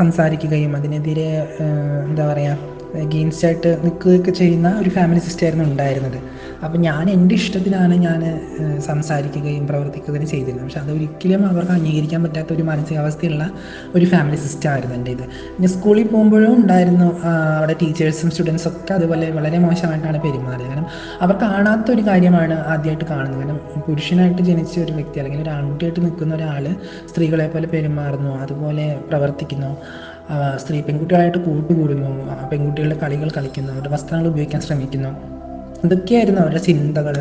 സംസാരിക്കുകയും 0.00 0.76
അതിനെതിരെ 0.76 1.28
എന്താ 2.10 2.32
പറയുക 2.32 2.81
എഗെയിൻസ്റ്റ് 2.94 3.46
ആയിട്ട് 3.46 3.78
നിൽക്കുകയൊക്കെ 3.84 4.30
ചെയ്യുന്ന 4.30 4.76
ഒരു 4.80 4.90
ഫാമിലി 4.90 5.20
സിസ്റ്റം 5.20 5.44
ആയിരുന്നു 5.44 5.64
ഉണ്ടായിരുന്നത്. 5.64 6.18
അപ്പം 6.64 6.80
ഞാൻ 6.80 7.10
എന്റെ 7.10 7.34
ഇഷ്ടത്തിനാണ് 7.34 7.94
ഞാൻ 7.94 8.20
സംസാരിക്കുകയും 8.78 9.66
പ്രവർത്തിക്കുകയും 9.66 10.26
ചെയ്തിരുന്നത്. 10.26 10.64
പക്ഷെ 10.64 10.80
അതൊരിക്കലും 10.80 11.46
അവർക്ക് 11.46 11.72
അംഗീകരിക്കാൻ 11.72 12.22
പറ്റാത്ത 12.22 12.52
ഒരു 12.52 12.62
മാനസികാവസ്ഥയുള്ള 12.62 13.50
ഒരു 13.94 14.04
ഫാമിലി 14.04 14.36
സിസ്റ്റം 14.36 14.70
ആയിരുന്നു 14.70 14.94
എന്റെ 14.94 15.10
ഇത്. 15.10 15.24
പിന്നെ 15.56 15.68
സ്കൂളിൽ 15.68 16.06
പോകുമ്പോഴും 16.06 16.54
ഉണ്ടായിരുന്നു 16.54 17.22
അവിടെ 17.58 17.76
ടീച്ചേഴ്സും 17.82 18.30
സ്റ്റുഡൻസും 18.30 18.72
ഒക്കെ 18.72 18.94
അതുപോലെ 18.94 19.30
വളരെ 19.30 19.58
മോശമായിട്ടാണ് 19.58 20.20
പെരുമാറിയത്. 20.22 20.68
കാരണം 20.68 20.86
അവർ 21.20 21.36
കാണാത്ത 21.42 21.90
ഒരു 21.90 22.00
കാര്യമാണ് 22.00 22.54
ആദ്യമായിട്ട് 22.54 23.04
കാണുന്നത്. 23.04 23.40
കാരണം 23.40 23.60
പുരുഷനായിട്ട് 23.86 24.42
ജനിച്ച 24.42 24.78
ഒരു 24.80 24.92
വ്യക്തി 24.92 25.18
അല്ലെങ്കിൽ 25.18 25.42
ഒരു 25.42 25.50
ആൺകുട്ടിയായിട്ട് 25.50 26.00
നിൽക്കുന്ന 26.00 26.34
ഒരാൾ 26.34 26.76
സ്ത്രീകളെ 27.08 27.46
പോലെ 27.46 27.66
പെരുമാറുന്നു 27.66 28.34
അതുപോലെ 28.38 29.00
പ്രവർത്തിക്കുന്നു. 29.10 29.72
സ്ത്രീ 30.56 30.80
പെൺകുട്ടികളായിട്ട് 30.80 31.38
കൂട്ടുകൂടുന്നു. 31.38 32.10
പെൺകുട്ടികളുടെ 32.52 32.96
കളികൾ 33.02 33.30
കളിക്കുന്നു. 33.36 33.72
അവരുടെ 33.72 33.88
വസ്ത്രങ്ങൾ 33.88 34.26
ഉപയോഗിക്കാൻ 34.26 34.60
ശ്രമിക്കുന്നു. 34.60 35.08
ഇതൊക്കെയായിരുന്നു 35.84 36.40
അവരുടെ 36.40 36.58
ചിന്തകൾ. 36.58 37.14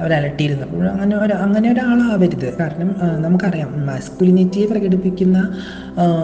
അവരലട്ടിയിരുന്നത് 0.00 0.68
അപ്പോൾ 0.68 0.88
അങ്ങനെ 0.88 1.16
ഒരു 1.16 1.32
അങ്ങനെ 1.32 1.72
ഒരാളാവരുത്. 1.72 2.54
കാരണം 2.60 2.94
നമുക്കറിയാം 3.20 3.86
മാസ്കുലിനിറ്റിയെ 3.86 4.66
പ്രകടിപ്പിക്കുന്ന 4.66 5.38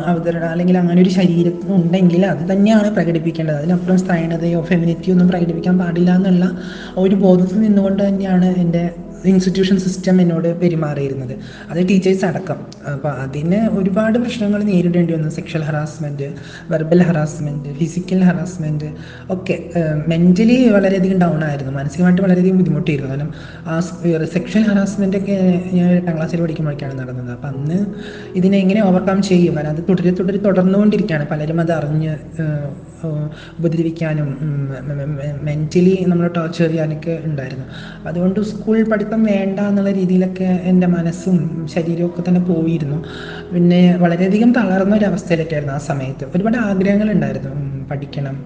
അവതരണ 0.06 0.44
അല്ലെങ്കിൽ 0.44 0.78
അങ്ങനെ 0.78 1.02
ഒരു 1.02 1.08
ശരീരം 1.08 1.54
ഉണ്ടെങ്കിൽ 1.76 2.26
അത് 2.26 2.52
തന്നെയാണ് 2.52 2.90
പ്രകടിപ്പിക്കേണ്ടത്. 2.90 3.56
അതിനപ്പുറം 3.56 3.98
സ്ത്രൈണതയോ 3.98 4.60
ഫെമിനിറ്റിയോ 4.60 5.14
ഒന്നും 5.14 5.28
പ്രകടിപ്പിക്കാൻ 5.28 5.78
പാടില്ല 5.78 6.14
എന്നുള്ള 6.14 6.50
ഒരു 6.96 7.14
ബോധത്തിൽ 7.14 7.60
നിന്നുകൊണ്ട് 7.60 8.08
തന്നെയാണ് 8.08 8.44
എന്റെ 8.44 8.90
ഇൻസ്റ്റിറ്റ്യൂഷൻ 9.24 9.78
സിസ്റ്റം 9.78 10.20
എന്നോട് 10.20 10.60
പെരുമാറിയിരുന്നത്. 10.60 11.34
അത് 11.70 11.88
ടീച്ചേഴ്സ് 11.88 12.24
അടക്കം. 12.24 12.58
അപ്പോൾ 12.92 13.10
അതിന് 13.10 13.68
ഒരുപാട് 13.78 14.18
പ്രശ്നങ്ങൾ 14.18 14.62
നേരിടേണ്ടി 14.62 15.14
വന്നു. 15.14 15.28
Sexual 15.28 15.62
harassment 15.62 16.28
verbal 16.70 17.02
harassment 17.02 17.68
physical 17.78 18.22
harassment 18.24 18.90
ഒക്കെ 19.30 19.70
മെന്റലി 20.08 20.68
വളരെയധികം 20.68 21.18
ഡൗൺ 21.18 21.44
ആയിരുന്നു. 21.44 21.72
മാനസികമായിട്ട് 21.72 22.22
വളരെയധികം 22.22 22.56
ബുദ്ധിമുട്ടിയിരുന്നു. 22.56 23.10
കാരണം 23.10 23.32
ആ 23.66 23.80
സെക്ഷൽ 24.24 24.62
ഹറാസ്മെന്റ് 24.62 25.16
ഒക്കെ 25.16 25.62
ഞാൻ 25.72 25.90
എട്ടാം 25.90 26.16
ക്ലാസ്സിൽ 26.16 26.40
പഠിക്കുമ്പോഴേക്കാണ് 26.40 26.98
നടന്നത്. 26.98 27.30
അപ്പം 27.30 27.48
അന്ന് 27.48 27.86
ഇതിനെ 28.34 28.58
എങ്ങനെ 28.58 28.82
ഓവർകം 28.82 29.22
ചെയ്യും? 29.22 29.56
കാരണം 29.56 29.70
അത് 29.70 29.84
തുടരെ 29.88 30.10
തുടരെ 30.10 30.38
തുടർന്നുകൊണ്ടിരിക്കുകയാണ്. 30.38 31.28
പലരും 31.28 31.60
അത് 31.60 31.72
അറിഞ്ഞ് 31.72 32.14
ഉപദ്രവിക്കാനും 33.58 34.28
മെന്റലി 35.48 35.94
നമ്മൾ 36.10 36.26
ടോർച്ചർ 36.36 36.68
ചെയ്യാനൊക്കെ 36.68 37.14
ഉണ്ടായിരുന്നു. 37.28 37.66
അതുകൊണ്ട് 38.08 38.40
സ്കൂൾ 38.50 38.78
പഠിത്തം 38.92 39.22
വേണ്ട 39.30 39.58
എന്നുള്ള 39.70 39.90
രീതിയിലൊക്കെ 40.00 40.48
എന്റെ 40.70 40.86
മനസ്സും 40.96 41.36
ശരീരവും 41.74 42.08
ഒക്കെ 42.10 42.22
തന്നെ 42.28 42.42
പോയിരുന്നു. 42.50 42.98
പിന്നെ 43.52 43.80
വളരെയധികം 44.04 44.52
തളർന്ന 44.58 44.94
ഒരു 44.96 45.06
അവസ്ഥയിലൊക്കെയായിരുന്നു 45.10 45.74
ആ 45.78 45.80
സമയത്ത്. 45.90 46.26
ഒരുപാട് 46.36 46.58
ആഗ്രഹങ്ങൾ 46.68 47.10
ഉണ്ടായിരുന്നു. 47.16 47.52
പഠിക്കണം 47.90 48.36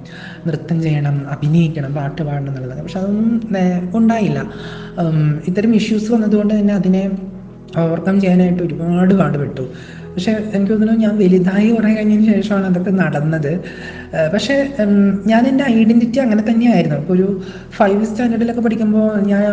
നൃത്തം 0.46 0.76
ചെയ്യണം 0.82 1.16
അഭിനയിക്കണം 1.34 1.92
പാട്ട് 1.94 2.22
പാടണം 2.28 2.50
എന്നുള്ളത്. 2.50 2.82
പക്ഷെ 2.84 2.98
അതൊന്നും 3.02 3.40
ഉണ്ടായില്ല. 4.00 4.40
ഇത്തരം 5.50 5.74
ഇഷ്യൂസ് 5.80 6.08
വന്നതുകൊണ്ട് 6.12 6.54
തന്നെ 6.58 6.74
അതിനെ 6.80 7.02
ഓവർകം 7.82 8.16
ചെയ്യാനായിട്ട് 8.22 8.62
ഒരുപാട് 8.62 9.12
പാടുപെട്ടു. 9.20 9.64
പക്ഷെ 10.14 10.32
എനിക്ക് 10.54 10.72
തോന്നുന്നു 10.72 11.00
ഞാൻ 11.02 11.18
വലുതായി 11.18 11.68
കുറേ 11.70 11.94
കഴിഞ്ഞതിന് 11.94 12.34
ശേഷമാണ് 12.34 12.66
അതൊക്കെ 12.66 12.90
നടന്നത്. 12.90 13.60
പക്ഷെ 14.34 14.54
ഞാൻ 15.26 15.46
എന്റെ 15.46 15.64
ഐഡന്റിറ്റി 15.64 16.18
അങ്ങനെ 16.18 16.42
തന്നെയായിരുന്നു. 16.50 16.96
ഇപ്പോൾ 16.96 17.12
ഒരു 17.12 17.42
ഫൈവ് 17.76 18.04
സ്റ്റാൻഡേർഡിലൊക്കെ 18.04 18.60
പഠിക്കുമ്പോൾ 18.60 19.20
ഞാൻ 19.22 19.44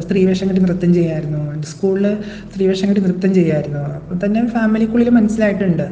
സ്ത്രീ 0.00 0.20
സ്ത്രീവേഷം 0.20 0.48
കെട്ടി 0.48 0.62
നൃത്തം 0.62 0.94
ചെയ്യായിരുന്നു. 0.94 1.62
സ്കൂളിൽ 1.62 2.16
സ്ത്രീവേഷം 2.52 2.88
കെട്ടി 2.88 3.00
നൃത്തം 3.00 3.34
ചെയ്യായിരുന്നു. 3.34 3.78
അപ്പോൾ 3.78 4.26
തന്നെ 4.26 4.40
ഫാമിലിക്കുള്ളിൽ 4.46 5.08
മനസ്സിലായിട്ടുണ്ട്. 5.10 5.86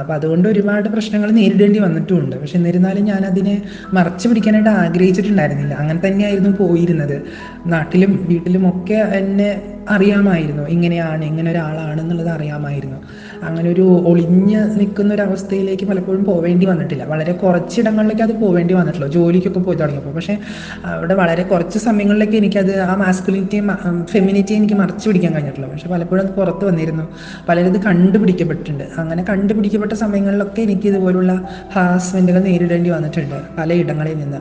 അപ്പം 0.00 0.14
അതുകൊണ്ട് 0.14 0.48
ഒരുപാട് 0.48 0.88
പ്രശ്നങ്ങൾ 0.88 1.30
നേരിടേണ്ടി 1.30 1.78
വന്നിട്ടുമുണ്ട്. 1.78 2.36
പക്ഷെ 2.36 2.56
എന്നിരുന്നാലും 2.56 3.04
ഞാൻ 3.04 3.22
അതിനെ 3.24 3.62
മറച്ചു 3.92 4.28
പിടിക്കാനായിട്ട് 4.28 4.68
ആഗ്രഹിച്ചിട്ടുണ്ടായിരുന്നില്ല. 4.68 5.74
അങ്ങനെ 5.74 6.00
തന്നെയായിരുന്നു 6.06 6.50
പോയിരുന്നത്. 6.50 7.22
നാട്ടിലും 7.66 8.26
വീട്ടിലും 8.30 8.68
ഒക്കെ 8.68 8.94
എന്നെ 8.94 9.62
അറിയാമായിരുന്നു. 9.90 10.62
ഇങ്ങനെയാണ് 10.62 11.24
ഇങ്ങനെ 11.24 11.50
ഒരാളാണെന്നുള്ളത് 11.50 12.28
അറിയാമായിരുന്നു. 12.28 12.98
അങ്ങനെ 13.42 13.70
ഒരു 13.70 14.02
ഒളിഞ്ഞ് 14.06 14.80
നിൽക്കുന്ന 14.80 15.14
ഒരു 15.14 15.22
അവസ്ഥയിലേക്ക് 15.22 15.86
പലപ്പോഴും 15.86 16.24
പോവേണ്ടി 16.24 16.66
വന്നിട്ടില്ല. 16.66 17.04
വളരെ 17.04 17.32
കുറച്ചിടങ്ങളിലേക്ക് 17.32 18.22
അത് 18.22 18.32
പോവേണ്ടി 18.40 18.74
വന്നിട്ടുള്ളൂ. 18.74 19.08
ജോലിക്കൊക്കെ 19.08 19.58
പോയി 19.58 19.76
തുടങ്ങിയപ്പോൾ 19.76 20.14
പക്ഷേ 20.14 20.38
അവിടെ 20.84 21.14
വളരെ 21.14 21.42
കുറച്ച് 21.42 21.78
സമയങ്ങളിലേക്ക് 21.78 22.36
എനിക്കത് 22.36 22.80
ആ 22.80 22.94
മാസ്കുലിനിറ്റിയും 22.94 23.68
ഫെമിനിറ്റിയും 24.04 24.58
എനിക്ക് 24.58 24.74
മറച്ചു 24.74 25.08
പിടിക്കാൻ 25.08 25.32
കഴിഞ്ഞിട്ടുള്ളൂ. 25.32 25.70
പക്ഷെ 25.70 25.88
പലപ്പോഴും 25.88 26.22
അത് 26.26 26.30
പുറത്ത് 26.30 26.64
വന്നിരുന്നു. 26.64 27.08
പലരും 27.48 27.68
ഇത് 27.74 27.82
കണ്ടുപിടിക്കപ്പെട്ടിട്ടുണ്ട്. 27.82 28.84
അങ്ങനെ 28.98 29.24
കണ്ടുപിടിക്കപ്പെട്ട 29.28 29.92
സമയങ്ങളിലൊക്കെ 29.92 30.62
എനിക്ക് 30.62 30.88
ഇതുപോലുള്ള 30.88 31.32
ഹാസ്മെന്റുകൾ 31.76 32.38
നേരിടേണ്ടി 32.38 32.90
വന്നിട്ടുണ്ട് 32.90 33.34
പലയിടങ്ങളിൽ 33.58 34.18
നിന്ന്. 34.18 34.40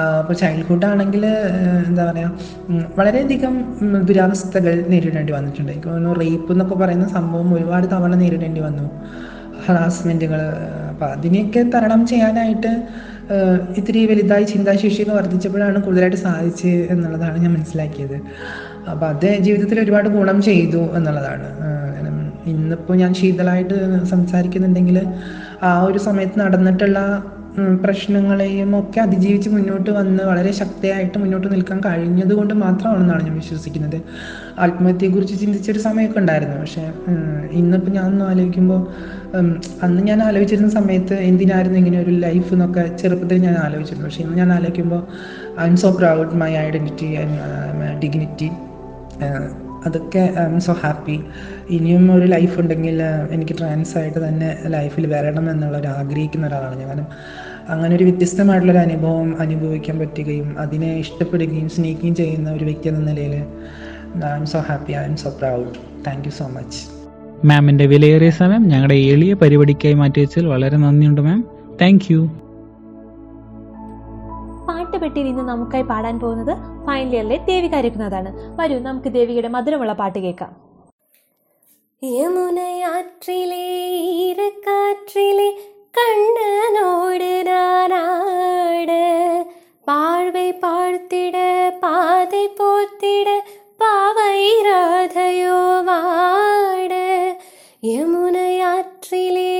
അപ്പോൾ 0.00 0.34
ചൈൽഡ്ഹുഡ് 0.42 0.86
ആണെങ്കിൽ 0.90 1.24
എന്താ 1.88 2.02
പറയുക 2.10 2.30
വളരെയധികം 2.98 3.54
ദുരാവസ്ഥകൾ 4.08 4.74
നേരിടേണ്ടി 4.92 5.32
വന്നിട്ടുണ്ട്. 5.32 5.70
എനിക്ക് 5.72 5.88
തോന്നുന്നു 5.88 6.12
റേപ്പ് 6.20 6.50
എന്നൊക്കെ 6.52 6.76
പറയുന്ന 6.82 7.06
സംഭവം 7.16 7.48
ഒരുപാട് 7.54 7.86
തവണ 7.94 8.14
നേരിടേണ്ടി 8.22 8.60
വന്നു. 8.60 8.86
ഹറാസ്മെന്റുകൾ 9.64 10.40
അപ്പോൾ 10.92 11.08
അതിനെയൊക്കെ 11.16 11.62
തരണം 11.74 12.00
ചെയ്യാനായിട്ട് 12.06 12.72
ഇത്തിരി 13.78 14.00
വലുതായി 14.06 14.44
ചിന്താശേഷിയൊക്കെ 14.44 15.14
വർദ്ധിച്ചപ്പോഴാണ് 15.18 15.78
കൂടുതലായിട്ട് 15.84 16.16
സാധിച്ച് 16.16 16.72
എന്നുള്ളതാണ് 16.92 17.36
ഞാൻ 17.38 17.52
മനസ്സിലാക്കിയത്. 17.52 18.16
അപ്പോൾ 18.92 19.06
അത് 19.12 19.28
ജീവിതത്തിൽ 19.46 19.78
ഒരുപാട് 19.80 20.08
ഗുണം 20.16 20.38
ചെയ്തു 20.48 20.82
എന്നുള്ളതാണ്. 20.98 21.48
ഇന്നിപ്പോൾ 22.52 22.96
ഞാൻ 23.02 23.12
ശീതളായിട്ട് 23.14 23.76
സംസാരിക്കുന്നുണ്ടെങ്കിൽ 24.04 24.98
ആ 25.68 25.70
ഒരു 25.88 25.98
സമയത്ത് 25.98 26.36
നടന്നിട്ടുള്ള 26.40 26.98
പ്രശ്നങ്ങളെയും 27.56 28.78
ഒക്കെ 28.78 29.00
അതിജീവിച്ച് 29.00 29.50
മുന്നോട്ട് 29.50 29.90
വന്ന് 29.90 30.24
വളരെ 30.24 30.50
ശക്തിയായിട്ട് 30.50 31.18
മുന്നോട്ട് 31.18 31.52
നിൽക്കാൻ 31.52 31.80
കഴിഞ്ഞത് 31.86 32.34
കൊണ്ട് 32.34 32.54
മാത്രമാണെന്നാണ് 32.54 33.24
ഞാൻ 33.26 33.34
വിശ്വസിക്കുന്നത്. 33.34 34.02
ആത്മഹത്യയെക്കുറിച്ച് 34.58 35.40
ചിന്തിച്ചൊരു 35.40 35.78
സമയമൊക്കെ 35.78 36.18
ഉണ്ടായിരുന്നു. 36.18 36.56
പക്ഷേ 36.56 36.92
ഇന്നിപ്പോൾ 37.52 37.90
ഞാൻ 37.90 38.22
ആലോചിക്കുമ്പോൾ 38.22 38.86
അന്ന് 39.82 40.02
ഞാൻ 40.02 40.22
ആലോചിച്ചിരുന്ന 40.22 40.70
സമയത്ത് 40.70 41.14
എന്തിനായിരുന്നു 41.14 41.78
ഇങ്ങനെ 41.78 42.00
ഒരു 42.00 42.10
ലൈഫ് 42.10 42.54
എന്നൊക്കെ 42.54 42.96
ചെറുപ്പത്തിൽ 42.96 43.38
ഞാൻ 43.38 43.54
ആലോചിച്ചിരുന്നു. 43.54 44.08
പക്ഷേ 44.08 44.22
ഇന്ന് 44.22 44.36
ഞാൻ 44.36 44.52
ആലോചിക്കുമ്പോൾ 44.52 45.02
I 45.60 45.66
am 45.66 45.76
so 45.76 45.90
proud 45.90 46.34
my 46.34 46.52
identity 46.56 47.14
and 47.14 48.02
dignity 48.02 48.50
അതൊക്കെ 49.86 50.18
ഐ 50.18 50.44
എം 50.44 50.60
സോ 50.60 50.72
ഹാപ്പി. 50.72 51.20
ഇനിയും 51.70 52.14
ഒരു 52.14 52.26
ലൈഫ് 52.26 52.60
ഉണ്ടെങ്കിൽ 52.60 53.02
എനിക്ക് 53.30 53.58
ട്രാൻസ് 53.58 53.98
ആയിട്ട് 53.98 54.28
തന്നെ 54.28 54.58
ലൈഫിൽ 54.66 55.06
വരണം 55.06 55.50
എന്നുള്ളൊരു 55.50 55.86
ആഗ്രഹിക്കുന്ന 55.86 56.46
ഒരാളാണ് 56.46 56.78
ഞാൻ. 56.78 56.88
കാരണം 56.88 57.06
അങ്ങനെ 57.68 57.96
ഒരു 57.96 58.04
വ്യത്യസ്തമായിട്ടുള്ളൊരു 58.04 58.78
അനുഭവം 58.78 59.40
അനുഭവിക്കാൻ 59.40 59.98
പറ്റുകയും 59.98 60.58
അതിനെ 60.58 60.96
ഇഷ്ടപ്പെടുകയും 60.98 61.68
സ്നേഹിക്കുകയും 61.68 62.14
ചെയ്യുന്ന 62.14 62.50
ഒരു 62.50 62.64
വ്യക്തി 62.64 62.88
എന്ന 62.88 63.10
നിലയിൽ 63.10 63.34
I 63.34 64.36
am 64.38 64.46
so 64.46 64.60
happy 64.60 64.92
I 64.92 65.04
am 65.04 65.16
so 65.16 65.30
proud. 65.30 65.70
Thank 66.06 66.28
you 66.28 66.30
so 66.30 66.48
much. 66.48 66.80
മാമിന്റെ 67.46 67.86
വിലയേറിയ 67.86 68.30
സമയം 68.30 68.68
ഞങ്ങളുടെ 68.68 68.94
എളിയ 68.94 69.34
പരിപാടിക്കായി 69.34 69.94
മാറ്റിവെച്ചതിൽ 69.94 70.46
വളരെ 70.46 70.76
നന്ദിയുണ്ട് 70.76 71.20
മാം. 71.20 71.44
താങ്ക് 71.82 72.14
പെട്ടിയിൽ 75.02 75.26
ഇന്ന് 75.32 75.44
നമുക്കായി 75.52 75.86
പാടാൻ 75.92 76.16
പോകുന്നത്. 76.24 76.54
ഫൈനൽ 76.86 77.14
ഇയറിലെ 77.16 77.38
ദേവി 77.48 77.68
രഘുനാഥാണ് 77.86 78.30
വരൂ 78.60 78.76
നമുക്ക് 78.88 79.12
ദേവിയുടെ 79.18 79.50
മധുരമുള്ള 79.56 79.94
പാട്ട് 80.02 80.18
കേൾക്കാം. 80.18 80.52
യമുനയാറ്റിലെ 82.02 83.66
കണ്ണനോട് 85.96 87.32
നാനാട്. 87.48 89.00
പാഴ്വൈ 89.88 90.48
പാഴ്ത്തിട 90.62 91.36
പാதை 91.82 92.44
போத்திட 92.58 93.28
பாவை 93.80 94.38
ராதையோ 94.66 95.60
வாட 95.88 96.92
யமுனையாற்றிலே 97.90 99.54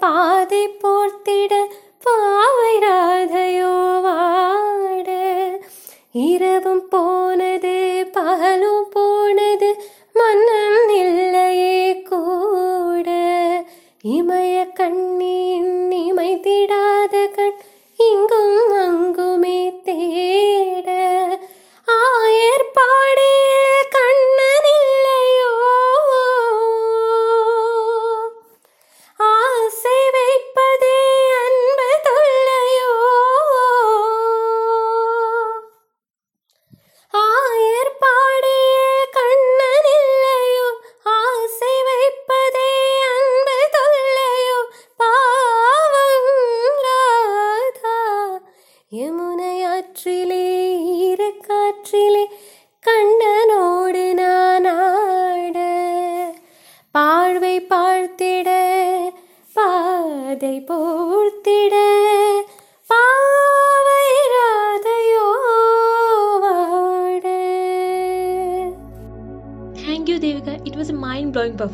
பாதை 0.00 0.62
போர்த்திட 0.82 1.54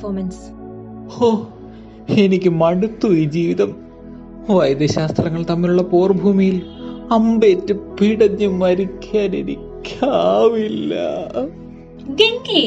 പെർഫോമൻസ് 0.06 0.42
ഹോ 1.14 1.28
എനിക്ക് 2.24 2.50
മടുത്തു 2.60 3.08
ഈ 3.20 3.22
ജീവിതം. 3.36 3.70
വൈദ്യശാസ്ത്രങ്ങൾ 4.50 5.42
തമ്മിലുള്ള 5.50 5.82
പോർഭൂമിയിൽ 5.92 6.56
അമ്പേറ്റ് 7.12 7.74
പിടഞ്ഞു 7.96 8.48
മരിക്കാൻ 8.60 9.32
എനിക്കാവില്ല. 9.40 10.94
ഗംഗേ 12.20 12.62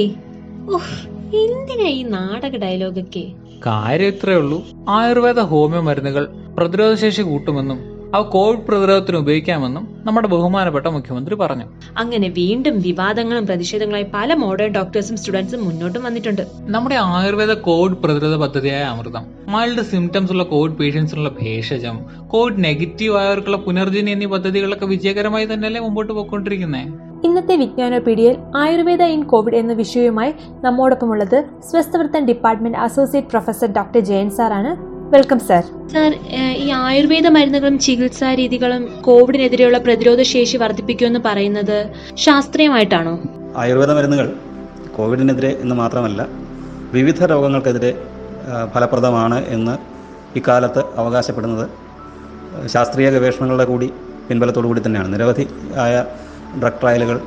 ഉഫ്, 0.76 0.98
എന്തിനാ 1.44 1.88
ഈ 2.00 2.02
നാടക 2.16 2.54
ഡയലോഗൊക്കെ? 2.64 3.26
കാര്യം 3.66 4.12
ഇത്രേ 4.14 4.36
ഉള്ളൂ. 4.36 4.60
ആയുർവേദ 4.98 5.40
ഹോമിയോ 5.52 5.82
മരുന്നുകൾ 5.82 6.26
പ്രതിരോധശേഷി 6.58 7.22
കൂട്ടുമെന്നും 7.22 7.80
അവ 8.16 8.22
കോവിഡ് 8.36 8.66
പ്രതിരോധത്തിന് 8.70 9.18
ഉപയോഗിക്കാമെന്നും 9.18 9.86
നമ്മുടെ 10.06 10.30
ബഹുമാനപ്പെട്ട 10.36 10.88
മുഖ്യമന്ത്രി 10.88 11.36
പറഞ്ഞു. 11.36 11.69
അങ്ങനെ 12.02 12.28
വീണ്ടും 12.40 12.76
വിവാദങ്ങളും 12.88 13.46
പ്രതിഷേധങ്ങളായി 13.46 14.08
പല 14.14 14.34
മോഡേൺ 14.44 14.72
ഡോക്ടേഴ്സും 14.78 15.18
സ്റ്റുഡൻസും 15.18 15.62
മുന്നോട്ടും 15.68 16.04
വന്നിട്ടുണ്ട്. 16.08 16.44
നമ്മുടെ 16.76 16.98
ആയുർവേദ 17.16 17.54
കോവിഡ് 17.68 17.98
പ്രതിരോധ 18.04 18.36
പദ്ധതിയായ 18.36 18.84
അമൃതം 18.94 19.26
മൈൽഡ് 19.54 19.86
സിംറ്റംസ് 19.92 20.32
ഉള്ള 20.32 20.44
കോവിഡ് 20.44 20.78
പേഷ്യൻസിനുള്ള 20.80 21.32
ഭേഷജം 21.42 21.98
കോവിഡ് 22.28 22.64
നെഗറ്റീവ് 22.64 23.16
ആയവർക്കുള്ള 23.22 23.58
പുനർജനി 23.58 24.12
എന്നീ 24.12 24.30
പദ്ധതികളൊക്കെ 24.36 24.86
വിജയകരമായി 24.86 25.46
തന്നെയല്ലേ 25.46 25.82
മുമ്പോട്ട് 25.82 26.12
പോയിക്കൊണ്ടിരിക്കുന്നത് 26.14 27.08
ഇന്നത്തെ 27.28 27.56
വിജ്ഞാനോപീഡിയയിൽ 27.56 28.36
ആയുർവേദ 28.56 29.04
ഇൻ 29.16 29.22
കോവിഡ് 29.32 29.58
എന്ന 29.62 29.74
വിഷയവുമായി 29.74 30.32
നമ്മോടൊപ്പമുള്ളത് 30.64 31.38
സ്വസ്ഥവൃത്തൻ 31.70 32.24
department 32.26 32.78
associate 32.78 33.28
professor 33.28 33.70
doctor 33.78 34.02
Jayan 34.10 34.30
സാറാണ്. 34.38 34.72
Welcome 35.14 35.40
sir. 35.40 35.64
സാർ 35.94 36.12
ഈ 36.56 36.72
ആയുർവേദ 36.72 37.28
മരുന്നുകളും 37.28 37.80
ചികിത്സാ 37.80 38.34
രീതികളും 38.34 39.02
കോവിഡിനെതിരെയുള്ള 39.02 39.78
പ്രതിരോധ 39.78 40.22
ശേഷി 40.22 40.58
വർദ്ധിപ്പിക്കുമെന്ന് 40.58 41.20
പറയുന്നത് 41.26 41.94
ശാസ്ത്രീയമായിട്ടാണോ? 42.14 43.20
ആയുർവേദ 43.58 43.92
മരുന്നുകൾ 43.92 44.34
കോവിഡിനെതിരെ 44.98 45.52
എന്ന് 45.62 45.76
മാത്രമല്ല 45.76 46.28
വിവിധ 46.92 47.24
രോഗങ്ങൾക്കെതിരെ 47.24 47.92
ഫലപ്രദമാണ് 48.76 49.46
എന്ന് 49.48 49.78
ഇക്കാലത്ത് 50.38 50.84
അവകാശപ്പെടുന്നത്. 50.98 51.66
ശാസ്ത്രീയ 52.68 53.10
ഗവേഷണങ്ങളുടെ 53.10 53.66
കൂടി 53.66 53.90
പിൻബലത്തോടു 54.30 54.68
കൂടി 54.68 54.82
തന്നെയാണ്. 54.86 55.14
നിരവധി 55.14 55.48
ആയ 55.78 56.06
ഡ്രഗ് 56.62 56.82
ട്രയലുകൾ 56.82 57.20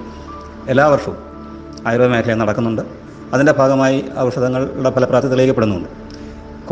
എല്ലാ 0.68 0.86
വർഷവും 0.86 1.18
ആയുർവേദ 1.86 2.10
മേഖലയിൽ 2.10 2.38
നടക്കുന്നുണ്ട്. 2.38 2.82
അതിന്റെ 3.32 3.52
ഭാഗമായി 3.52 4.04
ഔഷധങ്ങളുടെ 4.18 4.90
ഫലപ്രാപ്തി 4.90 5.28
തെളിയിക്കപ്പെടുന്നുണ്ട്. 5.28 6.01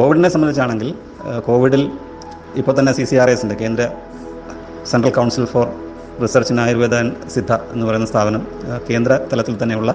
കോവിഡിനെ 0.00 0.28
സംബന്ധിച്ചാണെങ്കിൽ 0.32 0.90
കോവിഡിൽ 1.46 1.82
ഇപ്പോൾ 2.60 2.74
തന്നെ 2.78 2.92
സി 2.98 3.04
സി 3.08 3.16
ആർ 3.22 3.28
എസിന്റെ 3.32 3.56
കേന്ദ്ര 3.62 3.82
central 4.90 5.12
council 5.16 5.44
for 5.52 5.66
research 6.22 6.52
in 6.52 6.58
Ayurveda 6.64 6.94
and 7.00 7.14
Siddha 7.34 7.52
എന്ന് 7.74 7.84
പറയുന്ന 7.88 8.06
സ്ഥാപനം 8.12 8.42
കേന്ദ്ര 8.88 9.18
തലത്തിൽ 9.32 9.54
തന്നെയുള്ള 9.62 9.90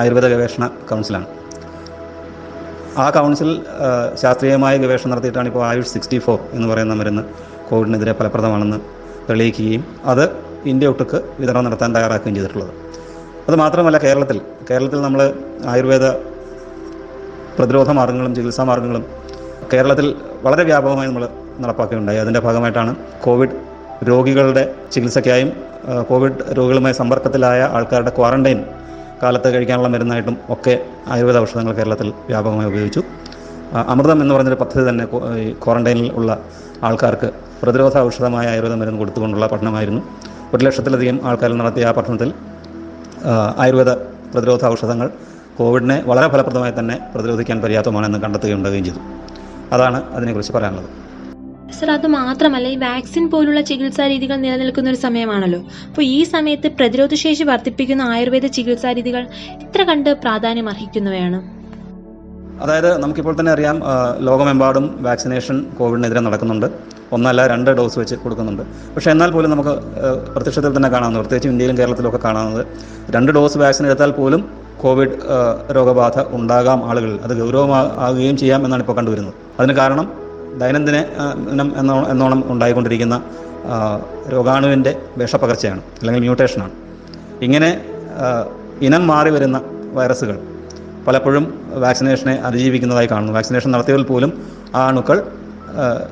ആയുർവേദ 0.00 0.26
ഗവേഷണ 0.32 0.66
കൗൺസിലാണ്. 0.90 1.26
ആ 3.04 3.06
കൗൺസിൽ 3.16 3.50
ശാസ്ത്രീയമായ 4.22 4.74
ഗവേഷണം 4.84 5.12
നടത്തിയിട്ടാണ് 5.12 5.48
ഇപ്പോൾ 5.52 5.64
ആയുഷ് 5.70 5.90
സിക്സ്റ്റി 5.94 6.18
ഫോർ 6.26 6.38
എന്ന് 6.56 6.68
പറയുന്ന 6.72 6.96
മരുന്ന് 7.00 7.24
കോവിഡിനെതിരെ 7.70 8.14
ഫലപ്രദമാണെന്ന് 8.20 8.80
തെളിയിക്കുകയും 9.30 9.84
അത് 10.12 10.24
ഇന്ത്യ 10.72 10.92
ഒട്ടുക്ക് 10.94 11.20
വിതരണം 11.40 11.64
നടത്താൻ 11.68 11.90
തയ്യാറാക്കുകയും 11.96 12.36
ചെയ്തിട്ടുള്ളത്. 12.36 12.72
അത് 13.48 13.56
മാത്രമല്ല 13.64 13.98
കേരളത്തിൽ 14.06 14.40
കേരളത്തിൽ 14.70 15.00
നമ്മൾ 15.08 15.20
ആയുർവേദ 15.72 16.06
പ്രതിരോധ 17.58 17.90
മാർഗങ്ങളും 17.90 18.34
ചികിത്സാ 18.34 18.64
മാർഗങ്ങളും 18.64 19.04
കേരളത്തിൽ 19.72 20.06
വളരെ 20.42 20.64
വ്യാപകമായി 20.64 21.08
നമ്മൾ 21.08 21.28
നടപ്പാക്കുകയുണ്ടായി. 21.60 22.18
അതിന്റെ 22.18 22.40
ഭാഗമായിട്ടാണ് 22.40 22.92
കോവിഡ് 23.24 23.54
രോഗികളുടെ 24.08 24.74
ചികിത്സയ്ക്കായും 24.92 25.50
കോവിഡ് 26.10 26.56
രോഗികളുമായി 26.58 26.94
സമ്പർക്കത്തിലായ 26.94 27.60
ആൾക്കാരുടെ 27.76 28.12
ക്വാറന്റൈൻ 28.18 28.64
കാലത്ത് 29.22 29.54
കഴിക്കാനുള്ള 29.54 29.88
മരുന്നായിട്ടും 29.88 30.36
ഒക്കെ 30.50 30.74
ആയുർവേദ 31.08 31.36
ഔഷധങ്ങൾ 31.38 31.72
കേരളത്തിൽ 31.72 32.12
വ്യാപകമായി 32.28 32.68
ഉപയോഗിച്ചു. 32.68 33.02
അമൃതം 33.92 34.22
എന്ന് 34.22 34.34
പറഞ്ഞൊരു 34.34 34.58
പദ്ധതി 34.60 34.88
തന്നെ 34.88 35.04
ക്വാറന്റൈനിൽ 35.64 36.12
ഉള്ള 36.12 36.30
ആൾക്കാർക്ക് 36.82 37.30
പ്രതിരോധ 37.62 37.98
ഔഷധമായ 37.98 38.46
ആയുർവേദ 38.48 38.72
മരുന്ന് 38.72 38.98
കൊടുത്തുകൊണ്ടുള്ള 38.98 39.46
പഠനമായിരുന്നു. 39.46 40.02
ഒരു 40.54 40.64
ലക്ഷത്തിലധികം 40.64 41.20
ആൾക്കാർ 41.24 41.52
നടത്തിയ 41.58 41.86
ആ 41.86 41.92
പഠനത്തിൽ 41.92 42.32
ആയുർവേദ 43.58 43.90
പ്രതിരോധ 44.34 44.64
ഔഷധങ്ങൾ 44.66 45.10
കോവിഡിനെ 45.58 46.02
വളരെ 46.06 46.28
ഫലപ്രദമായി 46.28 46.72
തന്നെ 46.78 46.98
പ്രതിരോധിക്കാൻ 47.14 47.60
പര്യാപ്തമാണെന്ന് 47.60 48.18
കണ്ടെത്തുകയുണ്ടാവുകയും 48.18 48.84
ചെയ്തു. 48.84 49.00
അതാണ് 49.72 49.98
അതിനെക്കുറിച്ച് 50.14 50.52
പറയാനുള്ളത്. 50.52 50.90
സർ 51.78 51.90
അത് 51.90 52.06
മാത്രമല്ല 52.06 52.68
ഈ 52.68 52.76
വാക്സിൻ 52.76 53.30
പോലുള്ള 53.30 53.60
ചികിത്സാ 53.60 54.06
രീതികൾ 54.06 54.36
നിലനിൽക്കുന്ന 54.36 54.90
ഒരു 54.90 54.96
സമയമാണല്ലോ. 54.96 55.60
അപ്പോൾ 55.88 56.02
ഈ 56.02 56.24
സമയത്ത് 56.24 56.68
പ്രതിരോധശേഷി 56.68 57.44
വർദ്ധിപ്പിക്കുന്ന 57.44 58.02
ആയുർവേദ 58.02 58.46
ചികിത്സാ 58.46 58.92
രീതികൾ 58.92 59.26
ഇത്ര 59.62 59.82
കണ്ട് 59.82 60.10
പ്രാധാന്യം 60.10 60.68
അർഹിക്കുന്നവയാണ്? 60.68 61.40
അതായത് 62.62 63.02
നമുക്കിപ്പോൾ 63.02 63.40
തന്നെ 63.40 63.52
അറിയാം 63.52 63.82
ലോകമെമ്പാടും 64.18 64.84
വാക്സിനേഷൻ 65.02 65.66
കോവിഡിനെതിരെ 65.78 66.20
നടക്കുന്നുണ്ട്. 66.20 66.66
ഒന്നല്ല 67.12 67.46
രണ്ട് 67.46 67.70
ഡോസ് 67.70 67.98
വെച്ച് 67.98 68.14
കൊടുക്കുന്നുണ്ട്. 68.14 68.62
പക്ഷേ 68.94 69.10
എന്നാൽ 69.10 69.30
പോലും 69.30 69.50
നമുക്ക് 69.50 69.74
പ്രത്യക്ഷത്തിൽ 70.34 70.76
തന്നെ 70.76 70.88
കാണാവുന്നത് 70.88 71.22
പ്രത്യേകിച്ച് 71.22 71.48
ഇന്ത്യയിലും 71.48 71.78
കേരളത്തിലും 71.78 72.08
ഒക്കെ 72.08 72.18
കാണാവുന്നത് 72.18 72.66
രണ്ട് 73.14 73.32
ഡോസ് 73.32 73.58
വാക്സിൻ 73.58 73.86
എടുത്താൽ 73.86 74.10
പോലും 74.10 74.63
കോവിഡ് 74.82 75.16
രോഗബാധ 75.76 76.16
ഉണ്ടാകാം 76.36 76.80
ആളുകളിൽ 76.88 77.18
അത് 77.24 77.32
ഗൗരവമാകുകയും 77.40 78.36
ചെയ്യാം 78.36 78.64
എന്നാണ് 78.64 78.82
ഇപ്പോൾ 78.82 78.96
കണ്ടുവരുന്നത്. 78.96 79.34
അതിന് 79.60 79.72
കാരണം 79.72 80.06
ദൈനംദിന 80.60 80.96
എന്നോണം 82.10 82.40
ഉണ്ടായിക്കൊണ്ടിരിക്കുന്ന 82.52 83.16
രോഗാണുവിന്റെ 84.32 84.92
വിഷപ്പകർച്ചയാണ് 85.16 85.80
അല്ലെങ്കിൽ 86.00 86.22
മ്യൂട്ടേഷനാണ്. 86.22 86.70
ഇങ്ങനെ 87.42 87.70
ഇനം 88.82 89.06
മാറി 89.06 89.30
വരുന്ന 89.30 89.60
വൈറസുകൾ 89.92 90.36
പലപ്പോഴും 91.06 91.44
വാക്സിനേഷനെ 91.84 92.34
അതിജീവിക്കുന്നതായി 92.48 93.06
കാണുന്നു. 93.06 93.32
വാക്സിനേഷൻ 93.32 93.70
നടത്തിയതിൽ 93.70 94.04
പോലും 94.04 94.30
ആ 94.74 94.82
അണുക്കൾ 94.88 95.18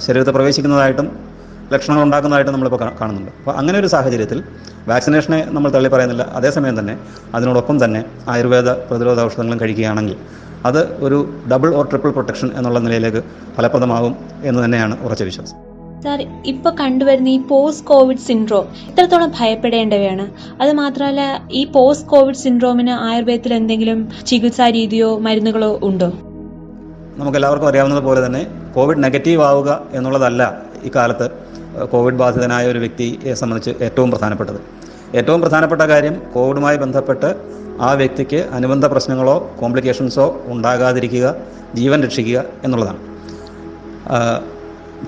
ശരീരത്തെ 0.07 0.31
പ്രവേശിക്കുന്നതായിട്ടും 0.31 1.32
ലക്ഷണങ്ങൾ 1.73 2.05
ഉണ്ടാക്കുന്നതായിട്ട് 2.05 2.51
നമ്മളിപ്പോൾ 2.51 2.81
കാണുന്നുണ്ട്. 3.01 3.31
അപ്പോൾ 3.39 3.55
അങ്ങനെ 3.57 3.79
ഒരു 3.79 3.87
സാഹചര്യത്തിൽ 3.87 4.43
വാക്സിനേഷനെ 4.89 5.41
നമ്മൾ 5.49 5.71
തള്ളി 5.73 5.89
പറയുന്നില്ല. 5.89 6.23
അതേസമയം 6.33 6.79
തന്നെ 6.79 6.95
അതിനോടൊപ്പം 7.35 7.85
തന്നെ 7.85 8.05
ആയുർവേദ 8.29 8.71
പ്രതിരോധ 8.71 9.21
ഔഷധങ്ങളും 9.21 9.61
കഴിക്കുകയാണെങ്കിൽ 9.61 10.17
അത് 10.67 10.81
ഒരു 11.05 11.19
ഡബിൾ 11.53 11.75
ഓർ 11.75 11.85
ട്രിപ്പിൾ 11.87 12.11
പ്രൊട്ടക്ഷൻ 12.11 12.51
എന്നുള്ള 12.55 12.79
നിലയിലേക്ക് 12.79 13.23
ഫലപ്രദമാകും 13.57 14.17
എന്ന് 14.43 14.65
തന്നെയാണ് 14.65 14.95
ഉറച്ച 15.03 15.23
വിശ്വാസം. 15.23 15.57
സാർ 16.05 16.21
ഇപ്പൊ 16.47 16.71
കണ്ടുവരുന്ന 16.81 17.29
ഈ 17.29 17.39
പോസ്റ്റ് 17.51 17.87
കോവിഡ് 17.87 18.19
സിൻഡ്രോം 18.19 18.67
ഇത്രത്തോളം 18.91 19.33
ഭയപ്പെടേണ്ടവയാണ്. 19.41 20.25
അത് 20.63 20.73
മാത്രമല്ല 20.73 21.23
ഈ 21.53 21.65
പോസ്റ്റ് 21.65 22.09
കോവിഡ് 22.09 22.37
സിൻഡ്രോമിന് 22.37 22.91
ആയുർവേദത്തിൽ 22.91 23.55
എന്തെങ്കിലും 23.55 24.09
ചികിത്സാ 24.27 24.69
രീതിയോ 24.71 25.19
മരുന്നുകളോ 25.19 25.79
ഉണ്ടോ? 25.83 26.09
നമുക്ക് 27.17 27.39
എല്ലാവർക്കും 27.39 27.69
അറിയാവുന്നത് 27.69 28.03
പോലെ 28.05 28.27
തന്നെ 28.27 28.47
കോവിഡ് 28.77 29.05
നെഗറ്റീവ് 29.05 29.43
ആവുക 29.43 29.71
എന്നുള്ളതല്ല 29.93 30.43
ഇക്കാലത്ത് 30.83 31.27
കോവിഡ് 31.93 32.15
ബാധിതനായ 32.15 32.67
ഒരു 32.67 32.79
വ്യക്തിയെ 32.79 33.35
സംബന്ധിച്ച് 33.35 33.85
ഏറ്റവും 33.85 34.11
പ്രധാനപ്പെട്ടത്. 34.11 34.61
ഏറ്റവും 35.15 35.41
പ്രധാനപ്പെട്ട 35.41 35.83
കാര്യം 35.83 36.23
കോവിഡുമായി 36.35 36.77
ബന്ധപ്പെട്ട് 36.77 37.37
ആ 37.81 37.93
വ്യക്തിക്ക് 37.93 38.37
അനുബന്ധ 38.37 38.87
പ്രശ്നങ്ങളോ 38.87 39.57
കോംപ്ലിക്കേഷൻസോ 39.61 40.41
ഉണ്ടാകാതിരിക്കുക 40.47 41.35
ജീവൻ 41.75 42.03
രക്ഷിക്കുക 42.03 42.45
എന്നുള്ളതാണ്. 42.65 42.99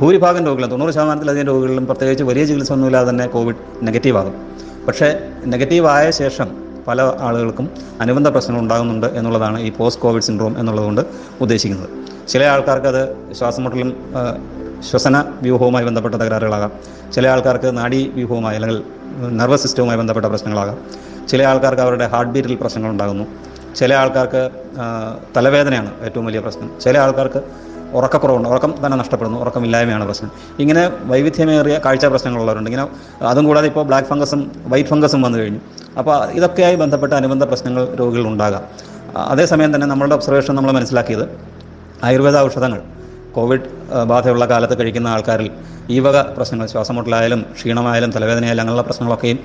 ഭൂരിഭാഗം 0.00 0.46
രോഗികളും 0.46 0.70
തൊണ്ണൂറ് 0.70 0.90
ശതമാനത്തിലധികം 0.90 1.46
രോഗികളിലും 1.46 1.86
പ്രത്യേകിച്ച് 1.86 2.24
വലിയ 2.24 2.44
ചികിത്സ 2.44 2.72
ഒന്നുമില്ലാതെ 2.72 3.10
തന്നെ 3.10 3.26
കോവിഡ് 3.26 3.56
നെഗറ്റീവ് 3.86 4.18
ആകും 4.18 4.34
പക്ഷേ 4.88 5.18
നെഗറ്റീവ് 5.46 5.86
ആയ 5.86 6.10
ശേഷം 6.10 6.48
പല 6.88 7.02
ആളുകൾക്കും 7.02 7.70
അനുബന്ധ 8.00 8.28
പ്രശ്നങ്ങൾ 8.28 8.62
ഉണ്ടാകുന്നുണ്ട് 8.62 9.06
എന്നുള്ളതാണ് 9.06 9.60
ഈ 9.60 9.72
പോസ്റ്റ് 9.72 10.02
കോവിഡ് 10.02 10.22
സിൻഡ്രോം 10.22 10.58
എന്നുള്ളതുകൊണ്ട് 10.58 11.00
ഉദ്ദേശിക്കുന്നത്. 11.40 11.88
ചില 12.28 12.44
ആൾക്കാർക്ക് 12.44 12.86
അത് 12.86 13.34
ശ്വാസമുട്ടലും 13.34 13.90
ശ്വസന 14.82 15.24
വ്യൂഹവുമായി 15.42 15.84
ബന്ധപ്പെട്ട 15.84 16.14
തകരാറുകളാകാം. 16.14 16.72
ചില 17.12 17.28
ആൾക്കാർക്ക് 17.28 17.76
നാഡി 17.76 18.12
വ്യൂഹവുമായി 18.14 18.54
അല്ലെങ്കിൽ 18.54 18.82
നെർവസ് 19.28 19.62
സിസ്റ്റവുമായി 19.62 19.98
ബന്ധപ്പെട്ട 19.98 20.26
പ്രശ്നങ്ങളാകാം. 20.26 20.78
ചില 21.28 21.42
ആൾക്കാർക്ക് 21.42 21.82
അവരുടെ 21.82 22.06
ഹാർട്ട് 22.06 22.32
ബീറ്റിൽ 22.32 22.54
പ്രശ്നങ്ങളുണ്ടാകുന്നു. 22.54 23.24
ചില 23.74 23.94
ആൾക്കാർക്ക് 23.94 24.50
തലവേദനയാണ് 25.36 26.04
ഏറ്റവും 26.04 26.26
വലിയ 26.26 26.40
പ്രശ്നം. 26.40 26.70
ചില 26.80 26.98
ആൾക്കാർക്ക് 26.98 27.42
ഉറക്കക്കുറവുണ്ട്. 27.92 28.48
ഉറക്കം 28.48 28.74
തന്നെ 28.86 28.98
നഷ്ടപ്പെടുന്നു. 28.98 29.38
ഉറക്കമില്ലായ്മയാണ് 29.38 30.04
പ്രശ്നം. 30.04 30.30
ഇങ്ങനെ 30.58 30.90
വൈവിധ്യമേറിയ 31.02 31.80
കാഴ്ച 31.84 32.06
പ്രശ്നങ്ങളുള്ളവരുണ്ട്. 32.06 32.70
ഇങ്ങനെ 32.70 32.88
അതും 33.24 33.46
കൂടാതെ 33.46 33.66
ഇപ്പോൾ 33.66 33.84
ബ്ലാക്ക് 33.84 34.08
ഫംഗസും 34.08 34.52
വൈറ്റ് 34.64 34.88
ഫംഗസും 34.88 35.22
വന്നു 35.22 35.38
കഴിഞ്ഞു. 35.38 35.58
അപ്പോൾ 35.98 36.30
ഇതൊക്കെയായി 36.30 36.76
ബന്ധപ്പെട്ട 36.76 37.12
അനുബന്ധ 37.12 37.44
പ്രശ്നങ്ങൾ 37.44 37.88
ആ, 39.16 39.22
അതേസമയം 39.22 39.74
തന്നെ 39.74 39.86
നമ്മളുടെ 39.86 40.14
ഒബ്സർവേഷൻ 40.14 40.54
നമ്മൾ 40.54 40.70
മനസ്സിലാക്കിയത് 40.72 41.40
ആയുർവേദ 42.04 42.38
ഔഷധങ്ങൾ. 42.38 42.82
കോവിഡ് 43.36 43.68
ബാധയുള്ള 44.10 44.46
കാലത്ത് 44.46 44.78
കഴിക്കുന്ന 44.80 45.08
ആൾക്കാരിൽ 45.08 45.50
ഈ 45.90 45.98
വക 45.98 46.18
പ്രശ്നങ്ങൾ 46.36 46.66
ശ്വാസമുട്ടലായാലും 46.66 47.40
ക്ഷീണമായാലും 47.56 48.10
തലവേദനയായാലും 48.10 48.62
അങ്ങനെയുള്ള 48.62 48.82
പ്രശ്നങ്ങളൊക്കെയും 48.82 49.38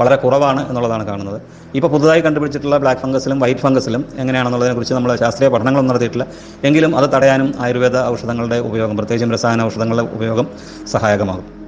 വളരെ 0.00 0.16
കുറവാണ് 0.16 0.68
എന്നുള്ളതാണ് 0.68 1.06
കാണുന്നത്. 1.06 1.40
ഇപ്പോൾ 1.74 1.88
പുതുതായി 1.88 2.20
കണ്ടുപിടിച്ചിട്ടുള്ള 2.20 2.78
ബ്ലാക്ക് 2.78 3.00
ഫംഗസിലും 3.00 3.38
വൈറ്റ് 3.40 3.60
ഫംഗസിലും 3.60 4.04
എങ്ങനെയാണെന്നുള്ളതിനെക്കുറിച്ച് 4.18 4.94
നമ്മൾ 4.94 5.16
ശാസ്ത്രീയ 5.16 5.48
പഠനങ്ങളൊന്നും 5.48 5.92
നടത്തിയിട്ടില്ല. 5.92 6.26
എങ്കിലും 6.64 6.96
അത് 6.96 7.10
തടയാനും 7.14 7.54
ആയുർവേദ 7.60 8.06
ഔഷധങ്ങളുടെ 8.12 8.56
ഉപയോഗം 8.70 8.96
പ്രത്യേകിച്ചും 8.96 9.34
രസായന 9.36 9.62
ഔഷധങ്ങളുടെ 9.62 10.02
ഉപയോഗം 10.02 10.48
സഹായകമാകും. 10.94 11.63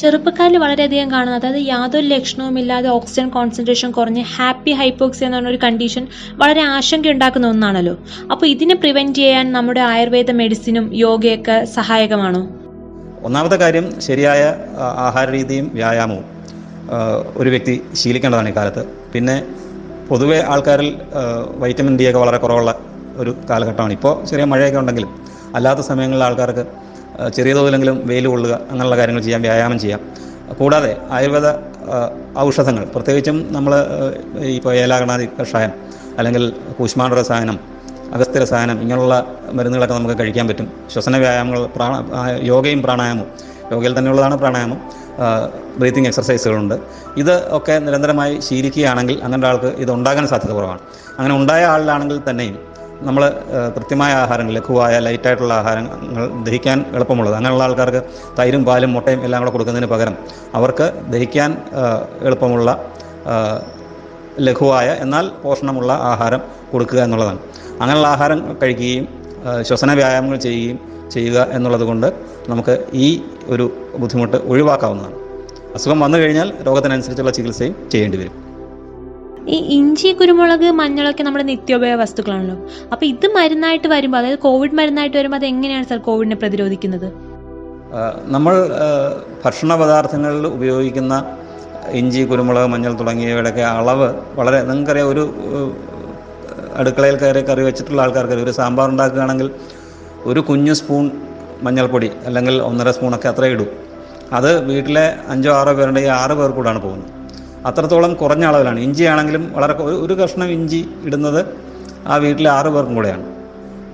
ചെറുപ്പക്കാരിൽ 0.00 0.56
വളരെയധികം 0.62 1.08
കാണുന്നത്. 1.12 1.38
അതായത് 1.40 1.62
യാതൊരു 1.72 2.06
ലക്ഷണവുമില്ലാതെ 2.12 2.88
ഓക്സിജൻ 2.96 3.28
കോൺസെൻട്രേഷൻ 3.36 3.90
കുറഞ്ഞ് 3.96 4.22
ഹാപ്പി 4.34 4.72
ഹൈപ്പോക്സിയ 4.80 5.26
എന്ന് 5.26 5.38
പറഞ്ഞ 5.38 5.50
ഒരു 5.54 5.60
കണ്ടീഷൻ 5.64 6.04
വളരെ 6.42 6.62
ആശങ്ക 6.74 7.08
ഉണ്ടാക്കുന്ന 7.14 7.46
ഒന്നാണല്ലോ. 7.54 7.94
അപ്പോൾ 8.32 8.46
ഇതിനെ 8.46 8.74
പ്രിവെന്റ് 8.82 9.18
ചെയ്യാൻ 9.18 9.46
നമ്മുടെ 9.56 9.82
ആയുർവേദ 9.92 10.30
മെഡിസിനും 10.40 10.86
യോഗയൊക്കെ 11.04 11.56
സഹായകമാണോ? 11.76 12.42
ഒന്നാമത്തെ 13.22 13.56
കാര്യം 13.56 14.00
ശരിയായ 14.00 14.42
ആഹാര 15.06 15.26
രീതിയും 15.30 15.66
വ്യായാമവും 15.74 16.24
ഒരു 17.40 17.50
വ്യക്തി 17.50 17.74
ശീലിക്കേണ്ടതാണ് 17.94 18.48
ഇക്കാലത്ത് 18.52 18.82
പിന്നെ 19.12 19.36
പൊതുവെ 20.08 20.38
ആൾക്കാരിൽ 20.52 20.88
വൈറ്റമിൻ 21.62 21.94
ഡി 21.98 22.04
ഒക്കെ 22.08 22.18
വളരെ 22.18 22.38
കുറവുള്ള 22.38 22.70
ഒരു 23.16 23.32
കാലഘട്ടമാണ്. 23.50 23.92
ഇപ്പോൾ 23.92 24.14
ചെറിയ 24.30 24.44
മഴയൊക്കെ 24.52 24.78
ഉണ്ടെങ്കിലും 24.78 25.10
അല്ലാത്ത 25.56 25.80
സമയങ്ങളിൽ 25.80 26.24
ആൾക്കാർക്ക് 26.24 26.64
ചെറിയ 27.36 27.54
തോതിലെങ്കിലും 27.54 28.06
വെയിൽ 28.06 28.26
കൊള്ളുക 28.26 28.52
അങ്ങനെയുള്ള 28.70 28.96
കാര്യങ്ങൾ 28.96 29.22
ചെയ്യാം 29.22 29.42
വ്യായാമം 29.42 29.78
ചെയ്യാം. 29.78 30.00
കൂടാതെ 30.58 30.96
ആയുർവേദ 31.10 31.54
ഔഷധങ്ങൾ 32.38 32.84
പ്രത്യേകിച്ചും 32.84 33.52
നമ്മൾ 33.52 33.72
ഇപ്പോൾ 34.42 34.74
ഏലാകണാതി 34.74 35.28
കഷായം 35.40 35.72
അല്ലെങ്കിൽ 36.18 36.52
കൂശ്മാണ്ട 36.78 37.14
രസായനം 37.14 37.58
അഗസ്ത്യ 38.12 38.40
രസായനം 38.40 38.80
ഇങ്ങനെയുള്ള 38.82 39.26
മരുന്നുകളൊക്കെ 39.52 39.94
നമുക്ക് 39.94 40.18
കഴിക്കാൻ 40.18 40.48
പറ്റും. 40.48 40.72
ശ്വസന 40.92 41.16
വ്യായാമങ്ങൾ 41.16 41.66
പ്രാണ 41.66 41.94
യോഗയും 42.42 42.82
പ്രാണായാമവും 42.82 43.30
യോഗയിൽ 43.72 43.98
തന്നെയുള്ളതാണ് 43.98 44.36
പ്രാണായാമം 44.38 44.78
ബ്രീത്തിങ് 45.78 46.06
എക്സർസൈസുകളുണ്ട്. 46.06 46.74
ഇത് 47.16 47.56
ഒക്കെ 47.56 47.78
നിരന്തരമായി 47.78 48.40
ശീലിക്കുകയാണെങ്കിൽ 48.40 49.20
അങ്ങനെ 49.24 49.46
ആൾക്ക് 49.46 49.66
ഇത് 49.66 49.90
ഉണ്ടാകാൻ 49.90 50.26
സാധ്യത 50.28 50.52
കുറവാണ്. 50.52 50.80
അങ്ങനെ 51.18 51.34
ഉണ്ടായ 51.34 51.64
ആളിലാണെങ്കിൽ 51.64 52.20
തന്നെയും 52.30 52.58
നമ്മൾ 53.06 53.22
കൃത്യമായ 53.76 54.12
ആഹാരങ്ങൾ 54.22 54.52
ലഘുവായ 54.58 54.94
ലൈറ്റായിട്ടുള്ള 55.06 55.52
ആഹാരങ്ങൾ 55.60 55.94
ദഹിക്കാൻ 56.46 56.78
എളുപ്പമുള്ളത്. 56.96 57.34
അങ്ങനെയുള്ള 57.38 57.64
ആൾക്കാർക്ക് 57.68 58.02
തൈരും 58.38 58.62
പാലും 58.68 58.92
മുട്ടയും 58.96 59.20
എല്ലാം 59.26 59.40
കൂടെ 59.42 59.52
കൊടുക്കുന്നതിന് 59.54 59.88
പകരം 59.94 60.16
അവർക്ക് 60.58 60.86
ദഹിക്കാൻ 61.14 61.50
എളുപ്പമുള്ള 62.28 62.68
ലഘുവായ 64.48 64.88
എന്നാൽ 65.04 65.24
പോഷണമുള്ള 65.42 65.92
ആഹാരം 66.12 66.42
കൊടുക്കുക 66.72 67.00
എന്നുള്ളതാണ്. 67.06 67.40
അങ്ങനെയുള്ള 67.80 68.08
ആഹാരം 68.14 68.40
കഴിക്കുകയും 68.62 69.06
ശ്വസന 69.68 69.92
വ്യായാമങ്ങൾ 70.00 70.38
ചെയ്യുകയും 70.46 70.78
ചെയ്യുക 71.14 71.38
എന്നുള്ളത് 71.56 71.84
കൊണ്ട് 71.88 72.08
നമുക്ക് 72.52 72.74
ഈ 73.06 73.08
ഒരു 73.52 73.64
ബുദ്ധിമുട്ട് 74.02 74.38
ഒഴിവാക്കാവുന്നതാണ്. 74.52 75.16
അസുഖം 75.76 76.00
വന്നു 76.00 76.18
കഴിഞ്ഞാൽ 76.18 76.48
രോഗത്തിനനുസരിച്ചുള്ള 76.68 77.32
ചികിത്സയും 77.38 77.74
ചെയ്യേണ്ടി 77.92 78.18
വരും. 78.22 78.34
ഈ 79.48 79.56
ഇഞ്ചി 79.56 80.12
കുരുമുളക് 80.12 80.70
മഞ്ഞളൊക്കെ 80.70 81.22
നമ്മുടെ 81.22 81.44
നിത്യോപയോഗ 81.44 81.98
വസ്തുക്കളാണല്ലോ. 82.00 82.56
അപ്പോൾ 82.92 83.06
ഇത് 83.06 83.26
മരുന്നായിട്ട് 83.36 83.88
വരുമ്പോൾ 83.88 84.18
അതായത് 84.18 84.38
കോവിഡ് 84.38 84.72
മരുന്നായിട്ട് 84.72 85.16
വരുമ്പോൾ 85.16 85.36
അത് 85.36 85.46
എങ്ങനെയാണ് 85.46 85.84
സാർ 85.84 85.98
കോവിഡിനെ 85.98 86.36
പ്രതിരോധിക്കുന്നത്? 86.36 87.12
നമ്മൾ 88.24 88.54
ഭക്ഷണ 89.44 89.74
പദാർത്ഥങ്ങളിൽ 89.74 90.46
ഉപയോഗിക്കുന്ന 90.46 91.24
ഇഞ്ചി 91.90 92.24
കുരുമുളക് 92.24 92.66
മഞ്ഞൾ 92.66 92.92
തുടങ്ങിയവയുടെയൊക്കെ 92.92 93.60
അളവ് 93.60 94.14
വളരെ 94.34 94.62
നിങ്ങൾക്കറിയാം 94.62 95.08
ഒരു 95.08 95.24
അടുക്കളയിൽ 96.76 97.16
കയറി 97.16 97.40
കറി 97.40 97.62
വെച്ചിട്ടുള്ള 97.62 98.02
ആൾക്കാർക്ക് 98.02 98.32
ഒരു 98.32 98.50
സാമ്പാർ 98.50 98.88
ഉണ്ടാക്കുകയാണെങ്കിൽ 98.88 99.50
ഒരു 100.24 100.40
കുഞ്ഞു 100.40 100.72
സ്പൂൺ 100.72 101.10
മഞ്ഞൾപ്പൊടി 101.62 102.10
അല്ലെങ്കിൽ 102.26 102.62
ഒന്നര 102.62 102.90
സ്പൂണൊക്കെ 102.90 103.28
അത്രേ 103.28 103.48
ഇടും. 103.48 103.68
അത് 104.32 104.64
വീട്ടിലെ 104.68 105.14
അഞ്ചോ 105.28 105.52
ആറോ 105.52 105.72
പേരുണ്ടെങ്കിൽ 105.72 106.10
ആറ് 106.10 106.30
പേർക്കൂടാണ് 106.30 106.54
കൂടാണ് 106.54 106.80
പോകുന്നത്. 106.82 107.21
അത്രത്തോളം 107.66 108.14
കുറഞ്ഞ 108.14 108.44
അളവിലാണ്. 108.44 108.80
ഇഞ്ചി 108.80 109.04
ആണെങ്കിലും 109.04 109.52
വളരെ 109.56 109.72
ഒരു 109.74 110.14
കഷ്ണം 110.14 110.46
ഇഞ്ചി 110.46 110.88
ഇടുന്നത് 111.04 111.46
ആ 112.06 112.16
വീട്ടിലെ 112.16 112.50
ആറ് 112.50 112.66
പേർക്കും 112.66 112.94
കൂടെയാണ്. 112.94 113.24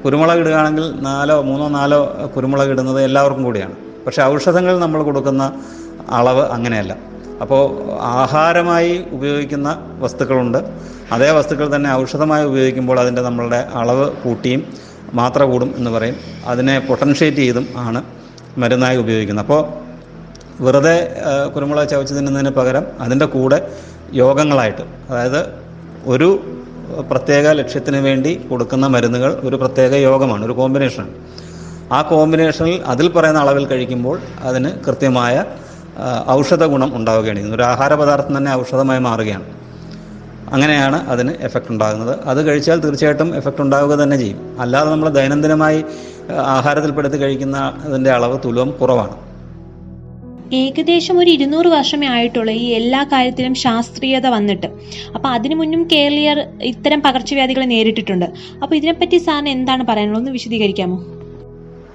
കുരുമുളക് 0.04 0.38
ഇടുകയാണെങ്കിൽ 0.38 1.00
നാലോ 1.00 1.42
മൂന്നോ 1.42 1.68
നാലോ 1.68 2.30
കുരുമുളക് 2.36 2.68
ഇടുന്നത് 2.68 3.02
എല്ലാവർക്കും 3.02 3.44
കൂടിയാണ്. 3.44 3.72
പക്ഷേ 4.06 4.22
ഔഷധങ്ങൾ 4.22 4.78
നമ്മൾ 4.78 5.02
കൊടുക്കുന്ന 5.02 5.52
അളവ് 6.10 6.40
അങ്ങനെയല്ല. 6.40 6.96
അപ്പോൾ 7.40 7.62
ആഹാരമായി 8.00 9.04
ഉപയോഗിക്കുന്ന 9.12 9.96
വസ്തുക്കളുണ്ട്. 9.98 10.58
അതേ 11.12 11.30
വസ്തുക്കൾ 11.30 11.76
തന്നെ 11.76 11.92
ഔഷധമായി 11.92 12.44
ഉപയോഗിക്കുമ്പോൾ 12.44 13.00
അതിന്റെ 13.00 13.22
നമ്മളുടെ 13.22 13.68
അളവ് 13.74 14.10
കൂട്ടിയും 14.10 14.62
മാത്ര 15.14 15.42
കൂടും 15.42 15.74
എന്ന് 15.76 15.90
പറയും. 15.90 16.16
അതിനെ 16.46 16.78
പൊട്ടൻഷ്യേറ്റ് 16.78 17.38
ചെയ്തും 17.38 17.68
ആണ് 17.76 18.02
മരുന്നായി 18.58 18.96
ഉപയോഗിക്കുന്നത്. 18.96 19.44
അപ്പോൾ 19.44 19.87
വെറുതെ 20.60 20.96
കുരുമുളക് 21.54 21.88
ചവച്ച് 21.88 22.14
തിന്നുന്നതിന് 22.14 22.50
പകരം 22.50 22.84
അതിന്റെ 23.00 23.26
കൂടെ 23.26 23.58
യോഗങ്ങളായിട്ട് 24.12 24.84
അതായത് 25.10 25.40
ഒരു 26.12 26.28
പ്രത്യേക 27.10 27.46
ലക്ഷ്യത്തിന് 27.60 27.96
വേണ്ടി 27.96 28.32
കൊടുക്കുന്ന 28.50 28.86
മരുന്നുകൾ 28.86 29.40
ഒരു 29.48 29.56
പ്രത്യേക 29.56 29.94
യോഗമാണ് 30.06 30.44
ഒരു 30.44 30.52
കോമ്പിനേഷനാണ് 30.52 31.14
ആ 31.96 32.02
കോമ്പിനേഷനിൽ 32.02 32.82
അതിൽ 32.92 33.06
പറയുന്ന 33.08 33.38
അളവിൽ 33.38 33.66
കഴിക്കുമ്പോൾ 33.66 34.16
അതിന് 34.48 34.70
കൃത്യമായ 34.86 35.44
ഔഷധ 36.28 36.64
ഗുണം 36.72 36.90
ഉണ്ടാവുകയാണ്. 36.96 37.36
ചെയ്യുന്നത് 37.36 37.60
ഒരു 37.60 37.64
ആഹാര 37.70 37.92
പദാർത്ഥം 38.00 38.34
തന്നെ 38.38 38.50
ഔഷധമായി 38.60 39.00
മാറുകയാണ്. 39.08 39.46
അങ്ങനെയാണ് 40.54 40.98
അതിന് 41.12 41.32
എഫക്റ്റ് 41.46 41.72
ഉണ്ടാകുന്നത്. 41.72 42.12
അത് 42.30 42.40
കഴിച്ചാൽ 42.46 42.78
തീർച്ചയായിട്ടും 42.84 43.30
എഫക്റ്റ് 43.36 43.62
ഉണ്ടാവുക 43.62 43.94
തന്നെ 44.02 44.16
ചെയ്യും. 44.16 44.60
അല്ലാതെ 44.62 44.90
നമ്മൾ 44.90 45.08
ദൈനംദിനമായി 45.18 45.80
ആഹാരത്തിൽപ്പെടുത്തി 46.56 47.16
കഴിക്കുന്ന 47.16 47.56
അതിന്റെ 47.86 48.10
അളവ് 48.10 48.38
തുലവും 48.44 48.70
കുറവാണ്. 48.80 49.16
ഏകദേശം 50.52 51.18
ഒരു 51.18 51.30
ഇരുന്നൂറ് 51.30 51.66
വർഷമേ 51.66 52.06
ആയിട്ടുള്ളൂ 52.06 52.52
ഈ 52.52 52.66
എല്ലാ 52.66 53.02
കാര്യത്തിലും 53.12 53.54
ശാസ്ത്രീയത 53.54 54.26
വന്നിട്ട്. 54.26 54.66
അപ്പോൾ 55.14 55.28
അതിനു 55.28 55.54
മുന്നും 55.54 55.88
കേരളീയർ 55.92 56.38
ഇത്തരം 56.60 57.00
പകർച്ചവ്യാധികളെ 57.00 57.66
നേരിട്ടിട്ടുണ്ട്. 57.66 58.26
അപ്പോൾ 58.62 58.74
ഇതിനെപ്പറ്റി 58.74 59.16
സാറിന് 59.16 59.48
എന്താണ് 59.48 59.84
പറയാനുള്ളത്? 59.88 60.20
ഒന്ന് 60.20 60.30
വിശദീകരിക്കാമോ? 60.30 60.98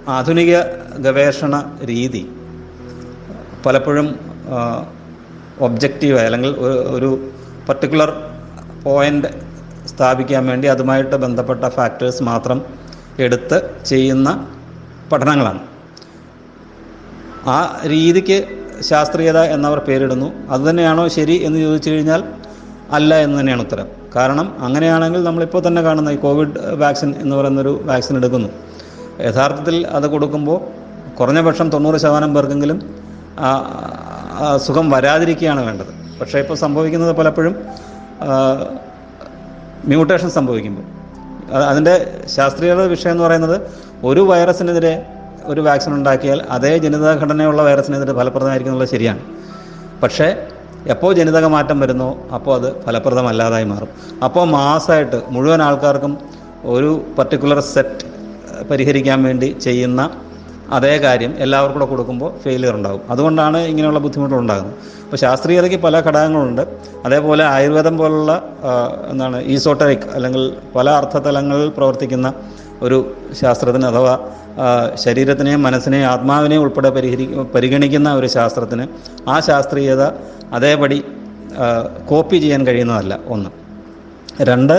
ആധുനിക 0.07 0.53
ഗവേഷണ 0.99 1.75
രീതി 1.85 2.27
പലപ്പോഴും 3.65 4.19
ഒബ്ജക്റ്റീവായി 5.59 6.25
അല്ലെങ്കിൽ 6.25 6.55
ഒരു 6.95 7.31
പർട്ടിക്കുലർ 7.69 8.09
പോയിന്റ് 8.83 9.27
സ്ഥാപിക്കാൻ 9.85 10.47
വേണ്ടി 10.47 10.67
അതുമായിട്ട് 10.67 11.15
ബന്ധപ്പെട്ട 11.15 11.65
ഫാക്ടേഴ്സ് 11.67 12.23
മാത്രം 12.23 12.61
എടുത്ത് 13.19 13.85
ചെയ്യുന്ന 13.85 14.47
പഠനങ്ങളാണ്. 15.11 15.72
ആ 17.47 17.81
രീതിക്ക് 17.87 18.37
ശാസ്ത്രീയത 18.81 19.39
എന്നവർ 19.39 19.79
പേരിടുന്നു. 19.79 20.33
അതുതന്നെയാണോ 20.49 21.07
ശരി 21.07 21.45
എന്ന് 21.45 21.59
ചോദിച്ചു 21.59 21.89
കഴിഞ്ഞാൽ 21.89 22.23
അല്ല 22.91 23.15
എന്ന് 23.15 23.39
തന്നെയാണ് 23.39 23.61
ഉത്തരം. 23.61 23.87
കാരണം 24.15 24.63
അങ്ങനെയാണെങ്കിൽ 24.65 25.23
നമ്മളിപ്പോൾ 25.23 25.67
തന്നെ 25.67 25.81
കാണുന്ന 25.81 26.09
ഈ 26.09 26.15
കോവിഡ് 26.15 26.59
വാക്സിൻ 26.75 27.15
എന്ന് 27.21 27.35
പറയുന്നൊരു 27.35 27.81
വാക്സിൻ 27.83 28.17
എടുക്കുന്നു. 28.17 28.49
യഥാർത്ഥത്തിൽ 29.21 29.87
അത് 29.87 30.07
കൊടുക്കുമ്പോൾ 30.07 30.59
കുറഞ്ഞ 31.19 31.41
പക്ഷം 31.41 31.69
തൊണ്ണൂറ് 31.69 31.95
ശതമാനം 31.95 32.33
പേർക്കെങ്കിലും 32.33 32.79
സുഖം 34.57 34.89
വരാതിരിക്കുകയാണ് 34.89 35.65
വേണ്ടത്. 35.65 36.19
പക്ഷേ 36.21 36.39
ഇപ്പോൾ 36.39 36.55
സംഭവിക്കുന്നത് 36.55 37.15
പലപ്പോഴും 37.15 37.55
മ്യൂട്ടേഷൻ 39.85 40.29
സംഭവിക്കുമ്പോൾ. 40.29 40.83
അത് 41.53 41.63
അതിന്റെ 41.63 42.19
ശാസ്ത്രീയത 42.35 42.81
വിഷയം 42.81 43.11
എന്ന് 43.11 43.23
പറയുന്നത് 43.23 43.61
ഒരു 44.03 44.21
വൈറസിനെതിരെ 44.21 45.05
ഒരു 45.45 45.61
വാക്സിൻ 45.61 45.93
ഉണ്ടാക്കിയാൽ 45.93 46.41
അതേ 46.49 46.77
ജനിതക 46.77 47.11
ഘടനയുള്ള 47.23 47.61
വൈറസിനെതിരെ 47.61 48.13
ഫലപ്രദമായിരിക്കും 48.13 48.71
എന്നുള്ളത് 48.71 48.93
ശരിയാണ്. 48.95 49.21
പക്ഷേ 50.03 50.27
എപ്പോൾ 50.93 51.13
ജനിതക 51.13 51.45
മാറ്റം 51.45 51.79
വരുന്നോ 51.79 52.17
അപ്പോൾ 52.35 52.53
അത് 52.55 52.83
ഫലപ്രദമല്ലാതായി 52.85 53.63
മാറും. 53.63 53.87
അപ്പോൾ 54.23 54.45
മാസമായിട്ട് 54.45 55.21
മുഴുവൻ 55.29 55.61
ആൾക്കാർക്കും 55.61 56.17
ഒരു 56.63 57.01
പർട്ടിക്കുലർ 57.17 57.59
സെറ്റ് 57.59 58.05
പരിഹരിക്കാൻ 58.69 59.23
വേണ്ടി 59.23 59.49
ചെയ്യുന്ന 59.59 60.01
അതേ 60.71 60.97
കാര്യം 60.97 61.31
എല്ലാവർക്കും 61.39 61.79
കൂടെ 61.79 61.89
കൊടുക്കുമ്പോൾ 61.89 62.29
ഫെയിലിയർ 62.43 62.75
ഉണ്ടാകും. 62.75 63.01
അതുകൊണ്ടാണ് 63.09 63.57
ഇങ്ങനെയുള്ള 63.57 63.99
ബുദ്ധിമുട്ടുകൾ 63.99 64.39
ഉണ്ടാകുന്നത്. 64.39 64.75
അപ്പോൾ 65.03 65.17
ശാസ്ത്രീയതയ്ക്ക് 65.17 65.77
പല 65.77 65.99
ഘടകങ്ങളുണ്ട്. 65.99 66.61
അതേപോലെ 67.05 67.43
ആയുർവേദം 67.45 67.97
പോലുള്ള 67.97 68.31
എന്താണ് 69.11 69.43
ഈസോട്ടറിക് 69.45 70.07
അല്ലെങ്കിൽ 70.15 70.53
പല 70.75 70.89
അർത്ഥതലങ്ങളിൽ 70.89 71.69
പ്രവർത്തിക്കുന്ന 71.69 72.33
ഒരു 72.83 72.97
ശാസ്ത്രത്തിന് 73.41 73.85
അഥവാ 73.85 74.13
ശരീരത്തിനെയും 75.03 75.61
മനസ്സിനെയും 75.63 76.07
ആത്മാവിനെയും 76.13 76.61
ഉൾപ്പെടെ 76.61 76.89
പരിഹരി 76.89 77.25
പരിഗണിക്കുന്ന 77.55 78.09
ഒരു 78.13 78.27
ശാസ്ത്രത്തിന് 78.27 78.85
ആ 79.29 79.39
ശാസ്ത്രീയത 79.49 80.03
അതേപടി 80.57 80.97
കോപ്പി 82.05 82.37
ചെയ്യാൻ 82.43 82.61
കഴിയുന്നതല്ല 82.67 83.13
ഒന്ന്. 83.33 83.49
രണ്ട് 84.49 84.75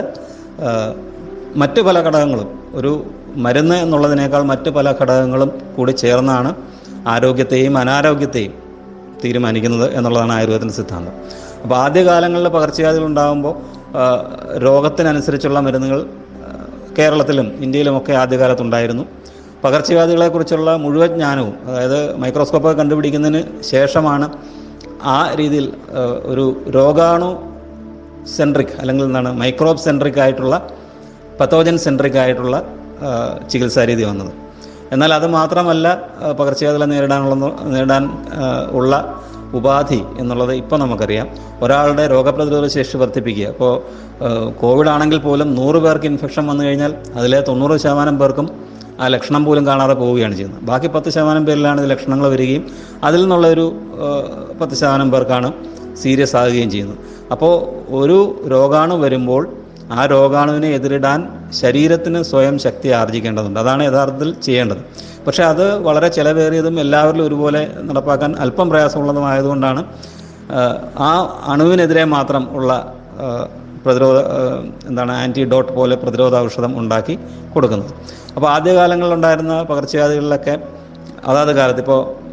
മറ്റ് 1.62 1.80
പല 1.80 1.96
ഘടകങ്ങളും 2.06 2.48
ഒരു 2.74 2.92
മരുന്ന് 3.36 3.74
എന്നുള്ളതിനേക്കാൾ 3.74 4.42
മറ്റ് 4.52 4.70
പല 4.70 4.88
ഘടകങ്ങളും 5.00 5.50
കൂടി 5.76 5.92
ചേർന്നാണ് 6.02 6.50
ആരോഗ്യത്തെയും 7.06 7.78
അനാരോഗ്യത്തെയും 7.78 8.52
തീരുമാനിക്കുന്നത് 9.24 9.86
എന്നുള്ളതാണ് 9.96 10.32
ആയുർവേദത്തിന്റെ 10.32 10.74
സിദ്ധാന്തം. 10.74 11.14
അപ്പോൾ 11.62 11.76
ആദ്യകാലങ്ങളിൽ 11.76 12.48
പകർച്ചവ്യാധികൾ 12.48 13.06
ഉണ്ടാകുമ്പോൾ 13.06 13.54
രോഗത്തിനനുസരിച്ചുള്ള 14.66 15.60
മരുന്നുകൾ 15.60 16.00
കേരളത്തിലും 16.98 17.46
ഇന്ത്യയിലുമൊക്കെ 17.64 18.12
ആദ്യകാലത്തുണ്ടായിരുന്നു. 18.22 19.04
പകർച്ചവ്യാധികളെക്കുറിച്ചുള്ള 19.64 20.70
മുഴുവൻ 20.76 21.12
ജ്ഞാനവും 21.18 21.54
അതായത് 21.68 21.98
മൈക്രോസ്കോപ്പ് 22.22 22.70
കണ്ടുപിടിക്കുന്നതിന് 22.78 23.40
ശേഷമാണ് 23.62 24.26
ആ 25.14 25.18
രീതിയിൽ 25.34 25.66
ഒരു 26.32 26.44
രോഗാണു 26.74 27.30
സെൻട്രിക് 28.36 28.74
അല്ലെങ്കിൽ 28.80 29.04
എന്താണ് 29.04 29.30
മൈക്രോബ് 29.40 29.82
സെൻട്രിക് 29.86 30.20
ആയിട്ടുള്ള 30.24 30.54
പത്തോജൻ 31.40 31.76
സെൻട്രിക് 31.78 32.18
ആയിട്ടുള്ള 32.22 32.56
ചികിത്സാ 33.52 33.84
രീതി 33.90 34.04
വന്നത്. 34.04 34.32
എന്നാൽ 34.92 35.10
അത് 35.14 35.26
മാത്രമല്ല 35.38 35.86
പകർച്ചവ്യാധികളെ 36.40 36.86
നേരിടാനുള്ള 36.92 37.34
നേരിടാൻ 37.74 38.04
ഉള്ള 38.70 38.92
ഉപാധി 39.54 40.04
എന്നുള്ളത് 40.18 40.54
ഇപ്പോൾ 40.54 40.76
നമുക്കറിയാം. 40.76 41.26
ഒരാളുടെ 41.62 42.06
രോഗപ്രതിരോധ 42.06 42.66
ശേഷി 42.66 42.96
വർദ്ധിപ്പിക്കുക. 42.96 43.46
അപ്പോൾ 43.46 43.72
കോവിഡ് 44.60 44.88
ആണെങ്കിൽ 44.88 45.18
പോലും 45.18 45.54
നൂറ് 45.54 45.76
പേർക്ക് 45.76 46.06
ഇൻഫെക്ഷൻ 46.06 46.46
വന്നു 46.46 46.64
കഴിഞ്ഞാൽ 46.64 46.94
അതിലെ 47.14 47.40
തൊണ്ണൂറ് 47.40 47.76
ശതമാനം 47.76 48.18
പേർക്കും 48.18 48.48
ആ 49.00 49.08
ലക്ഷണം 49.08 49.44
പോലും 49.44 49.66
കാണാതെ 49.66 49.94
പോവുകയാണ് 49.94 50.34
ചെയ്യുന്നത്. 50.34 50.64
ബാക്കി 50.64 50.86
പത്ത് 50.86 51.10
ശതമാനം 51.10 51.46
പേരിലാണ് 51.46 51.80
ഇത് 51.80 51.90
ലക്ഷണങ്ങൾ 51.90 52.28
വരികയും 52.28 52.64
അതിൽ 53.04 53.20
നിന്നുള്ള 53.20 53.46
ഒരു 53.46 53.66
ആ, 54.02 54.08
പത്ത് 54.60 54.74
ശതമാനം 54.74 55.10
പേർക്കാണ് 55.10 55.52
സീരിയസ് 56.02 56.36
ആകുകയും 56.36 56.70
ചെയ്യുന്നത്. 56.70 56.98
അപ്പോൾ 57.32 57.52
ഒരു 57.94 58.18
രോഗാണു 58.48 58.94
വരുമ്പോൾ 58.94 59.42
ആ 59.94 60.06
രോഗാണുവിനെ 60.06 60.68
എതിരിടാൻ 60.68 61.20
ശരീരത്തിന് 61.50 62.22
സ്വയം 62.22 62.58
ശക്തി 62.58 62.88
ആർജിക്കേണ്ടതുണ്ട്. 62.88 63.60
അതാണ് 63.60 63.84
യഥാർത്ഥത്തിൽ 63.86 64.34
ചെയ്യേണ്ടത്. 64.40 64.82
പക്ഷേ 65.26 65.42
അത് 65.42 65.78
വളരെ 65.78 66.08
ചിലവേറിയതും 66.08 66.80
എല്ലാവരിലും 66.80 67.26
ഒരുപോലെ 67.26 67.70
നടപ്പാക്കാൻ 67.82 68.36
അല്പം 68.38 68.70
പ്രയാസമുള്ളതുമായതുകൊണ്ടാണ് 68.70 69.84
ആ, 70.98 71.08
അണുവിനെതിരെ 71.46 72.04
മാത്രം 72.04 72.56
ഉള്ള 72.56 72.70
പ്രതിരോധ 73.86 74.18
എന്താണ് 74.88 75.12
ആന്റിഡോട്ട് 75.12 75.72
പോലെ 75.72 75.96
പ്രതിരോധ 75.96 76.36
ഔഷധം 76.36 76.78
ഉണ്ടാക്കി 76.78 77.18
കൊടുക്കുന്നത്. 77.54 77.92
അപ്പോൾ 78.36 78.50
ആദ്യകാലങ്ങളിലുണ്ടായിരുന്ന 78.50 79.62
പകർച്ചവ്യാധികളിലൊക്കെ 79.62 80.54
അതാത് 81.26 81.56
കാലത്ത് 81.56 81.80
ഇപ്പോൾ 81.80 82.23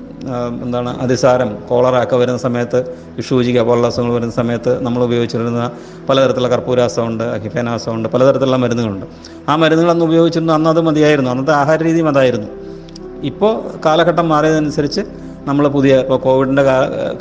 എന്താണ് 0.64 0.92
അതിസാരം 1.04 1.50
കോളറ 1.70 2.04
ഒക്കെ 2.04 2.16
വരുന്ന 2.16 2.38
സമയത്ത് 2.38 2.80
വിഷൂചിക 3.18 3.62
പോലുള്ള 3.62 3.88
അസുഖങ്ങൾ 3.88 4.14
വരുന്ന 4.14 4.32
സമയത്ത് 4.32 4.84
നമ്മൾ 4.86 5.04
ഉപയോഗിച്ചിരുന്ന 5.04 5.72
പലതരത്തിലുള്ള 6.10 6.50
കർപ്പൂരാസമുണ്ട് 6.56 7.24
അഹിഫേനാസമുണ്ട് 7.24 8.10
പലതരത്തിലുള്ള 8.10 8.58
മരുന്നുകളുണ്ട്. 8.58 9.06
ആ 9.50 9.56
മരുന്നുകളൊന്നും 9.56 10.06
ഉപയോഗിച്ചിരുന്നു 10.06 10.54
അന്ന് 10.54 10.70
അത് 10.70 10.82
മതിയായിരുന്നു 10.82 11.32
അന്നത്തെ 11.32 11.52
ആഹാര 11.52 11.84
രീതിയും 11.84 12.10
അതായിരുന്നു. 12.10 12.48
ഇപ്പോൾ 13.24 13.54
കാലഘട്ടം 13.86 14.30
മാറിയതനുസരിച്ച് 14.30 15.02
നമ്മൾ 15.48 15.68
പുതിയ 15.68 16.00
ഇപ്പോൾ 16.00 16.18
കോവിഡിന്റെ 16.18 16.64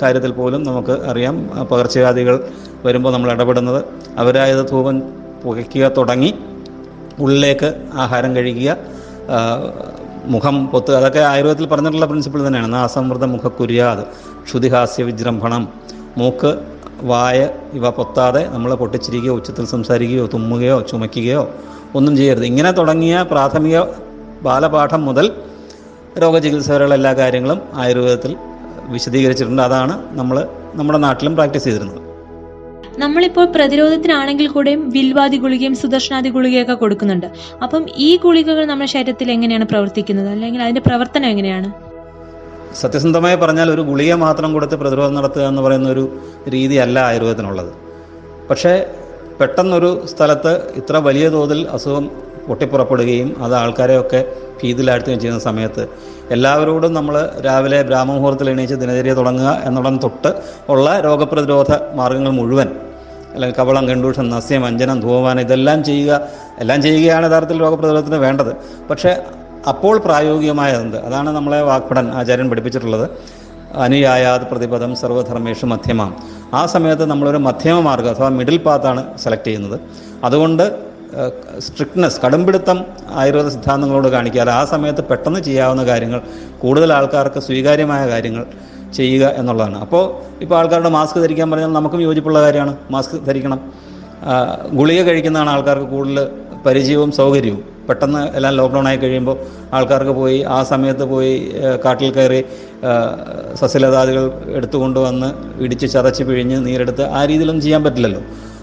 കാര്യത്തിൽ 0.03 0.33
പോലും 0.33 0.63
നമുക്ക് 0.65 0.93
അറിയാം 0.93 1.51
പകർച്ചവ്യാധികൾ 1.71 2.45
വരുമ്പോൾ 2.85 3.13
നമ്മൾ 3.13 3.33
ഇടപെടുന്നത് 3.33 3.85
അവരായത് 4.19 4.71
ധൂപം 4.71 5.03
പുകയ്ക്കുക 5.45 5.89
തുടങ്ങി 5.89 6.35
ഉള്ളിലേക്ക് 7.19 7.75
ആഹാരം 7.95 8.37
കഴിക്കുക 8.37 8.77
മുഖം 10.25 10.67
പൊത്ത്. 10.67 10.97
അതൊക്കെ 10.97 11.19
ആയുർവേദത്തിൽ 11.19 11.67
പറഞ്ഞിട്ടുള്ള 11.67 12.07
പ്രിൻസിപ്പിൾ 12.07 12.47
തന്നെയാണ്. 12.47 12.73
നാസമൃത 12.73 13.25
മുഖക്കുര്യാത് 13.25 14.03
ക്ഷുതിഹാസ്യ 14.45 15.03
വിജൃംഭണം 15.05 15.69
മൂക്ക് 16.19 16.59
വായ 17.03 17.49
ഇവ 17.73 17.91
പൊത്താതെ 17.91 18.49
നമ്മൾ 18.49 18.75
പൊട്ടിച്ചിരിക്കുകയോ 18.75 19.35
ഉച്ചത്തിൽ 19.35 19.65
സംസാരിക്കുകയോ 19.65 20.27
തുമ്മുകയോ 20.27 20.81
ചുമയ്ക്കുകയോ 20.81 21.51
ഒന്നും 21.95 22.17
ചെയ്യരുത്. 22.17 22.45
ഇങ്ങനെ 22.45 22.71
തുടങ്ങിയ 22.71 23.23
പ്രാഥമിക 23.31 23.81
ബാലപാഠം 24.43 25.05
മുതൽ 25.05 25.33
രോഗചികിത്സ 26.19 26.71
വരെയുള്ള 26.71 26.95
എല്ലാ 26.95 27.13
കാര്യങ്ങളും 27.13 27.63
ആയുർവേദത്തിൽ 27.75 28.37
വിശദീകരിച്ചിട്ടുണ്ട്. 28.89 29.63
അതാണ് 29.63 30.05
നമ്മൾ 30.11 30.49
നമ്മുടെ 30.75 30.99
നാട്ടിലും 30.99 31.35
പ്രാക്ടീസ് 31.35 31.65
ചെയ്തിരുന്നത്. 31.65 32.10
നമ്മളിപ്പോൾ 33.03 33.47
പ്രതിരോധത്തിനാണെങ്കിൽ 33.57 34.49
കൂടെയും 34.49 34.91
വിൽവാദി 34.95 35.37
ഗുളികയും 35.37 35.75
സുദർശനാദി 35.75 36.29
ഗുളികയൊക്കെ 36.29 36.75
കൊടുക്കുന്നുണ്ട്. 36.75 37.27
അപ്പം 37.63 37.87
ഈ 37.97 38.11
ഗുളികകൾ 38.25 38.65
നമ്മുടെ 38.65 38.91
ശരീരത്തിൽ 38.95 39.31
എങ്ങനെയാണ് 39.37 39.65
പ്രവർത്തിക്കുന്നത്? 39.65 40.29
അല്ലെങ്കിൽ 40.29 40.63
അതിന്റെ 40.63 40.83
പ്രവർത്തനം 40.89 41.27
എങ്ങനെയാണ്? 41.27 41.69
സത്യസന്ധമായി 42.81 43.37
പറഞ്ഞാൽ 43.37 43.71
ഒരു 43.71 43.83
ഗുളിക 43.83 44.13
മാത്രം 44.15 44.51
കൊടുത്ത് 44.53 44.75
പ്രതിരോധം 44.75 45.15
നടത്തുക 45.15 45.43
എന്ന് 45.43 45.63
പറയുന്ന 45.63 45.89
ഒരു 45.89 46.05
രീതിയല്ല 46.49 46.99
ആയുർവേദത്തിനുള്ളത്. 46.99 47.73
പക്ഷേ 48.51 48.73
പെട്ടെന്നൊരു 49.41 49.91
സ്ഥലത്ത് 50.07 50.53
ഇത്ര 50.77 50.97
വലിയ 50.97 51.29
തോതിൽ 51.29 51.61
അസുഖം 51.77 52.05
പൊട്ടിപ്പുറപ്പെടുകയും 52.49 53.29
അത് 53.45 53.55
ആൾക്കാരെയൊക്കെ 53.55 54.21
ഭീതിയിലാഴ്ത്തുകയും 54.63 55.21
ചെയ്യുന്ന 55.21 55.41
സമയത്ത് 55.41 55.83
എല്ലാവരോടും 56.31 56.93
നമ്മൾ 56.95 57.15
രാവിലെ 57.47 57.83
ബ്രാഹ്മമുഹൂർത്തത്തിൽ 57.83 58.51
എണീച്ച് 58.51 58.75
ദിനചര്യ 58.75 59.13
തുടങ്ങുക 59.13 59.63
എന്നുള്ള 59.65 59.91
തൊട്ട് 60.03 60.31
ഉള്ള 60.69 61.01
രോഗപ്രതിരോധ 61.01 61.71
മാർഗങ്ങൾ 61.95 62.31
മുഴുവൻ 62.31 62.69
അല്ലെങ്കിൽ 63.35 63.57
കവളം 63.57 63.89
കണ്ടൂഷൻ 63.89 64.31
നസ്യം 64.31 64.65
അഞ്ജനം 64.67 65.01
ധൂമപാനം 65.01 65.41
ഇതെല്ലാം 65.41 65.85
ചെയ്യുക 65.85 66.21
എല്ലാം 66.59 66.83
ചെയ്യുകയാണ് 66.83 67.27
യഥാർത്ഥത്തിൽ 67.27 67.61
രോഗപ്രതിരോധത്തിന് 67.61 68.17
വേണ്ടത്. 68.17 68.53
പക്ഷേ 68.91 69.23
അപ്പോൾ 69.69 69.99
പ്രായോഗികമായതുണ്ട് 69.99 70.97
അതാണ് 70.97 71.31
നമ്മളെ 71.31 71.63
വാക്പടൻ 71.63 72.11
ആചാര്യൻ 72.11 72.51
പഠിപ്പിച്ചിട്ടുള്ളത്. 72.51 73.11
അനുയായാത് 73.75 74.43
പ്രതിപദം 74.43 74.97
സർവധർമ്മേഷു 74.97 75.67
മധ്യമാം. 75.67 76.17
ആ 76.55 76.67
സമയത്ത് 76.67 77.05
നമ്മളൊരു 77.05 77.37
മധ്യമ 77.37 77.81
മാർഗം 77.81 78.11
അഥവാ 78.11 78.29
മിഡിൽ 78.29 78.57
പാത്താണ് 78.57 79.19
സെലക്ട് 79.19 79.45
ചെയ്യുന്നത്. 79.45 79.81
അതുകൊണ്ട് 80.25 80.91
സ്ട്രിക്ട്നെസ് 81.59 82.21
കടുംപിടുത്തം 82.21 82.85
ആയുർവേദ 83.11 83.49
സിദ്ധാന്തങ്ങളോട് 83.49 84.09
കാണിക്കാതെ 84.09 84.53
ആ 84.53 84.65
സമയത്ത് 84.65 85.05
പെട്ടെന്ന് 85.05 85.41
ചെയ്യാവുന്ന 85.41 85.87
കാര്യങ്ങൾ 85.87 86.21
കൂടുതൽ 86.59 86.93
ആൾക്കാർക്ക് 86.93 87.41
സ്വീകാര്യമായ 87.41 88.09
കാര്യങ്ങൾ 88.09 88.47
ചെയ്യുക 88.97 89.25
എന്നുള്ളതാണ്. 89.41 89.79
അപ്പോൾ 89.85 90.05
ഇപ്പോൾ 90.45 90.57
ആൾക്കാരുടെ 90.59 90.93
മാസ്ക് 90.99 91.19
ധരിക്കാൻ 91.25 91.49
പറഞ്ഞാൽ 91.51 91.73
നമുക്കും 91.79 92.03
യോജിപ്പുള്ള 92.03 92.41
കാര്യമാണ്. 92.47 92.73
മാസ്ക് 92.91 93.17
ധരിക്കണം. 93.29 93.61
ഗുളിക 94.79 95.01
കഴിക്കുന്നതാണ് 95.03 95.51
ആൾക്കാർക്ക് 95.51 95.89
കൂടുതൽ 95.97 96.19
പരിചയവും 96.67 97.11
സൗകര്യവും. 97.13 97.61
പെട്ടെന്ന് 97.89 98.23
എല്ലാം 98.39 98.53
ലോക്ക്ഡൗൺ 98.55 98.87
ആയി 98.89 98.99
കഴിയുമ്പോൾ 99.03 99.37
ആൾക്കാർക്ക് 99.77 100.15
പോയി 100.19 100.39
ആ 100.57 100.59
സമയത്ത് 100.63 101.05
പോയി 101.13 101.33
കാട്ടിൽ 101.85 102.11
കയറി 102.17 102.41
സസ്യലതാദികൾ 103.61 104.25
എടുത്തുകൊണ്ട് 104.59 104.99
വന്ന് 105.07 105.29
ഇടിച്ച് 105.65 105.87
ചതച്ച് 105.95 106.23
പിഴിഞ്ഞ് 106.29 106.67
നീരെടുത്ത് 106.67 107.05
ആ 107.19 107.23
രീതിയിലൊന്നും 107.31 107.65
ചെയ്യാൻ 107.65 107.83
പറ്റില്ലല്ലോ. 107.85 108.23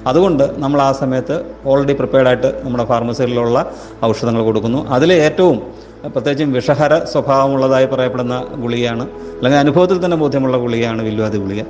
അതുകൊണ്ട് 0.10 0.44
നമ്മൾ 0.64 0.80
ആ 0.82 0.92
സമയത്ത് 1.02 1.36
ഓൾറെഡി 1.66 1.94
പ്രിപ്പയർഡായിട്ട് 1.94 2.50
നമ്മുടെ 2.66 2.86
ഫാർമസികളിലുള്ള 2.92 3.60
ഔഷധങ്ങൾ 4.06 4.44
കൊടുക്കുന്നു. 4.50 4.82
അതിൽ 4.98 5.14
ഏറ്റവും 5.14 5.58
പ്രത്യേകിച്ചും 6.08 6.54
വിഷഹര 6.54 7.04
സ്വഭാവമുള്ളതായി 7.04 7.86
പറയപ്പെടുന്ന 7.86 8.46
ഗുളികയാണ്. 8.56 9.04
അല്ലെങ്കിൽ 9.04 9.60
അനുഭവത്തിൽ 9.60 10.06
തന്നെ 10.06 10.18
ബോധ്യമുള്ള 10.18 10.58
ഗുളികയാണ് 10.58 11.02
വില്വാദി 11.02 11.38
ഗുളിക. 11.38 11.64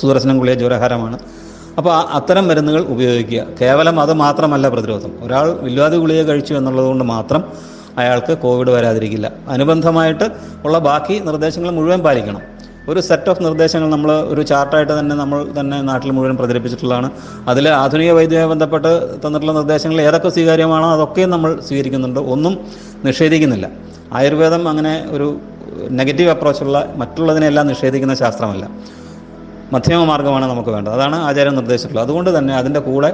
സുദർശനം 0.00 0.38
ഗുളിക 0.38 0.54
ജ്വരഹരമാണ്. 0.54 1.18
അപ്പോൾ 1.78 1.94
അത്തരം 1.94 2.48
മരുന്നുകൾ 2.48 2.80
ഉപയോഗിക്കുക. 2.80 3.46
കേവലം 3.60 4.00
അത് 4.00 4.12
മാത്രമല്ല 4.12 4.68
പ്രതിരോധം. 4.68 5.12
ഒരാൾ 5.22 5.52
വില്വാദി 5.52 5.96
ഗുളിക 5.96 6.22
കഴിച്ചു 6.22 6.54
എന്നുള്ളതുകൊണ്ട് 6.54 7.04
മാത്രം 7.04 7.44
അയാൾക്ക് 7.98 8.38
കോവിഡ് 8.38 8.70
വരാതിരിക്കില്ല. 8.70 9.32
അനുബന്ധമായിട്ട് 9.48 10.24
ഉള്ള 10.64 10.78
ബാക്കി 10.78 11.18
നിർദ്ദേശങ്ങൾ 11.18 11.70
മുഴുവൻ 11.70 12.00
പാലിക്കണം. 12.00 12.59
ഒരു 12.90 13.00
സെറ്റ് 13.00 13.30
ഓഫ് 13.30 13.42
നിർദ്ദേശങ്ങൾ 13.44 13.88
നമ്മൾ 13.90 14.12
ഒരു 14.12 14.42
ചാർട്ടായിട്ട് 14.42 14.98
തന്നെ 14.98 15.16
നമ്മൾ 15.16 15.52
തന്നെ 15.60 15.82
നാട്ടിൽ 15.82 16.10
മുഴുവൻ 16.10 16.36
പ്രചരിപ്പിച്ചിട്ടുള്ളതാണ്. 16.36 17.10
അതിൽ 17.48 17.68
ആധുനിക 17.68 18.12
വൈദ്യവുമായി 18.12 18.50
ബന്ധപ്പെട്ട് 18.50 18.90
തന്നിട്ടുള്ള 19.24 19.52
നിർദ്ദേശങ്ങൾ 19.52 20.00
ഏതൊക്കെ 20.00 20.28
സ്വീകാര്യമാണോ 20.28 20.92
അതൊക്കെയും 20.92 21.30
നമ്മൾ 21.30 21.60
സ്വീകരിക്കുന്നുണ്ട്. 21.68 22.20
ഒന്നും 22.20 22.58
നിഷേധിക്കുന്നില്ല. 23.04 23.70
ആയുർവേദം 24.12 24.68
അങ്ങനെ 24.68 25.06
ഒരു 25.10 25.40
നെഗറ്റീവ് 25.90 26.30
അപ്രോച്ചുള്ള 26.30 26.92
മറ്റുള്ളതിനെല്ലാം 26.96 27.66
നിഷേധിക്കുന്ന 27.66 28.14
ശാസ്ത്രമല്ല. 28.14 28.70
മധ്യമ 29.72 30.04
മാർഗമാണ് 30.04 30.44
നമുക്ക് 30.44 30.70
വേണ്ടത്. 30.70 30.92
അതാണ് 30.92 31.16
ആചാര്യം 31.16 31.54
നിർദ്ദേശിച്ചിട്ടുള്ളത്. 31.54 32.04
അതുകൊണ്ട് 32.04 32.38
തന്നെ 32.38 32.54
അതിന്റെ 32.54 32.80
കൂടെ 32.80 33.10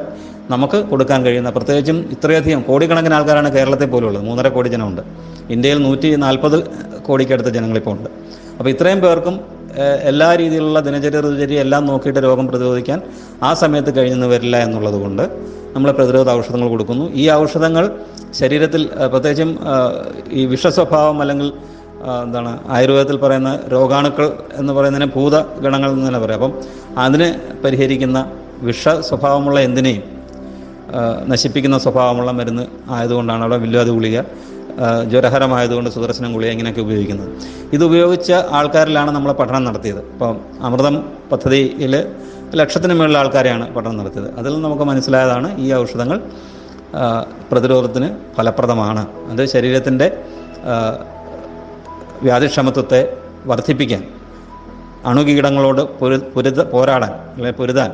നമുക്ക് 0.51 0.77
കൊടുക്കാൻ 0.77 1.25
കഴിയുന്ന 1.25 1.51
പ്രത്യേകിച്ചും 1.51 2.09
ഇത്രയധികം 2.13 2.63
കോടിക്കണക്കിന് 2.63 3.15
ആൾക്കാരാണ് 3.15 3.53
കേരളത്തിൽ 3.53 3.87
പോലും 3.87 4.07
ഉള്ളത് 4.07 4.25
മൂന്നര 4.25 4.49
കോടി 4.49 4.69
ജനമുണ്ട്. 4.69 5.03
ഇന്ത്യയിൽ 5.51 5.79
നൂറ്റി 5.83 6.17
നാൽപ്പത് 6.17 6.57
കോടിക്കടുത്ത് 7.03 7.49
ജനങ്ങളിപ്പോൾ 7.49 7.91
ഉണ്ട്. 7.91 8.11
അപ്പോൾ 8.59 8.71
ഇത്രയും 8.71 9.01
പേർക്കും 9.01 9.56
എല്ലാ 10.11 10.29
രീതിയിലുള്ള 10.35 10.81
ദിനചര്യ 10.81 11.21
ഋതുചര്യ 11.21 11.61
എല്ലാം 11.61 11.87
നോക്കിയിട്ട് 11.87 12.21
രോഗം 12.21 12.47
പ്രതിരോധിക്കാൻ 12.49 12.99
ആ 13.43 13.55
സമയത്ത് 13.55 13.91
കഴിഞ്ഞെന്ന് 13.97 14.27
വരില്ല 14.27 14.57
എന്നുള്ളത് 14.57 14.95
കൊണ്ട് 14.95 15.25
നമ്മൾ 15.75 15.91
പ്രതിരോധ 15.91 16.29
ഔഷധങ്ങൾ 16.31 16.69
കൊടുക്കുന്നു. 16.69 17.07
ഈ 17.15 17.25
ഔഷധങ്ങൾ 17.31 17.85
ശരീരത്തിൽ 18.41 18.83
പ്രത്യേകിച്ചും 19.13 19.51
ഈ 20.31 20.45
വിഷസ്വഭാവം 20.47 21.21
അല്ലെങ്കിൽ 21.21 21.53
എന്താണ് 22.25 22.51
ആയുർവേദത്തിൽ 22.69 23.17
പറയുന്ന 23.17 23.51
രോഗാണുക്കൾ 23.75 24.27
എന്ന് 24.61 24.73
പറയുന്നതിനെ 24.73 25.09
ഭൂതഗണങ്ങൾ 25.15 25.91
എന്ന് 25.91 26.07
തന്നെ 26.09 26.21
പറയാം. 26.25 26.39
അപ്പം 26.41 26.55
അതിനെ 27.05 27.29
പരിഹരിക്കുന്ന 27.65 28.19
വിഷ 28.63 28.89
സ്വഭാവമുള്ള 28.89 29.61
എന്തിനേയും 29.61 30.05
നശിപ്പിക്കുന്ന 31.33 31.79
സ്വഭാവമുള്ള 31.79 32.31
മരുന്ന് 32.31 32.65
ആയതുകൊണ്ടാണ് 32.91 33.43
അവിടെ 33.43 33.57
വില്വാതി 33.57 33.91
ഗുളിക. 33.91 34.19
ജ്വരഹരമായതുകൊണ്ട് 35.11 35.91
സുദർശനം 35.91 36.33
ഗുളിക 36.33 36.51
ഇങ്ങനെയൊക്കെ 36.51 36.81
ഉപയോഗിക്കുന്നത്. 36.81 37.31
ഇത് 37.73 37.85
ഉപയോഗിച്ച 37.85 38.33
ആൾക്കാരിലാണ് 38.33 39.11
നമ്മൾ 39.11 39.33
പഠനം 39.33 39.65
നടത്തിയത്. 39.65 39.99
ഇപ്പം 39.99 40.41
അമൃതം 40.61 41.05
പദ്ധതിയിൽ 41.33 41.95
ലക്ഷത്തിന് 42.55 42.95
മുകളിൽ 42.95 43.19
ആൾക്കാരെയാണ് 43.19 43.75
പഠനം 43.75 43.97
നടത്തിയത്. 43.97 44.39
അതിൽ 44.39 44.63
നമുക്ക് 44.63 44.83
മനസ്സിലായതാണ് 44.83 45.61
ഈ 45.61 45.73
ഔഷധങ്ങൾ 45.73 46.21
പ്രതിരോധത്തിന് 47.53 48.11
ഫലപ്രദമാണ്. 48.37 49.07
അത് 49.31 49.47
ശരീരത്തിന്റെ 49.47 50.07
വ്യാധിക്ഷമത്വത്തെ 52.23 53.17
വർദ്ധിപ്പിക്കാൻ 53.47 54.03
അണുകീടങ്ങളോട് 55.07 55.99
പൊരു 55.99 56.17
പൊരുത 56.35 56.63
പോരാടാൻ 56.63 57.13
അല്ലെങ്കിൽ 57.13 57.59
പൊരുതാൻ 57.59 57.91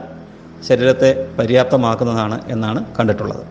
ശരീരത്തെ 0.68 1.28
പര്യാപ്തമാക്കുന്നതാണ് 1.38 2.40
എന്നാണ് 2.48 2.84
കണ്ടിട്ടുള്ളത്. 2.98 3.42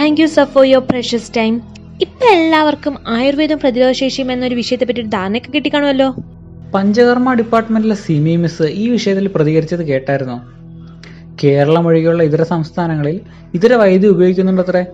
Thank 0.00 0.20
you 0.20 0.26
sir 0.26 0.44
for 0.44 0.66
your 0.66 0.86
precious 0.90 1.30
time 1.36 1.77
ഇപ്പൊ 2.00 2.26
എല്ലാവർക്കും 2.26 2.96
ആയുർവേദം 3.06 3.58
പ്രതിരോധശേഷിയും 3.58 4.32
എന്നൊരു 4.32 4.54
വിഷയത്തെ 4.54 4.84
പറ്റി 4.84 5.00
ഒരു 5.00 5.08
ധാരണയൊക്കെ 5.08 5.50
കിട്ടിക്കാണുമല്ലോ. 5.50 6.14
പഞ്ചകർമ്മ 6.74 7.34
ഡിപ്പാർട്ട്മെന്റിലെ 7.34 7.94
സിമി 7.94 8.36
മിസ് 8.36 8.62
ഈ 8.62 8.88
വിഷയത്തിൽ 8.88 9.26
പ്രതികരിച്ചത് 9.26 9.84
കേട്ടായിരുന്നോ? 9.86 10.40
കേരളം 11.44 11.86
ഒഴികെയുള്ള 11.86 12.22
ഇതര 12.22 12.42
സംസ്ഥാനങ്ങളിൽ 12.42 13.20
ഇതര 13.54 13.74
വൈദ്യുതി 13.74 14.14
ഉപയോഗിക്കുന്നുണ്ടത്രേ. 14.14 14.86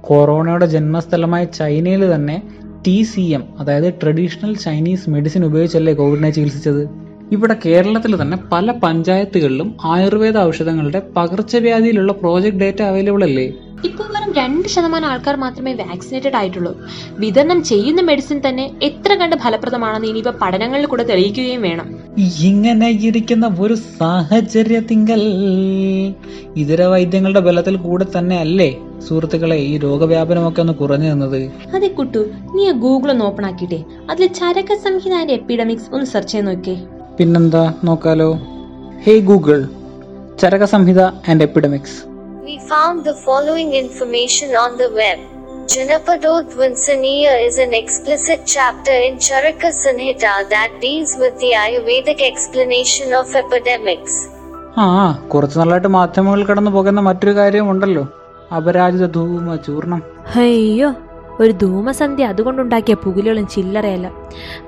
കൊറോണയുടെ 0.00 0.66
ജന്മസ്ഥലമായ 0.66 1.44
ചൈനയിൽ 1.44 2.14
തന്നെ 2.14 2.42
ടി 2.86 3.02
സി 3.02 3.20
എം 3.20 3.44
അതായത് 3.58 3.94
ട്രഡീഷണൽ 4.02 4.56
ചൈനീസ് 4.56 5.10
മെഡിസിൻ 5.10 5.44
ഉപയോഗിച്ചല്ലേ 5.44 5.92
കോവിഡിനെ 5.92 6.30
ചികിത്സിച്ചത്? 6.30 7.09
ഇവിടെ 7.30 7.56
കേരളത്തിൽ 7.64 8.22
തന്നെ 8.22 8.36
പല 8.52 8.70
പഞ്ചായത്തുകളിലും 8.84 9.76
ആയുർവേദ 9.84 10.38
ഔഷധങ്ങളുടെ 10.38 11.02
പകർച്ചവ്യാധിയിലുള്ള 11.16 12.12
പ്രോജക്ട് 12.12 12.56
ഡേറ്റ 12.56 12.82
അവൈലബിൾ 12.82 13.24
അല്ലേ? 13.24 13.44
ഇപ്പോൾ 13.84 14.06
വെറും 14.14 14.32
രണ്ട് 14.32 14.68
ശതമാനം 14.68 15.08
ആൾക്കാർ 15.10 15.36
മാത്രമേ 15.36 15.72
വാക്സിനേറ്റഡ് 15.74 16.36
ആയിട്ടുള്ളൂ. 16.36 16.72
വിതരണം 17.18 17.62
ചെയ്യുന്ന 17.62 18.00
മെഡിസിൻ 18.02 18.40
തന്നെ 18.46 18.70
എത്ര 18.82 19.14
കണ്ട് 19.14 19.36
ഫലപ്രദമാണെന്ന് 19.36 20.08
ഇനിയിപ്പോ 20.08 20.32
പഠനങ്ങളിൽ 20.42 20.86
കൂടെ 20.86 21.02
തെളിയിക്കുകയും 21.02 21.62
വേണം. 21.62 21.86
ഇങ്ങനെ 22.48 22.88
ഇരിക്കുന്ന 23.08 23.56
ഒരു 23.60 23.74
സാഹചര്യത്തിങ്കൽ 24.00 25.22
ഇതര 26.56 26.82
വൈദ്യങ്ങളുടെ 26.84 27.40
ബലത്തിൽ 27.40 27.76
കൂടെ 27.76 28.06
തന്നെ 28.16 28.38
അല്ലേ 28.38 28.70
സുഹൃത്തുക്കളെ 29.08 29.56
ഈ 29.70 29.78
രോഗവ്യാപനമൊക്കെ 29.78 30.60
ഒന്ന് 30.60 30.72
കുറഞ്ഞു 30.72 31.08
നിന്നത്? 31.08 31.40
അതെ 31.74 31.88
കുട്ടു 31.88 32.22
നീ 32.56 32.70
ഗൂഗിൾ 32.84 33.10
ഒന്ന് 33.10 33.24
ഓപ്പൺ 33.24 33.46
ആക്കിട്ടെ 33.46 33.80
അതിൽ 34.10 34.26
ചരക 34.40 34.74
സംഹിത 34.86 35.30
എപ്പിഡമിക്സ് 35.30 35.90
ഒന്ന് 35.92 36.06
സെർച്ച് 36.06 36.32
ചെയ്ത് 36.32 36.48
നോക്കിയേ. 36.48 36.78
പിന്നെന്താ 37.20 37.62
നോക്കാലോ 37.86 38.28
hey 39.04 39.14
Google 39.26 39.58
Charaka 40.42 40.64
Samhita 40.74 41.00
and 41.30 41.44
epidemics 41.48 41.98
We 42.44 42.54
found 42.70 42.98
the 43.08 43.14
following 43.24 43.70
information 43.80 44.50
on 44.62 44.70
the 44.80 44.88
web. 45.00 45.18
Janapadodhvansaniya 45.72 47.32
is 47.48 47.56
an 47.58 47.72
explicit 47.74 48.40
chapter 48.46 48.96
in 49.06 49.14
Charaka 49.26 49.70
Sanhita 49.80 50.32
that 50.50 50.70
deals 50.80 51.12
with 51.22 51.34
the 51.38 51.50
Ayurvedic 51.62 52.22
explanation 52.30 53.10
of 53.20 53.28
epidemics. 53.42 54.14
ആ 54.78 54.86
കുറച്ചു 55.32 55.58
നാളായിട്ട് 55.58 55.90
മാധ്യമങ്ങളിൽ 55.98 56.46
കടന്നു 56.46 56.70
പോകുന്ന 56.70 57.00
മറ്റൊരു 57.00 57.34
കാര്യമുണ്ടല്ലോ 57.38 58.04
അപരാജിത 58.58 59.06
ധൂമ 59.16 59.56
ചൂർണം 59.66 60.00
അയ്യോ 60.36 60.90
ഒരു 61.40 61.52
ധൂമസന്ധ്യ 61.52 62.24
അതുകൊണ്ടുണ്ടാക്കിയ 62.24 62.94
പുകിലുകളും 62.94 63.46
ചില്ലറയല്ല. 63.46 64.12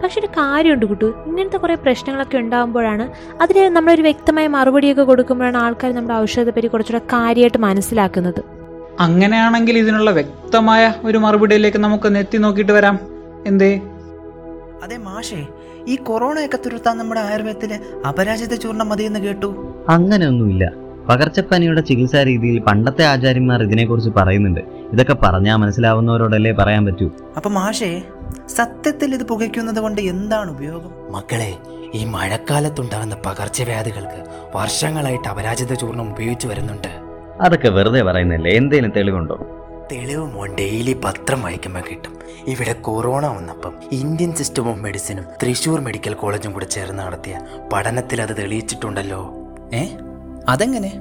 പക്ഷെ 0.03 0.21
ഒരു 0.21 0.27
കാര്യമുണ്ട് 0.27 0.87
കുട്ടു 0.87 1.05
ഇങ്ങനത്തെ 1.27 1.57
കുറേ 1.57 1.75
പ്രശ്നങ്ങളൊക്കെ 1.75 2.39
ഉണ്ടാകുമ്പോഴാണ് 2.39 3.11
അതിന് 3.43 3.77
നമ്മളൊരു 3.77 4.03
വ്യക്തമായ 4.03 4.47
മറുപടിയൊക്കെ 4.47 5.03
കൊടുക്കുമ്പോഴാണ് 5.03 5.57
ആൾക്കാർ 5.57 5.95
നമ്മുടെ 5.95 6.15
ഔഷധത്തെപ്പറ്റി 6.15 6.67
കുറച്ചുകൂടെ 6.67 7.05
കാര്യമായിട്ട് 7.07 7.59
മനസ്സിലാക്കുന്നത്. 7.59 8.45
അങ്ങനെയാണെങ്കിൽ 9.01 9.79
ഇതിനുള്ള 9.79 10.11
വ്യക്തമായ 10.11 10.95
ഒരു 11.05 11.19
മറുപടിയിലേക്ക് 11.19 11.79
നമുക്ക് 11.79 12.15
നെത്തി 12.15 12.39
നോക്കിയിട്ട് 12.39 12.73
വരാം. 12.73 12.99
എന്തേ? 13.47 13.81
അതെ 14.83 14.97
മാഷേ 14.97 15.47
ഈ 15.89 15.97
കൊറോണയൊക്കെ 15.97 16.57
തുരുത്താൻ 16.57 16.99
നമ്മുടെ 16.99 17.21
ആയുർവേദത്തിലെ 17.21 17.81
അപരാജിത 18.09 18.55
ചൂർണം 18.55 18.89
മതിയെന്ന് 18.89 19.21
കേട്ടു. 19.21 19.75
അങ്ങനെയൊന്നുമില്ല. 19.89 20.73
പകർച്ചപ്പനിയുടെ 21.13 21.81
ചികിത്സാ 21.81 22.23
രീതിയിൽ 22.23 22.61
പണ്ടത്തെ 22.61 23.05
ആചാര്യന്മാർ 23.05 23.63
ഇതിനെക്കുറിച്ച് 23.63 24.11
പറയുന്നുണ്ട്. 24.11 24.61
ഇതൊക്കെ 24.93 25.13
പറഞ്ഞാൽ 25.13 25.57
മനസ്സിലാവുന്നവരോടല്ലേ 25.57 26.53
പറയാൻ 26.53 26.87
പറ്റൂ. 26.87 27.11
അപ്പൊ 27.37 27.51
മാഷേ 27.51 28.03
സത്യത്തിൽ 28.49 29.15
ഇത് 29.15 29.23
പുകയ്ക്കുന്നത് 29.23 29.81
കൊണ്ട് 29.81 30.01
എന്താണ് 30.01 30.51
ഉപയോഗം? 30.51 31.13
മക്കളെ 31.13 31.57
ഈ 31.95 32.05
മഴക്കാലത്തുണ്ടാകുന്ന 32.05 33.17
പകർച്ചവ്യാധികൾക്ക് 33.27 34.25
വർഷങ്ങളായിട്ട് 34.57 35.29
അപരാജിത 35.29 35.75
ചൂർണം 35.75 36.13
ഉപയോഗിച്ചു 36.13 36.47
വരുന്നുണ്ട്. 36.47 36.89
അതൊക്കെ 37.41 37.69
വെറുതെ 37.69 38.03
പറയുന്നില്ലേ 38.03 38.53
എന്തെങ്കിലും 38.53 38.93
തെളിവുണ്ടോ? 38.97 39.47
തെളിവ് 39.93 40.27
മോൻ 40.27 40.55
ഡെയിലി 40.55 40.93
പത്രം 41.05 41.43
വായിക്കുമ്പോൾ 41.43 41.81
കിട്ടും. 41.81 42.19
ഇവിടെ 42.47 42.73
കൊറോണ 42.73 43.27
വന്നപ്പം 43.27 43.73
ഇന്ത്യൻ 43.93 44.35
സിസ്റ്റം 44.35 44.69
ഓഫ് 44.69 44.81
മെഡിസിനും 44.81 45.25
തൃശൂർ 45.43 45.81
മെഡിക്കൽ 45.81 46.15
കോളേജും 46.15 46.53
കൂടെ 46.53 46.65
ചേർന്ന് 46.65 47.03
നടത്തിയ 47.03 47.41
പഠനത്തിൽ 47.73 48.23
അത് 48.23 48.37
തെളിയിച്ചിട്ടുണ്ടല്ലോ. 48.37 49.33
ഏ? 49.75 49.87
അതെങ്ങനെ? 50.49 50.93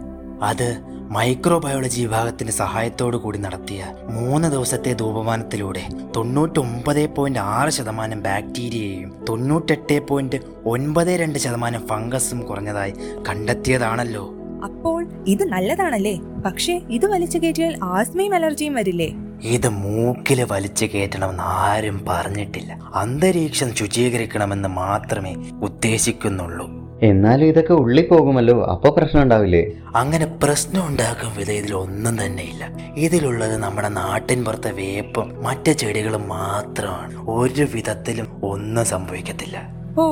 അത് 0.42 0.82
മൈക്രോബയോളജി 1.10 2.02
വിഭാഗത്തിന്റെ 2.02 2.54
സഹായത്തോടു 2.54 3.18
കൂടി 3.18 3.38
നടത്തിയ 3.38 3.86
മൂന്ന് 4.10 4.48
ദിവസത്തെ 4.48 4.94
ധൂപമാനത്തിലൂടെ 4.94 5.88
തൊണ്ണൂറ്റൊമ്പത് 6.16 7.16
പോയിന്റ് 7.16 7.40
ആറ് 7.40 7.70
ശതമാനം 7.70 8.24
ബാക്ടീരിയയും 8.24 9.26
തൊണ്ണൂറ്റെട്ട് 9.30 10.08
പോയിന്റ് 10.08 10.36
ഒൻപത് 10.66 11.08
രണ്ട് 11.08 11.40
ശതമാനം 11.40 11.88
ഫംഗസും 11.88 12.40
കുറഞ്ഞതായി 12.40 12.94
കണ്ടെത്തിയതാണല്ലോ. 13.30 14.34
അപ്പോൾ 14.64 15.08
ഇത് 15.28 15.44
നല്ലതാണല്ലേ? 15.44 16.20
പക്ഷേ 16.46 16.82
ഇത് 16.90 17.06
വലിച്ചു 17.06 17.38
കയറ്റിയാൽ 17.38 17.80
ആസ്മയും 17.84 18.36
അലർജിയും 18.36 18.76
വരില്ലേ? 18.76 19.14
ഇത് 19.44 19.70
മൂക്കിൽ 19.70 20.48
വലിച്ചു 20.52 20.86
കയറ്റണമെന്ന് 20.86 21.44
ആരും 21.44 22.06
പറഞ്ഞിട്ടില്ല. 22.10 22.80
അന്തരീക്ഷം 22.96 23.76
ശുചീകരിക്കണമെന്ന് 23.76 24.70
മാത്രമേ 24.70 25.36
ഉദ്ദേശിക്കുന്നുള്ളൂ. 25.64 26.81
എന്നാലും 27.02 27.46
ഇതൊക്കെ 27.46 27.74
ഉള്ളിൽ 27.74 28.08
പോകുമല്ലോ 28.08 28.64
അപ്പൊ 28.64 28.90
പ്രശ്നം 28.90 29.24
ഉണ്ടാവില്ലേ? 29.24 29.62
അങ്ങനെ 29.96 30.26
പ്രശ്നം 30.26 30.88
ഉണ്ടാക്കും 30.88 31.32
വിധ 31.38 31.52
ഇതിലൊന്നും 31.52 32.26
തന്നെ 32.26 32.44
ഇല്ല. 32.44 32.70
ഇതിലുള്ളത് 32.98 33.58
നമ്മുടെ 33.58 33.88
നാട്ടിൻ 33.88 34.46
പുറത്തെ 34.46 34.72
വേപ്പും 34.72 35.44
മറ്റു 35.44 35.72
ചെടികളും 35.72 36.28
മാത്രമാണ്. 36.28 37.16
ഒരു 37.28 37.68
വിധത്തിലും 37.74 38.28
ഒന്നും 38.44 38.86
സംഭവിക്കത്തില്ല. 38.86 39.58
ഓ 39.98 40.04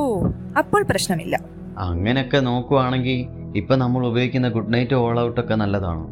അപ്പോൾ 0.56 0.82
പ്രശ്നമില്ല. 0.82 1.36
അങ്ങനെയൊക്കെ 1.78 2.40
നോക്കുവാണെങ്കിൽ 2.40 3.26
ഇപ്പൊ 3.56 3.76
നമ്മൾ 3.76 4.06
ഉപയോഗിക്കുന്ന 4.06 4.48
ഗുഡ് 4.48 4.74
നൈറ്റ് 4.74 4.94
ഓൾ 4.94 5.20
ഔട്ട് 5.20 5.40
ഒക്കെ 5.40 5.54
നല്ലതാണോ? 5.54 6.06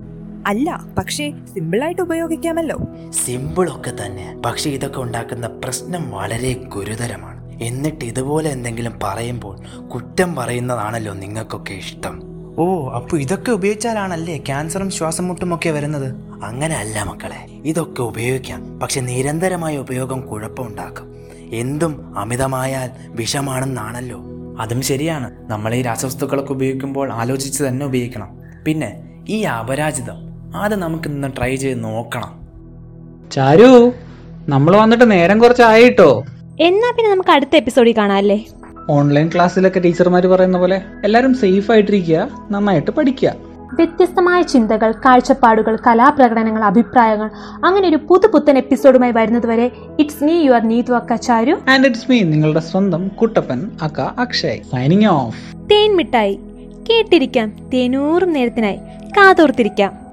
അല്ല 0.46 0.84
പക്ഷേ 0.98 1.32
സിമ്പിൾ 1.54 1.84
ആയിട്ട് 1.84 2.02
ഉപയോഗിക്കാമല്ലോ. 2.02 2.78
സിമ്പിൾ 3.10 3.70
ഒക്കെ 3.70 3.90
തന്നെ. 3.90 4.42
പക്ഷേ 4.46 4.70
ഇതൊക്കെ 4.70 5.00
ഉണ്ടാക്കുന്ന 5.00 5.46
പ്രശ്നം 5.46 6.10
വളരെ 6.10 6.52
ഗുരുതരമാണ്. 6.52 7.37
എന്നിട്ട് 7.62 8.04
ഇതുപോലെ 8.04 8.50
എന്തെങ്കിലും 8.50 8.92
പറയുമ്പോൾ 9.02 9.86
കുറ്റം 9.88 10.36
പറയുന്നതാണല്ലോ 10.36 11.14
നിങ്ങൾക്കൊക്കെ 11.14 11.72
ഇഷ്ടം. 11.72 12.22
ഓ 12.58 12.90
അപ്പോൾ 12.90 13.20
ഇതൊക്കെ 13.20 13.52
ഉപയോഗിച്ചാലാണല്ലേ 13.52 14.38
ക്യാൻസറും 14.38 14.90
ശ്വാസം 14.90 15.28
മുട്ടുമൊക്കെ 15.28 15.70
വരുന്നത്? 15.70 16.14
അങ്ങനെ 16.44 16.74
അല്ല 16.74 17.02
മക്കളെ 17.02 17.62
ഇതൊക്കെ 17.64 18.02
ഉപയോഗിക്കാം. 18.02 18.78
പക്ഷെ 18.78 19.00
നിരന്തരമായ 19.00 19.76
ഉപയോഗം 19.76 20.20
കുഴപ്പമുണ്ടാക്കും. 20.20 21.14
എന്തും 21.52 22.18
അമിതമായാൽ 22.18 22.90
വിഷമാണെന്നാണല്ലോ. 23.08 24.24
അതും 24.60 24.82
ശരിയാണ്. 24.82 25.50
നമ്മൾ 25.50 25.74
ഈ 25.74 25.82
രാസവസ്തുക്കളൊക്കെ 25.82 26.52
ഉപയോഗിക്കുമ്പോൾ 26.52 27.12
ആലോചിച്ച് 27.12 27.64
തന്നെ 27.64 27.86
ഉപയോഗിക്കണം. 27.86 28.38
പിന്നെ 28.66 29.22
ഈ 29.28 29.42
അപരാജിതം 29.42 30.16
അത് 30.56 30.76
നമുക്ക് 30.76 31.08
ഇന്ന് 31.08 31.28
ട്രൈ 31.36 31.56
ചെയ്ത് 31.56 31.84
നോക്കണം. 31.84 32.48
ചാരു 33.30 33.92
നമ്മൾ 34.48 34.76
വന്നിട്ട് 34.76 35.10
നേരം 35.10 35.38
കുറച്ചായിട്ടോ 35.38 36.24
എന്നാ 36.60 36.90
പിന്നെ 36.90 37.10
നമുക്ക് 37.10 37.30
അടുത്ത 37.30 37.56
എപ്പിസോഡിൽ 37.56 37.94
കാണാം 37.96 38.16
അല്ലേ? 38.16 38.44
ഓൺലൈൻ 38.90 39.30
ക്ലാസ്സിലൊക്കെ 39.34 39.80
ടീച്ചർമാർ 39.80 40.26
പറയുന്ന 40.26 40.58
പോലെ 40.58 40.82
എല്ലാവരും 41.04 41.34
സേഫ് 41.34 41.72
ആയിട്ടിരിക്കുക 41.72 42.28
നന്നായിട്ട് 42.50 42.90
പഠിക്കുക. 42.90 43.34
വ്യത്യസ്തമായ 43.74 44.42
ചിന്തകൾ 44.42 44.92
കാഴ്ചപ്പാടുകൾ 44.92 45.78
കലാപ്രകടനങ്ങൾ 45.86 46.64
അഭിപ്രായങ്ങൾ 46.64 47.30
അങ്ങനെ 47.64 47.88
ഒരു 47.88 47.96
പുതുപുത്തൻ 47.96 48.56
എപ്പിസോഡുമായി 48.56 49.12
വരുന്നതുവരെ 49.12 49.70
ഇറ്റ്സ് 49.98 50.24
മീ 50.24 50.40
യുവർ 50.40 50.68
നീതു 50.68 50.92
അക്ക 50.92 51.16
ചാരു 51.16 51.58
ആൻഡ് 51.68 51.86
ഇറ്റ്സ് 51.86 52.10
മീ 52.10 52.20
നിങ്ങളുടെ 52.20 52.60
സ്വന്തം 52.60 53.08
കുട്ടപ്പൻ 53.08 53.70
അക്ക 53.82 54.00
അക്ഷയ് 54.00 54.62
സൈനിങ് 54.62 55.06
ഓഫ് 55.06 55.70
തേൻ 55.70 55.96
മിഠായി. 55.96 56.34
കേട്ടിരിക്കാം 56.90 57.52
തേനൂറും 57.74 58.32
നേരത്തിനായി. 58.32 58.76
കാതോർത്തിരിക്കാം. 59.16 60.07